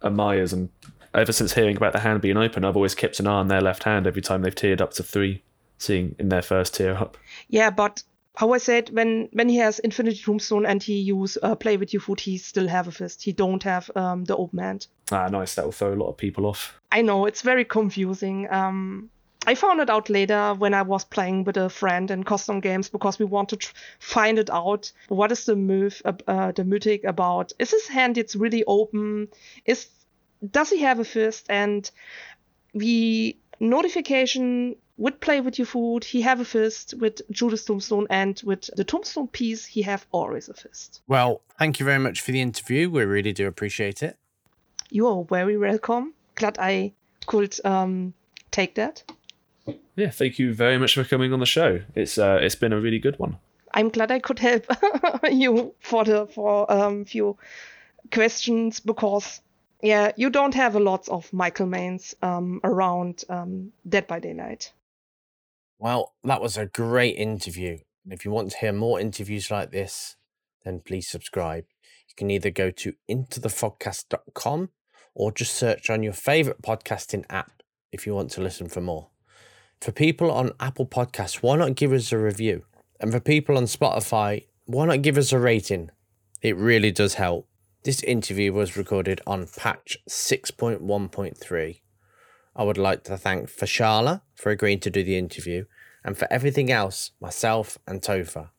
a 0.00 0.10
Myers 0.10 0.52
and 0.52 0.70
ever 1.14 1.32
since 1.32 1.52
hearing 1.52 1.76
about 1.76 1.92
the 1.92 2.00
hand 2.00 2.20
being 2.20 2.36
open, 2.36 2.64
I've 2.64 2.76
always 2.76 2.94
kept 2.94 3.20
an 3.20 3.26
eye 3.26 3.32
on 3.32 3.48
their 3.48 3.60
left 3.60 3.84
hand 3.84 4.06
every 4.06 4.22
time 4.22 4.42
they've 4.42 4.54
tiered 4.54 4.80
up 4.80 4.92
to 4.94 5.02
three, 5.02 5.42
seeing 5.78 6.14
in 6.18 6.28
their 6.28 6.42
first 6.42 6.74
tier 6.74 6.94
up. 6.94 7.16
Yeah, 7.48 7.70
but 7.70 8.02
how 8.36 8.52
I 8.52 8.58
said, 8.58 8.90
when 8.90 9.28
when 9.32 9.48
he 9.48 9.56
has 9.56 9.78
Infinity 9.78 10.20
Tombstone 10.22 10.66
and 10.66 10.82
he 10.82 11.00
use 11.00 11.36
uh, 11.42 11.54
Play 11.54 11.76
with 11.76 11.92
Your 11.92 12.00
Food, 12.00 12.20
he 12.20 12.38
still 12.38 12.68
have 12.68 12.88
a 12.88 12.92
fist. 12.92 13.22
He 13.22 13.32
don't 13.32 13.62
have 13.62 13.90
um, 13.94 14.24
the 14.24 14.36
open 14.36 14.58
hand. 14.58 14.86
Ah, 15.10 15.28
nice. 15.28 15.54
That 15.54 15.64
will 15.64 15.72
throw 15.72 15.92
a 15.92 15.96
lot 15.96 16.08
of 16.08 16.16
people 16.16 16.46
off. 16.46 16.80
I 16.90 17.02
know 17.02 17.26
it's 17.26 17.42
very 17.42 17.64
confusing. 17.64 18.50
Um, 18.50 19.10
I 19.46 19.54
found 19.54 19.80
it 19.80 19.90
out 19.90 20.08
later 20.08 20.54
when 20.54 20.72
I 20.72 20.82
was 20.82 21.04
playing 21.04 21.44
with 21.44 21.56
a 21.56 21.68
friend 21.68 22.10
in 22.10 22.22
custom 22.22 22.60
games 22.60 22.88
because 22.88 23.18
we 23.18 23.24
want 23.24 23.48
to 23.48 23.56
tr- 23.56 23.74
find 23.98 24.38
it 24.38 24.48
out. 24.50 24.92
What 25.08 25.32
is 25.32 25.44
the 25.44 25.56
move, 25.56 26.00
uh, 26.04 26.52
the 26.52 26.64
mythic 26.64 27.04
about? 27.04 27.52
Is 27.58 27.72
his 27.72 27.88
hand 27.88 28.18
it's 28.18 28.36
really 28.36 28.64
open? 28.64 29.28
Is 29.66 29.88
does 30.48 30.70
he 30.70 30.80
have 30.80 31.00
a 31.00 31.04
fist? 31.04 31.46
And 31.48 31.90
the 32.72 33.36
notification 33.60 34.76
would 34.96 35.20
play 35.20 35.40
with 35.40 35.58
your 35.58 35.66
food. 35.66 36.04
He 36.04 36.22
have 36.22 36.40
a 36.40 36.44
fist 36.44 36.94
with 36.98 37.22
Judith's 37.30 37.64
Tombstone, 37.64 38.06
and 38.10 38.40
with 38.44 38.70
the 38.76 38.84
Tombstone 38.84 39.28
piece, 39.28 39.64
he 39.64 39.82
have 39.82 40.06
always 40.12 40.48
a 40.48 40.54
fist. 40.54 41.00
Well, 41.06 41.42
thank 41.58 41.80
you 41.80 41.86
very 41.86 41.98
much 41.98 42.20
for 42.20 42.32
the 42.32 42.40
interview. 42.40 42.90
We 42.90 43.04
really 43.04 43.32
do 43.32 43.46
appreciate 43.46 44.02
it. 44.02 44.16
You 44.90 45.06
are 45.06 45.24
very 45.24 45.56
welcome. 45.56 46.14
Glad 46.34 46.58
I 46.58 46.92
could 47.26 47.58
um, 47.64 48.14
take 48.50 48.74
that. 48.74 49.02
Yeah, 49.96 50.10
thank 50.10 50.38
you 50.38 50.54
very 50.54 50.78
much 50.78 50.94
for 50.94 51.04
coming 51.04 51.32
on 51.32 51.40
the 51.40 51.46
show. 51.46 51.80
It's 51.94 52.18
uh, 52.18 52.38
it's 52.40 52.54
been 52.54 52.72
a 52.72 52.80
really 52.80 52.98
good 52.98 53.18
one. 53.18 53.38
I'm 53.74 53.88
glad 53.88 54.10
I 54.10 54.18
could 54.18 54.38
help 54.38 54.66
you 55.30 55.74
for 55.80 56.04
the 56.04 56.26
for 56.26 56.70
um 56.70 57.04
few 57.04 57.36
questions 58.10 58.80
because 58.80 59.40
yeah, 59.82 60.12
you 60.16 60.30
don't 60.30 60.54
have 60.54 60.76
a 60.76 60.80
lot 60.80 61.08
of 61.08 61.32
Michael 61.32 61.66
Mains 61.66 62.14
um 62.22 62.60
around 62.64 63.24
um 63.28 63.72
Dead 63.88 64.06
by 64.06 64.18
Daylight. 64.20 64.72
Well, 65.82 66.14
that 66.22 66.40
was 66.40 66.56
a 66.56 66.66
great 66.66 67.16
interview. 67.16 67.78
And 68.04 68.12
if 68.12 68.24
you 68.24 68.30
want 68.30 68.52
to 68.52 68.56
hear 68.56 68.72
more 68.72 69.00
interviews 69.00 69.50
like 69.50 69.72
this, 69.72 70.14
then 70.64 70.78
please 70.78 71.08
subscribe. 71.08 71.64
You 72.08 72.14
can 72.16 72.30
either 72.30 72.50
go 72.50 72.70
to 72.70 72.92
intothefogcast.com 73.10 74.68
or 75.16 75.32
just 75.32 75.56
search 75.56 75.90
on 75.90 76.04
your 76.04 76.12
favorite 76.12 76.62
podcasting 76.62 77.24
app 77.28 77.64
if 77.90 78.06
you 78.06 78.14
want 78.14 78.30
to 78.30 78.40
listen 78.40 78.68
for 78.68 78.80
more. 78.80 79.08
For 79.80 79.90
people 79.90 80.30
on 80.30 80.52
Apple 80.60 80.86
Podcasts, 80.86 81.42
why 81.42 81.56
not 81.56 81.74
give 81.74 81.92
us 81.92 82.12
a 82.12 82.18
review? 82.18 82.62
And 83.00 83.10
for 83.10 83.18
people 83.18 83.56
on 83.56 83.64
Spotify, 83.64 84.46
why 84.66 84.86
not 84.86 85.02
give 85.02 85.18
us 85.18 85.32
a 85.32 85.40
rating? 85.40 85.90
It 86.42 86.56
really 86.56 86.92
does 86.92 87.14
help. 87.14 87.48
This 87.82 88.04
interview 88.04 88.52
was 88.52 88.76
recorded 88.76 89.20
on 89.26 89.48
patch 89.56 89.98
6.1.3. 90.08 91.80
I 92.54 92.64
would 92.64 92.78
like 92.78 93.04
to 93.04 93.16
thank 93.16 93.48
Fashala 93.48 94.22
for 94.34 94.50
agreeing 94.50 94.80
to 94.80 94.90
do 94.90 95.02
the 95.02 95.16
interview 95.16 95.64
and 96.04 96.18
for 96.18 96.30
everything 96.30 96.70
else, 96.70 97.12
myself 97.20 97.78
and 97.86 98.02
Topher. 98.02 98.50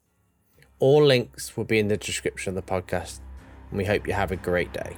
All 0.80 1.04
links 1.04 1.56
will 1.56 1.66
be 1.66 1.80
in 1.80 1.90
the 1.90 1.98
description 1.98 2.58
of 2.58 2.66
the 2.66 2.72
podcast, 2.72 3.20
and 3.70 3.78
we 3.78 3.86
hope 3.86 4.08
you 4.08 4.14
have 4.14 4.32
a 4.32 4.36
great 4.36 4.74
day. 4.74 4.98